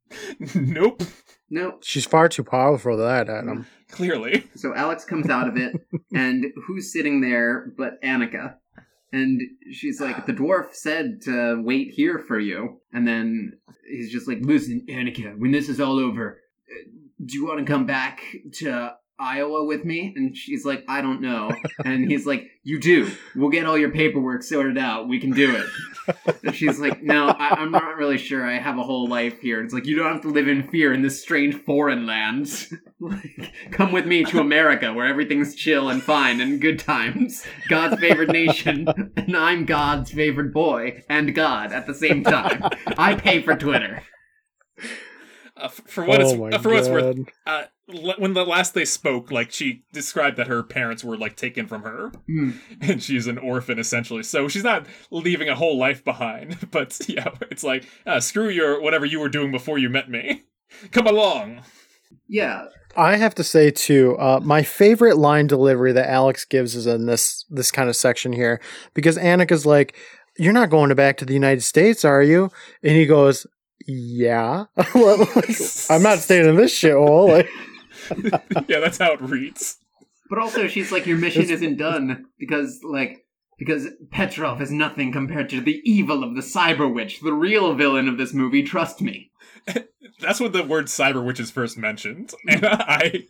[0.54, 1.02] nope,
[1.48, 3.66] No, She's far too powerful for that, Adam.
[3.90, 4.46] clearly.
[4.56, 5.74] So Alex comes out of it,
[6.14, 8.56] and who's sitting there but Annika?
[9.14, 12.80] And she's like, the dwarf said to wait here for you.
[12.92, 13.52] And then
[13.88, 16.90] he's just like, listen, Annika, when this is all over, uh,
[17.24, 18.22] do you want to come back
[18.54, 20.12] to Iowa with me?
[20.16, 21.54] And she's like, I don't know.
[21.84, 23.08] And he's like, you do.
[23.36, 25.06] We'll get all your paperwork sorted out.
[25.06, 25.66] We can do it.
[26.42, 28.44] And she's like, no, I, I'm not really sure.
[28.44, 29.62] I have a whole life here.
[29.62, 32.68] It's like, you don't have to live in fear in this strange foreign land.
[33.00, 37.44] like, come with me to America where everything's chill and fine and good times.
[37.68, 38.88] God's favorite nation.
[39.16, 42.62] And I'm God's favorite boy and God at the same time.
[42.98, 44.02] I pay for Twitter.
[45.56, 48.72] Uh, for what oh it's uh, for what it's worth, uh, l- when the last
[48.74, 52.52] they spoke, like she described that her parents were like taken from her, Hmm.
[52.80, 54.22] and she's an orphan essentially.
[54.22, 56.58] So she's not leaving a whole life behind.
[56.70, 60.44] But yeah, it's like uh, screw your whatever you were doing before you met me.
[60.92, 61.60] Come along.
[62.28, 62.66] Yeah.
[62.96, 67.06] I have to say too, uh, my favorite line delivery that Alex gives is in
[67.06, 68.60] this this kind of section here
[68.94, 69.96] because Annika's like,
[70.38, 72.50] "You're not going back to the United States, are you?"
[72.82, 73.46] And he goes,
[73.86, 77.48] "Yeah, Like, I'm not staying in this shithole." Like,
[78.68, 79.78] yeah, that's how it reads.
[80.28, 83.24] But also, she's like, your mission isn't done because, like,
[83.58, 88.08] because Petrov is nothing compared to the evil of the Cyber Witch, the real villain
[88.08, 88.62] of this movie.
[88.62, 89.30] Trust me.
[90.20, 93.24] That's when the word cyber witch is first mentioned, and I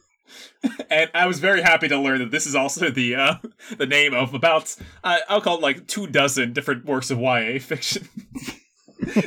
[0.91, 3.35] and I was very happy to learn that this is also the uh,
[3.77, 7.59] the name of about uh, I'll call it like two dozen different works of YA
[7.61, 8.09] fiction.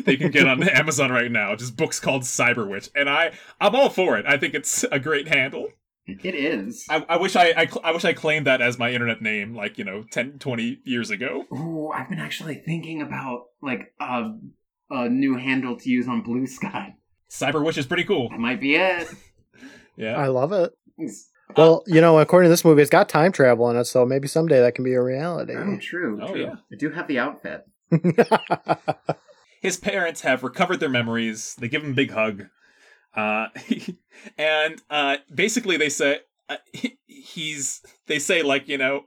[0.06, 3.76] They can get on Amazon right now, just books called Cyber Witch, and I I'm
[3.76, 4.26] all for it.
[4.27, 5.69] I think it's a great handle.
[6.07, 6.85] It is.
[6.89, 9.53] I, I wish I, I cl- I wish I claimed that as my internet name
[9.53, 11.44] like you know 10 20 years ago.
[11.53, 14.31] Ooh, I've been actually thinking about like a
[14.89, 16.94] a new handle to use on Bluesky.
[17.30, 18.30] Cyber Witch is pretty cool.
[18.30, 19.10] That might be it.
[19.98, 20.15] Yeah.
[20.15, 20.72] I love it.
[21.56, 24.06] Well, uh, you know, according to this movie, it's got time travel in it, so
[24.06, 25.56] maybe someday that can be a reality.
[25.56, 26.19] Oh, true.
[26.22, 26.41] Oh, true.
[26.41, 26.56] yeah.
[26.72, 27.65] I do have the outfit.
[29.61, 31.55] his parents have recovered their memories.
[31.59, 32.45] They give him a big hug,
[33.15, 33.47] uh,
[34.38, 36.19] and uh, basically they say
[36.49, 36.57] uh,
[37.05, 37.81] he's.
[38.07, 39.03] They say like you know,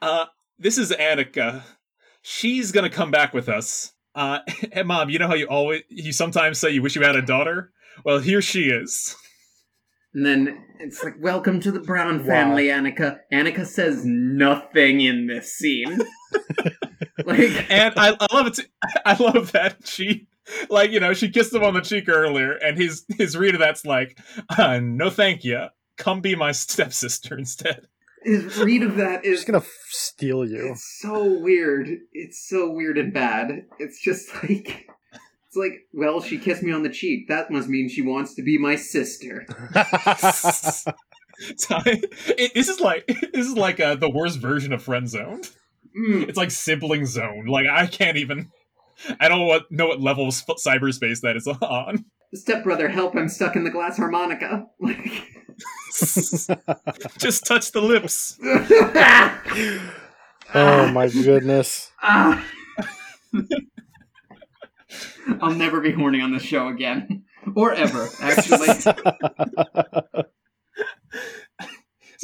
[0.00, 0.26] uh,
[0.58, 1.62] this is Annika.
[2.22, 3.92] She's gonna come back with us.
[4.14, 4.40] Uh,
[4.72, 7.22] and mom, you know how you always you sometimes say you wish you had a
[7.22, 7.72] daughter.
[8.04, 9.16] Well, here she is.
[10.14, 12.26] And then it's like, "Welcome to the Brown Wow.
[12.26, 16.00] family, Annika." Annika says nothing in this scene.
[17.24, 18.54] like, and I, I love it.
[18.54, 18.64] Too.
[19.04, 20.28] I love that she,
[20.70, 23.60] like, you know, she kissed him on the cheek earlier, and his his read of
[23.60, 24.18] that's like,
[24.56, 25.66] uh, "No, thank you.
[25.96, 27.86] Come be my stepsister instead."
[28.24, 30.70] his read of that She's is gonna f- steal you.
[30.70, 31.88] It's so weird.
[32.12, 33.66] It's so weird and bad.
[33.78, 34.88] It's just like
[35.46, 37.28] it's like, well, she kissed me on the cheek.
[37.28, 39.46] That must mean she wants to be my sister.
[41.86, 45.42] It, this is like this is like uh, the worst version of friend zone.
[45.96, 46.28] Mm.
[46.28, 47.46] It's like sibling zone.
[47.46, 48.50] Like I can't even.
[49.18, 52.04] I don't what, know what level of cyberspace that is on.
[52.34, 53.14] Stepbrother, help!
[53.14, 54.66] I'm stuck in the glass harmonica.
[55.92, 58.38] Just touch the lips.
[60.54, 61.90] oh my goodness.
[62.02, 62.42] Ah.
[65.40, 67.24] I'll never be horny on this show again,
[67.54, 68.08] or ever.
[68.20, 68.68] Actually,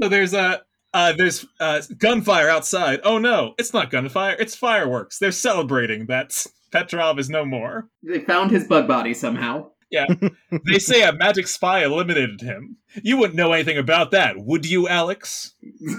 [0.01, 0.62] So there's a
[0.94, 3.01] uh, there's uh, gunfire outside.
[3.05, 4.36] Oh no, it's not gunfire.
[4.39, 5.19] It's fireworks.
[5.19, 7.89] They're celebrating that Petrov is no more.
[8.02, 9.70] they found his bug body somehow.
[9.90, 10.06] Yeah.
[10.66, 12.77] they say a magic spy eliminated him.
[13.02, 15.55] You wouldn't know anything about that, would you, Alex?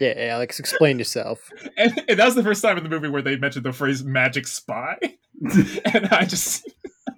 [0.00, 1.48] Yeah, Alex, explain yourself.
[1.76, 4.02] And, and that was the first time in the movie where they mentioned the phrase
[4.02, 4.98] "magic spy,"
[5.94, 6.68] and I just,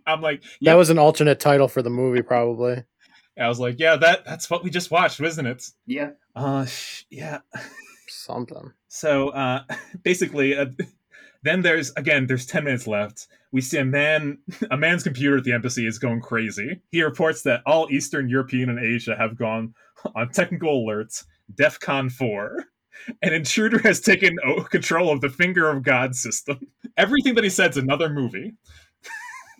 [0.07, 2.85] I'm like, That was an alternate title for the movie, probably.
[3.39, 5.65] I was like, yeah, that that's what we just watched, wasn't it?
[5.87, 6.11] Yeah.
[6.35, 7.39] Uh, sh- yeah.
[8.09, 8.73] Something.
[8.89, 9.63] So uh,
[10.03, 10.67] basically, uh,
[11.43, 13.27] then there's again there's ten minutes left.
[13.53, 14.39] We see a man,
[14.71, 16.81] a man's computer at the embassy is going crazy.
[16.91, 19.75] He reports that all Eastern European and Asia have gone
[20.15, 21.25] on technical alerts,
[21.55, 22.65] DEFCON four.
[23.23, 24.37] An intruder has taken
[24.71, 26.59] control of the Finger of God system.
[26.97, 28.55] Everything that he said's another movie.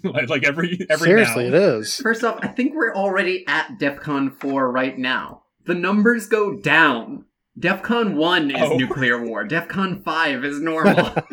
[0.05, 1.57] like, like every every Seriously, now.
[1.57, 1.97] it is.
[1.97, 5.43] First off, I think we're already at DEFCON 4 right now.
[5.65, 7.25] The numbers go down.
[7.59, 8.77] DEFCON 1 is Oh.
[8.77, 9.47] nuclear war.
[9.47, 11.15] DEFCON 5 is normal.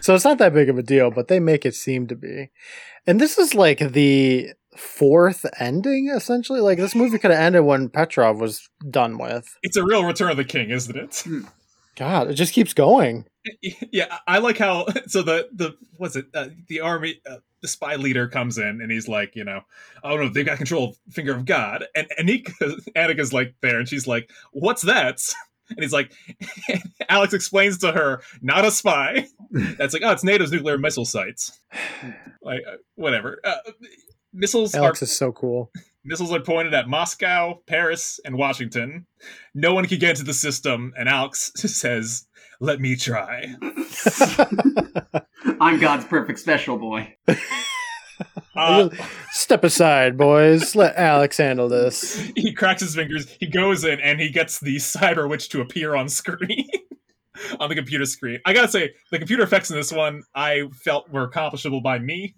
[0.00, 2.50] So it's not that big of a deal, but they make it seem to be.
[3.06, 6.60] And this is like the fourth ending, essentially.
[6.60, 9.56] Like this movie could have ended when Petrov was done with.
[9.62, 11.22] It's a real Return of the King, isn't it?
[11.24, 11.42] Hmm.
[11.96, 13.24] God, it just keeps going.
[13.92, 17.96] yeah i like how so the the what's it uh, the army uh, the spy
[17.96, 19.62] leader comes in and he's like you know
[20.02, 21.86] oh no they've got control of finger of god.
[21.94, 22.52] And Annika,
[22.94, 25.18] annika's like there and she's like what's that?
[25.70, 26.12] And he's like
[27.08, 29.28] alex explains to her not a spy.
[29.50, 31.58] That's like oh it's nato's nuclear missile sites.
[32.42, 33.40] Like uh, whatever.
[33.42, 33.56] Uh,
[34.34, 35.70] missiles Alex are is so cool.
[36.04, 39.06] missiles are pointed at moscow paris and washington.
[39.54, 40.92] No one can get into the system.
[40.98, 42.26] And alex says
[42.64, 43.54] let me try
[45.60, 47.14] I'm God's perfect special boy.
[48.56, 48.88] uh,
[49.30, 50.74] Step aside, boys.
[50.74, 52.16] Let Alex handle this.
[52.36, 55.94] he cracks his fingers, he goes in, and he gets the cyber witch to appear
[55.94, 56.68] on screen.
[57.60, 58.40] on the computer screen.
[58.46, 62.34] I gotta say, the computer effects in this one I felt were accomplishable by me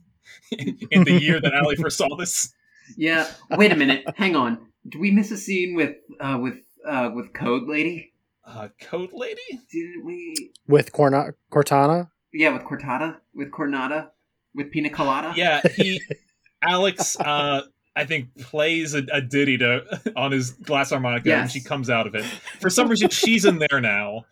[0.91, 2.53] in the year that Ali first saw this.
[2.97, 3.31] Yeah.
[3.51, 4.05] Wait a minute.
[4.17, 4.59] Hang on.
[4.89, 6.55] Do we miss a scene with uh with
[6.89, 8.13] uh with Code Lady?
[8.47, 9.41] Uh, Code Lady?
[9.73, 10.53] Didn't we?
[10.69, 12.11] With Corna- Cortana?
[12.33, 14.11] Yeah, with Cortada, with Cornada,
[14.55, 15.33] with Pina Colada.
[15.37, 16.01] Yeah, he
[16.63, 17.63] Alex uh
[17.95, 19.85] I think plays a, a ditty to
[20.17, 22.25] on his glass harmonica and she comes out of it.
[22.61, 24.27] For some reason she's in there now.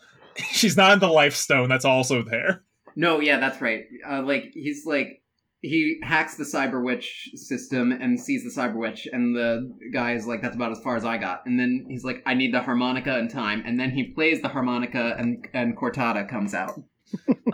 [0.53, 2.63] She's not in the life stone that's also there.
[2.97, 3.85] No, yeah, that's right.
[4.07, 5.23] Uh, like he's like
[5.65, 10.27] he hacks the Cyber Witch system and sees the Cyber Witch, and the guy is
[10.27, 12.61] like, "That's about as far as I got." And then he's like, "I need the
[12.61, 16.79] harmonica in time," and then he plays the harmonica, and and Cortada comes out.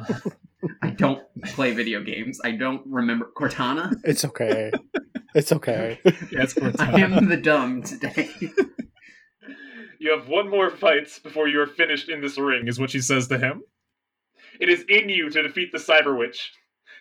[0.83, 2.41] I don't play video games.
[2.45, 3.95] I don't remember Cortana.
[4.03, 4.73] It's okay.
[5.37, 6.01] it's okay.
[6.05, 8.29] Yeah, it's I am the dumb today.
[10.01, 13.01] You have one more fight before you are finished in this ring, is what she
[13.01, 13.63] says to him.
[14.59, 16.51] It is in you to defeat the Cyber Witch.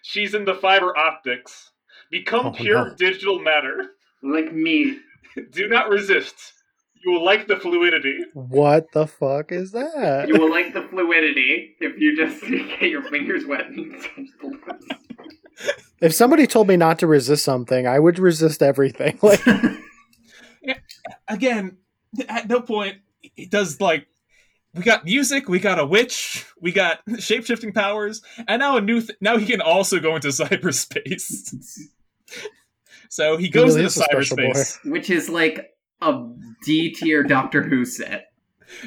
[0.04, 1.72] She's in the fiber optics.
[2.12, 2.96] Become Oh, pure no.
[2.96, 3.92] digital matter.
[4.24, 4.98] like me.
[5.52, 6.54] Do not resist.
[7.04, 8.20] You will like the fluidity.
[8.34, 10.28] What the fuck is that?
[10.28, 14.48] You will like the fluidity if you just get your fingers wet and touch the
[14.48, 14.86] lips.
[16.02, 19.18] If somebody told me not to resist something, I would resist everything.
[19.22, 19.42] Like,
[21.28, 21.78] again,
[22.28, 22.98] at no point
[23.38, 24.08] it does like
[24.76, 28.82] we got music, we got a witch, we got shape shifting powers, and now a
[28.82, 31.54] new th- now he can also go into cyberspace.
[33.10, 34.44] so he goes really into is a special boy.
[34.44, 34.92] cyberspace.
[34.92, 35.72] Which is like
[36.02, 36.28] a
[36.66, 38.28] D tier Doctor Who set.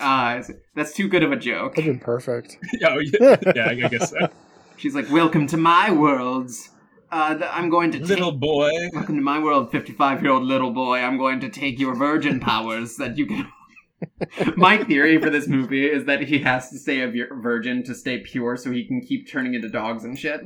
[0.00, 0.42] Uh,
[0.74, 1.76] that's too good of a joke.
[1.76, 2.58] That'd been perfect.
[2.84, 4.28] oh, yeah, yeah, I guess so.
[4.76, 6.70] She's like, "Welcome to my worlds.
[7.10, 8.70] Uh, I'm going to Little take- boy.
[8.92, 10.98] Welcome to my world, 55 year old little boy.
[10.98, 13.52] I'm going to take your virgin powers that you can.
[14.56, 18.18] my theory for this movie is that he has to stay a virgin to stay
[18.18, 20.40] pure so he can keep turning into dogs and shit.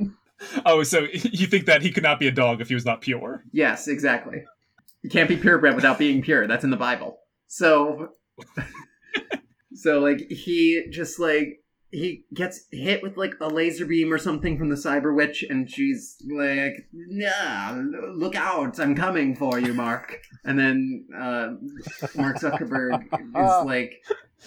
[0.65, 3.01] Oh, so you think that he could not be a dog if he was not
[3.01, 3.43] pure?
[3.51, 4.43] Yes, exactly.
[5.01, 6.47] You can't be purebred without being pure.
[6.47, 7.17] That's in the Bible.
[7.47, 8.09] So.
[9.73, 11.60] so, like, he just, like.
[11.91, 15.69] He gets hit with like a laser beam or something from the cyber witch, and
[15.69, 17.81] she's like, "Nah,
[18.13, 18.79] look out!
[18.79, 21.49] I'm coming for you, Mark." And then uh,
[22.15, 23.91] Mark Zuckerberg is like,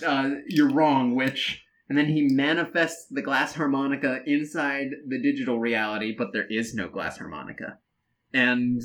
[0.07, 6.15] uh, "You're wrong, witch." And then he manifests the glass harmonica inside the digital reality,
[6.17, 7.79] but there is no glass harmonica.
[8.33, 8.81] And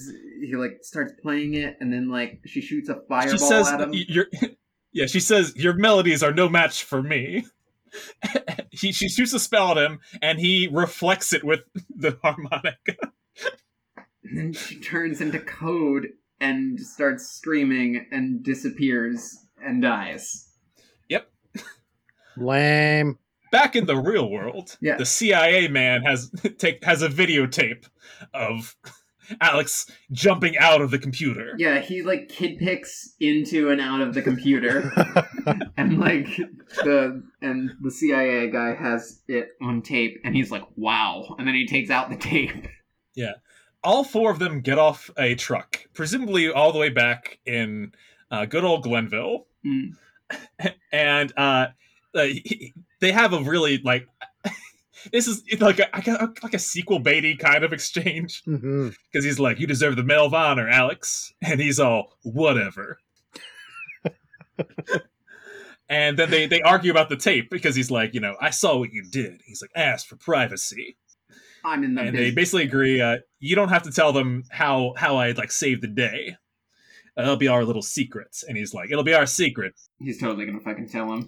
[0.46, 3.80] he like starts playing it, and then like she shoots a fireball she says, at
[3.80, 3.92] him.
[3.92, 4.26] y- "Your
[4.92, 7.46] yeah." She says, "Your melodies are no match for me."
[8.72, 11.62] he she shoots a spell at him, and he reflects it with
[11.96, 12.96] the harmonica.
[14.24, 16.10] And then she turns into code
[16.40, 20.48] and starts screaming and disappears and dies.
[21.10, 21.30] Yep.
[22.38, 23.18] Lame.
[23.52, 24.98] Back in the real world, Yeah.
[24.98, 26.30] the CIA man has
[26.60, 27.88] take has a videotape
[28.34, 28.76] of
[29.42, 31.54] Alex jumping out of the computer.
[31.58, 34.92] Yeah, he like kid picks into and out of the computer.
[35.78, 36.28] and like
[36.84, 41.56] the and the CIA guy has it on tape and he's like, "Wow." And then
[41.56, 42.68] he takes out the tape.
[43.16, 43.34] Yeah,
[43.84, 47.92] all four of them get off a truck, presumably all the way back in
[48.32, 49.92] uh, good old Glenville, Mm.
[50.92, 51.68] and uh,
[52.16, 54.08] uh, he- they have a really like
[55.12, 55.90] this is it's like a
[56.44, 60.28] like a sequel baity kind of exchange hmm because he's like, "You deserve the Medal
[60.28, 63.00] of Honor, Alex," and he's all, "Whatever."
[65.90, 68.78] and then they they argue about the tape because he's like, you know, I saw
[68.78, 69.42] what you did.
[69.46, 70.98] He's like, ask for privacy
[71.64, 74.94] I'm in the and they basically agree uh, you don't have to tell them how
[74.96, 76.38] how i like saved the day
[77.18, 80.46] uh, it'll be our little secret and he's like it'll be our secret He's totally
[80.46, 81.28] gonna fucking tell him.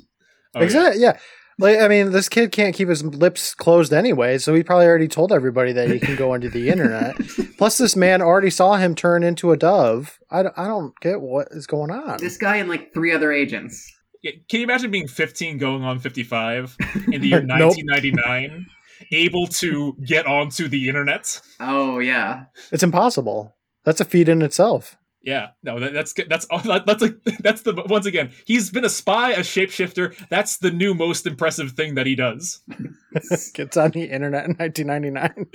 [0.56, 0.66] Oh, yeah.
[0.66, 1.02] Exactly.
[1.02, 1.18] Yeah.
[1.62, 5.08] Like I mean, this kid can't keep his lips closed anyway, so he probably already
[5.08, 7.16] told everybody that he can go onto the internet.
[7.60, 10.20] Plus, this man already saw him turn into a dove.
[10.32, 12.18] I don't, I don't get what is going on.
[12.18, 13.96] This guy and like three other agents.
[14.24, 16.78] Yeah, can you imagine being 15 going on 55
[17.12, 17.76] in the year Nope.
[17.78, 18.66] 1999
[19.12, 22.46] able to get onto the internet Oh yeah.
[22.72, 23.56] It's impossible.
[23.84, 24.96] That's a feat in itself.
[25.24, 28.90] Yeah no that, that's good that's that's like that's the once again he's been a
[28.90, 32.62] spy a shapeshifter that's the new most impressive thing that he does
[33.54, 35.48] Gets on the internet in 1999.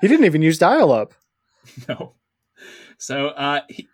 [0.00, 1.12] he didn't even use dial-up.
[1.88, 2.14] no.
[2.98, 3.88] So uh he,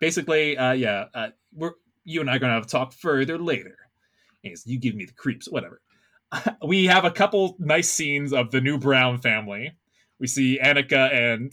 [0.00, 1.72] basically uh yeah, uh we're
[2.04, 3.76] you and I are gonna have a talk further later.
[4.42, 5.80] He's, you give me the creeps, whatever.
[6.66, 9.72] we have a couple nice scenes of the new Brown family.
[10.20, 11.52] We see Annika and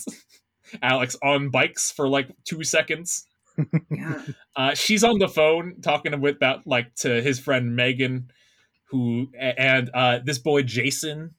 [0.82, 3.26] Alex on bikes for like two seconds.
[3.90, 4.22] Yeah.
[4.56, 8.30] Uh, she's on the phone talking with about like to his friend Megan,
[8.90, 11.36] who and uh, this boy Jason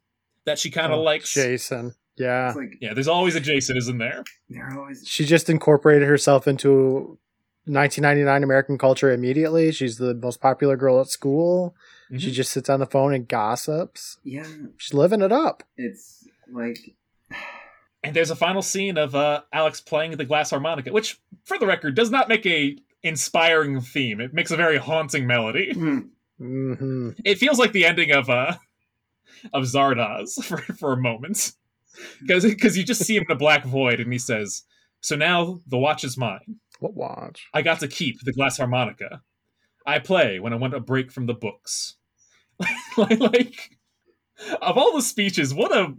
[0.46, 1.34] that she kind of Oh, likes.
[1.34, 1.94] Jason.
[2.16, 2.54] Yeah.
[2.56, 4.24] Like Yeah, there's always a Jason, isn't there?
[4.48, 7.18] they're always She just incorporated herself into
[7.66, 9.72] 1999 American culture immediately.
[9.72, 11.74] She's the most popular girl at school.
[12.16, 12.32] She Mhm.
[12.34, 14.18] just sits on the phone and gossips.
[14.24, 14.46] yeah.
[14.78, 15.62] She's living it up.
[15.76, 16.78] It's like
[18.02, 21.66] And there's a final scene of uh, Alex playing the glass harmonica, which, for the
[21.66, 24.20] record, does not make a inspiring theme.
[24.20, 25.72] It makes a very haunting melody.
[25.72, 25.98] hmm,
[26.38, 28.56] hmm It feels like the ending of uh,
[29.52, 31.52] of Zardoz for, for a moment,
[32.20, 34.64] because you just see him in a black void, and he says,
[35.00, 36.56] "So now the watch is mine.
[36.80, 37.46] What watch?
[37.54, 39.22] I got to keep the glass harmonica.
[39.86, 41.96] I play when I want a break from the books."
[42.96, 43.78] like, like,
[44.60, 45.94] of all the speeches, what a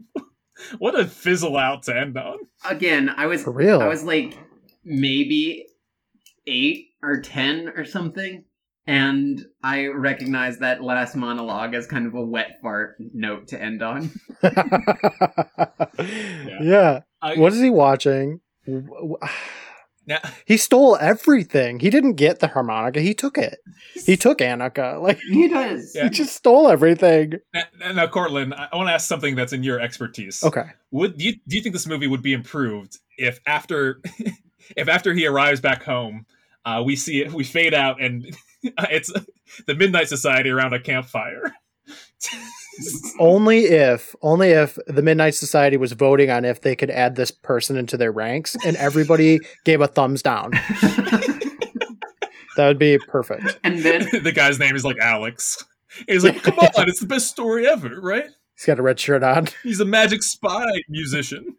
[0.78, 2.40] what a fizzle out to end on.
[2.66, 3.82] again, I was For real.
[3.82, 4.38] I was like
[4.84, 5.68] maybe
[6.48, 8.46] eight or ten or something.
[8.86, 13.82] And I recognize that last monologue as kind of a wet fart note to end
[13.82, 14.12] on.
[16.62, 17.00] yeah.
[17.22, 18.42] I, What is he watching?
[20.08, 21.80] W- w- now, He stole everything.
[21.80, 23.00] He didn't get the harmonica.
[23.02, 23.60] He took it.
[24.06, 25.00] He took Annika.
[25.02, 25.94] Like He does.
[25.96, 26.04] Yeah.
[26.06, 27.40] he just stole everything.
[27.54, 30.44] now, now, Courtland, I want to ask something that's in your expertise.
[30.44, 30.66] Okay.
[30.92, 34.02] Would do you do you think this movie would be improved if after
[34.78, 36.26] if after he arrives back home,
[36.66, 39.12] uh, we see it, we fade out and it's
[39.68, 41.54] the Midnight Society around a campfire.
[43.20, 47.32] Only if, only if the Midnight Society was voting on if they could add this
[47.32, 50.52] person into their ranks, and everybody gave a thumbs down.
[52.56, 53.60] That would be perfect.
[53.64, 55.64] and then the guy's name is like Alex.
[56.08, 58.26] He's like, come on, it's the best story ever, right?
[58.56, 59.48] He's got a red shirt on.
[59.64, 61.56] He's a magic spy musician.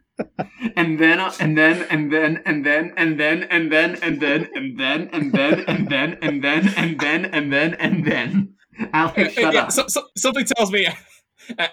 [0.77, 4.79] and then and then and then and then and then and then and then and
[4.79, 8.55] then and then and then and then and then and then and then
[8.93, 9.73] Alex, shut Yeah, up.
[9.73, 10.89] so- so- something tells me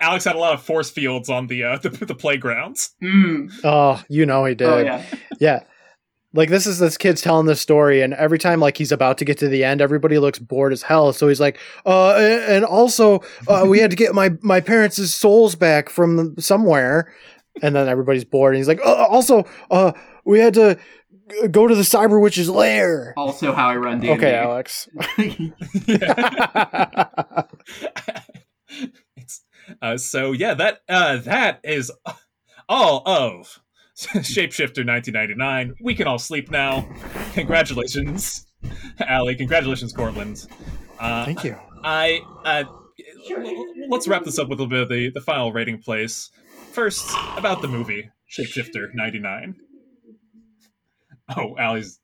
[0.01, 2.91] Alex had a lot of force fields on the uh, the, the playgrounds.
[3.01, 3.51] Mm.
[3.63, 4.67] Oh, you know he did.
[4.67, 5.05] Oh yeah.
[5.39, 5.63] Yeah.
[6.33, 9.25] Like this is this kid's telling this story, and every time like he's about to
[9.25, 11.11] get to the end, everybody looks bored as hell.
[11.11, 13.19] So he's like, "Uh, and also,
[13.49, 17.13] uh, we had to get my my parents' souls back from somewhere,"
[17.61, 19.91] and then everybody's bored, and he's like, uh, "Also, uh,
[20.23, 20.81] we had to g-
[21.49, 24.13] go to the cyber witch's lair." Also, how I run D&D.
[24.13, 24.87] Okay, Alex.
[29.17, 29.41] It's-
[29.81, 31.91] uh, so yeah, that uh, that is
[32.69, 33.59] all of
[33.97, 35.75] Shapeshifter 1999.
[35.81, 36.87] We can all sleep now.
[37.33, 38.47] Congratulations,
[38.99, 39.35] Allie.
[39.35, 40.47] Congratulations, Courtland.
[40.99, 41.55] Uh, Thank you.
[41.83, 42.63] I uh,
[43.89, 46.29] let's wrap this up with a little bit of the, the final rating place.
[46.71, 49.55] First, about the movie Shapeshifter '99.
[51.37, 51.99] Oh, Allie's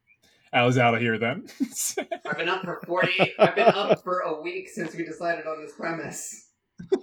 [0.54, 1.48] Allie's out of here then.
[2.26, 5.62] I've been up for 40 I've been up for a week since we decided on
[5.62, 6.50] this premise.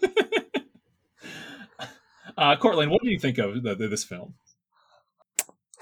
[2.38, 4.34] uh, Courtland, what do you think of the, the, this film?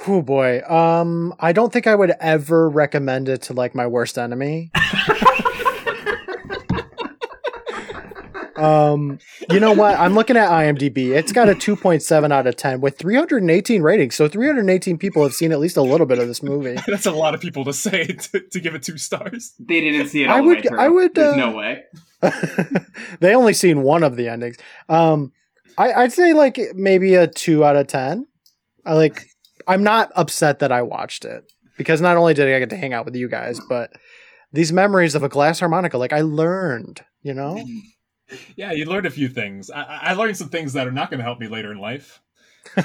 [0.06, 0.62] Oh boy.
[0.62, 4.72] Um, I don't think I would ever recommend it to like my worst enemy.
[8.56, 9.18] Um,
[9.50, 9.98] you know what?
[9.98, 11.08] I'm looking at IMDb.
[11.16, 14.14] It's got a 2.7 out of 10 with 318 ratings.
[14.14, 16.76] So 318 people have seen at least a little bit of this movie.
[16.86, 19.54] That's a lot of people to say to, to give it two stars.
[19.58, 20.78] They didn't see it I would- the way.
[20.78, 21.82] I would, There's uh, no way.
[23.20, 24.56] they only seen one of the endings.
[24.88, 25.32] Um,
[25.78, 28.26] I, I'd say like maybe a two out of 10.
[28.84, 29.24] I like,
[29.66, 31.44] I'm not upset that I watched it
[31.78, 33.92] because not only did I get to hang out with you guys, but
[34.52, 37.64] these memories of a glass harmonica, like I learned, you know?
[38.56, 39.70] Yeah, you learned a few things.
[39.70, 41.78] I, I I learned some things that are not going to help me later in
[41.78, 42.20] life.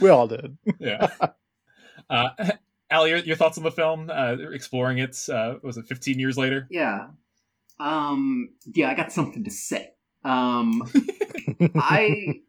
[0.00, 0.56] we all did.
[0.78, 1.08] Yeah.
[2.10, 2.28] uh,
[2.90, 4.10] Allie, your, your thoughts on the film?
[4.10, 5.16] Uh, exploring it.
[5.28, 6.66] Uh, was it 15 years later?
[6.70, 7.08] Yeah.
[7.80, 8.50] Um.
[8.72, 9.90] Yeah, I got something to say.
[10.24, 10.82] Um.
[11.76, 12.40] I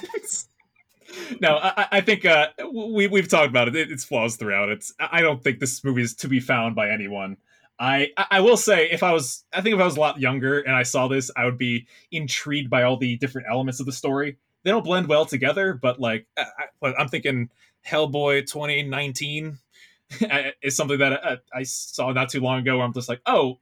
[1.41, 3.77] No, I, I think uh, we we've talked about it.
[3.77, 3.91] it.
[3.91, 4.69] It's flaws throughout.
[4.69, 7.37] It's I don't think this movie is to be found by anyone.
[7.79, 10.61] I I will say if I was I think if I was a lot younger
[10.61, 13.93] and I saw this, I would be intrigued by all the different elements of the
[13.93, 14.37] story.
[14.63, 17.49] They don't blend well together, but like I, I'm thinking
[17.87, 19.59] Hellboy 2019
[20.63, 22.77] is something that I, I saw not too long ago.
[22.77, 23.59] Where I'm just like, oh,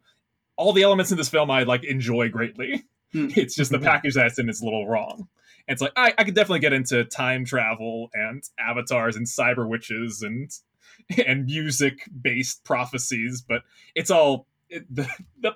[0.56, 2.84] all the elements in this film I like enjoy greatly.
[3.12, 3.28] Hmm.
[3.36, 5.28] It's just the package that's in is a little wrong.
[5.68, 9.68] And it's like I, I could definitely get into time travel and avatars and cyber
[9.68, 10.50] witches and
[11.26, 13.62] and music based prophecies, but
[13.94, 15.08] it's all it, the,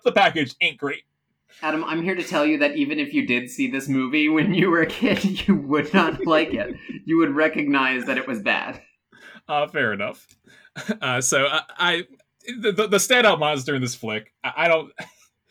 [0.05, 1.03] the package ain't great.
[1.61, 4.55] Adam, I'm here to tell you that even if you did see this movie when
[4.55, 6.77] you were a kid, you would not like it.
[7.05, 8.81] You would recognize that it was bad.
[9.49, 10.27] Uh, fair enough.
[11.01, 12.03] Uh, so I, I
[12.59, 14.93] the, the the standout monster in this flick, I, I don't.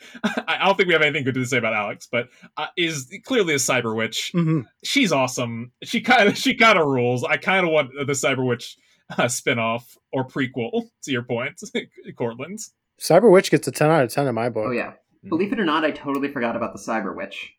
[0.23, 3.53] I don't think we have anything good to say about Alex, but uh, is clearly
[3.53, 4.31] a cyber witch.
[4.33, 4.65] Mhm.
[4.83, 5.71] She's awesome.
[5.83, 7.23] She kind of she kind of rules.
[7.23, 8.77] I kind of want the cyber witch
[9.11, 10.89] uh, spinoff or prequel.
[11.03, 11.61] To your point,
[12.17, 12.59] Courtland.
[12.99, 14.65] Cyber Witch gets a 10 out of 10 in my book.
[14.67, 14.93] Oh yeah.
[15.27, 17.53] Believe it or not, I totally forgot about the Cyber Witch.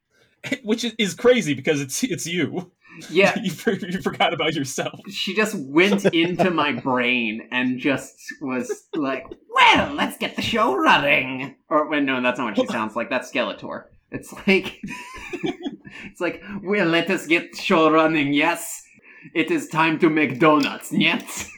[0.63, 2.71] which is, is crazy because it's it's you.
[3.11, 3.53] Yeah, you,
[3.83, 5.01] you forgot about yourself.
[5.09, 10.77] she just went into my brain and just was like, "Well, let's get the show
[10.77, 13.11] running." Or wait, no, that's not what she sounds like.
[13.11, 13.85] That's Skeletor.
[14.11, 14.79] It's like,
[16.05, 18.35] it's like, well, let us get show running.
[18.35, 18.83] Yes,
[19.35, 20.93] it is time to make donuts.
[20.93, 21.51] Yes.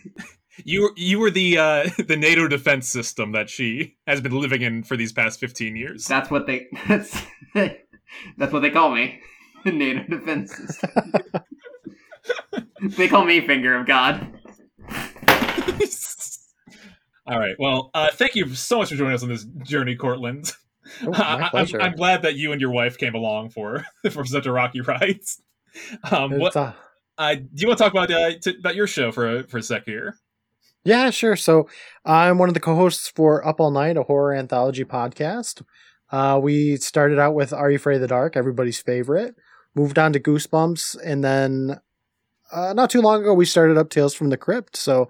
[0.65, 4.63] You were you were the uh, the NATO defense system that she has been living
[4.63, 6.05] in for these past fifteen years.
[6.07, 6.69] That's what they.
[6.87, 7.23] That's
[8.39, 9.21] that's what they call me.
[9.65, 11.13] The NATO defense system.
[12.97, 14.33] they call me Finger of God.
[17.27, 17.57] All right.
[17.59, 20.53] Well, uh, thank you so much for joining us on this journey, Courtland.
[21.03, 21.81] Oh, I- my I'm, pleasure.
[21.81, 25.21] I'm glad that you and your wife came along for for such a rocky ride.
[26.11, 26.73] Um, what uh,
[27.17, 29.59] uh, do you want to talk about uh, t- about your show for a, for
[29.59, 30.17] a sec here?
[30.85, 31.35] Yeah, sure.
[31.37, 31.67] So
[32.05, 35.63] I'm one of the co-hosts for Up All Night, a horror anthology podcast.
[36.15, 39.35] Uh, we started out with Are You Afraid of the Dark, everybody's favorite.
[39.75, 41.81] Moved on to Goosebumps, and then
[42.53, 44.77] uh, not too long ago we started up Tales from the Crypt.
[44.77, 45.09] So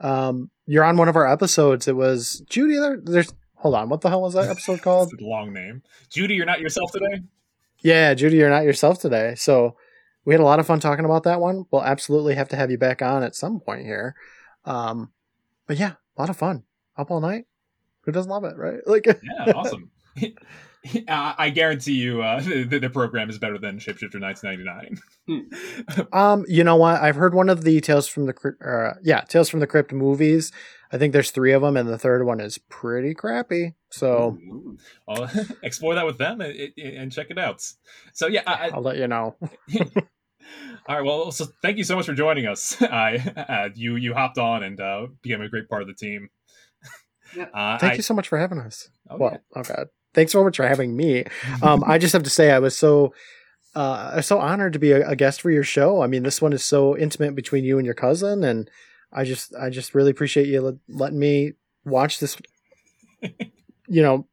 [0.00, 1.88] um, you're on one of our episodes.
[1.88, 2.76] It was Judy.
[2.76, 3.88] There, there's hold on.
[3.88, 5.12] What the hell was that episode called?
[5.20, 5.82] Long name.
[6.08, 7.22] Judy, you're not yourself today.
[7.80, 9.34] Yeah, Judy, you're not yourself today.
[9.36, 9.76] So
[10.24, 11.64] we had a lot of fun talking about that one.
[11.72, 14.14] We'll absolutely have to have you back on at some point here.
[14.64, 15.10] Um,
[15.66, 16.62] but yeah, a lot of fun.
[16.96, 17.46] Up all night.
[18.02, 18.78] Who doesn't love it, right?
[18.86, 19.90] Like, Yeah, awesome.
[21.08, 26.08] I guarantee you, uh, the, the program is better than Shapeshifter 1999.
[26.12, 27.00] um, you know what?
[27.02, 29.92] I've heard one of the Tales from the Crypt, uh, yeah, Tales from the Crypt
[29.92, 30.52] movies.
[30.92, 33.74] I think there's three of them, and the third one is pretty crappy.
[33.90, 34.38] So
[35.08, 35.28] I'll
[35.62, 37.66] explore that with them and, and check it out.
[38.12, 39.36] So yeah, I, I'll let you know.
[40.86, 41.04] All right.
[41.04, 42.80] Well, so thank you so much for joining us.
[42.82, 43.16] I,
[43.48, 46.28] uh, you you hopped on and uh, became a great part of the team.
[47.34, 47.50] Yep.
[47.52, 48.88] Uh, Thank I- you so much for having us.
[49.10, 51.24] oh, well, oh god, thanks so much for having me.
[51.62, 53.12] Um, I just have to say, I was so
[53.74, 56.00] uh, so honored to be a, a guest for your show.
[56.00, 58.70] I mean, this one is so intimate between you and your cousin, and
[59.12, 61.52] I just I just really appreciate you let, letting me
[61.84, 62.36] watch this.
[63.86, 64.26] You know,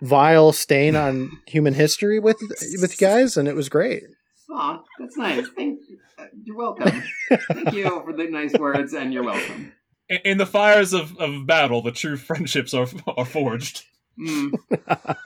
[0.00, 2.36] vile stain on human history with
[2.80, 4.04] with you guys, and it was great.
[4.50, 5.48] Aw, that's nice.
[5.56, 5.80] Thank
[6.18, 7.02] uh, You're welcome.
[7.28, 9.72] Thank you for the nice words, and you're welcome.
[10.08, 12.86] in, in the fires of, of battle, the true friendships are
[13.16, 13.84] are forged.
[14.18, 14.52] Mm.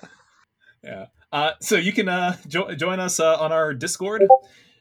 [0.85, 1.06] Yeah.
[1.31, 4.27] Uh, so you can uh, jo- join us uh, on our Discord,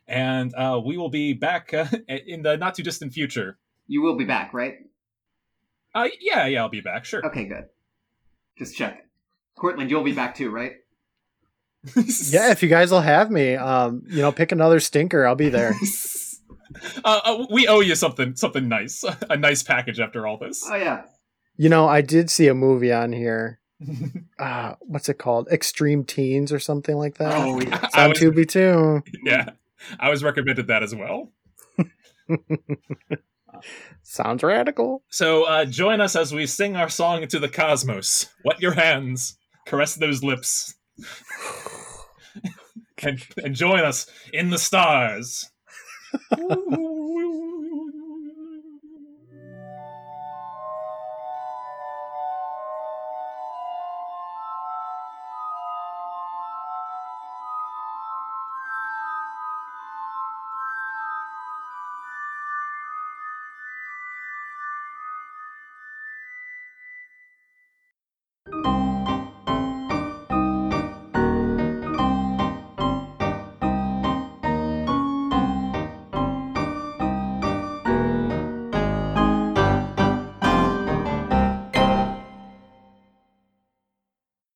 [0.08, 3.58] and uh, we will be back uh, in the not too distant future.
[3.88, 4.76] You will be back, right?
[5.94, 7.06] Uh, yeah, yeah, I'll be back.
[7.06, 7.26] Sure.
[7.26, 7.66] Okay, good.
[8.58, 9.08] Just check.
[9.56, 10.74] Courtland, you'll be back too, right?
[12.30, 15.50] Yeah, if you guys will have me, um, you know, pick another stinker, I'll be
[15.50, 15.74] there.
[17.04, 20.64] uh, uh, we owe you something, something nice, a nice package after all this.
[20.68, 21.04] Oh yeah.
[21.58, 23.61] You know, I did see a movie on here.
[24.40, 25.48] Uh, what's it called?
[25.52, 27.38] Extreme Teens or something like that.
[27.38, 27.80] Oh yeah.
[27.84, 29.04] It's on Tubi too.
[29.24, 29.52] yeah,
[30.00, 31.32] I was recommended that as well.
[34.02, 35.04] Sounds radical.
[35.10, 38.30] So uh, join us as we sing our song into the cosmos.
[38.44, 39.38] Wet your hands,
[39.68, 40.74] caress those lips,
[43.04, 45.52] and, and join us in the stars.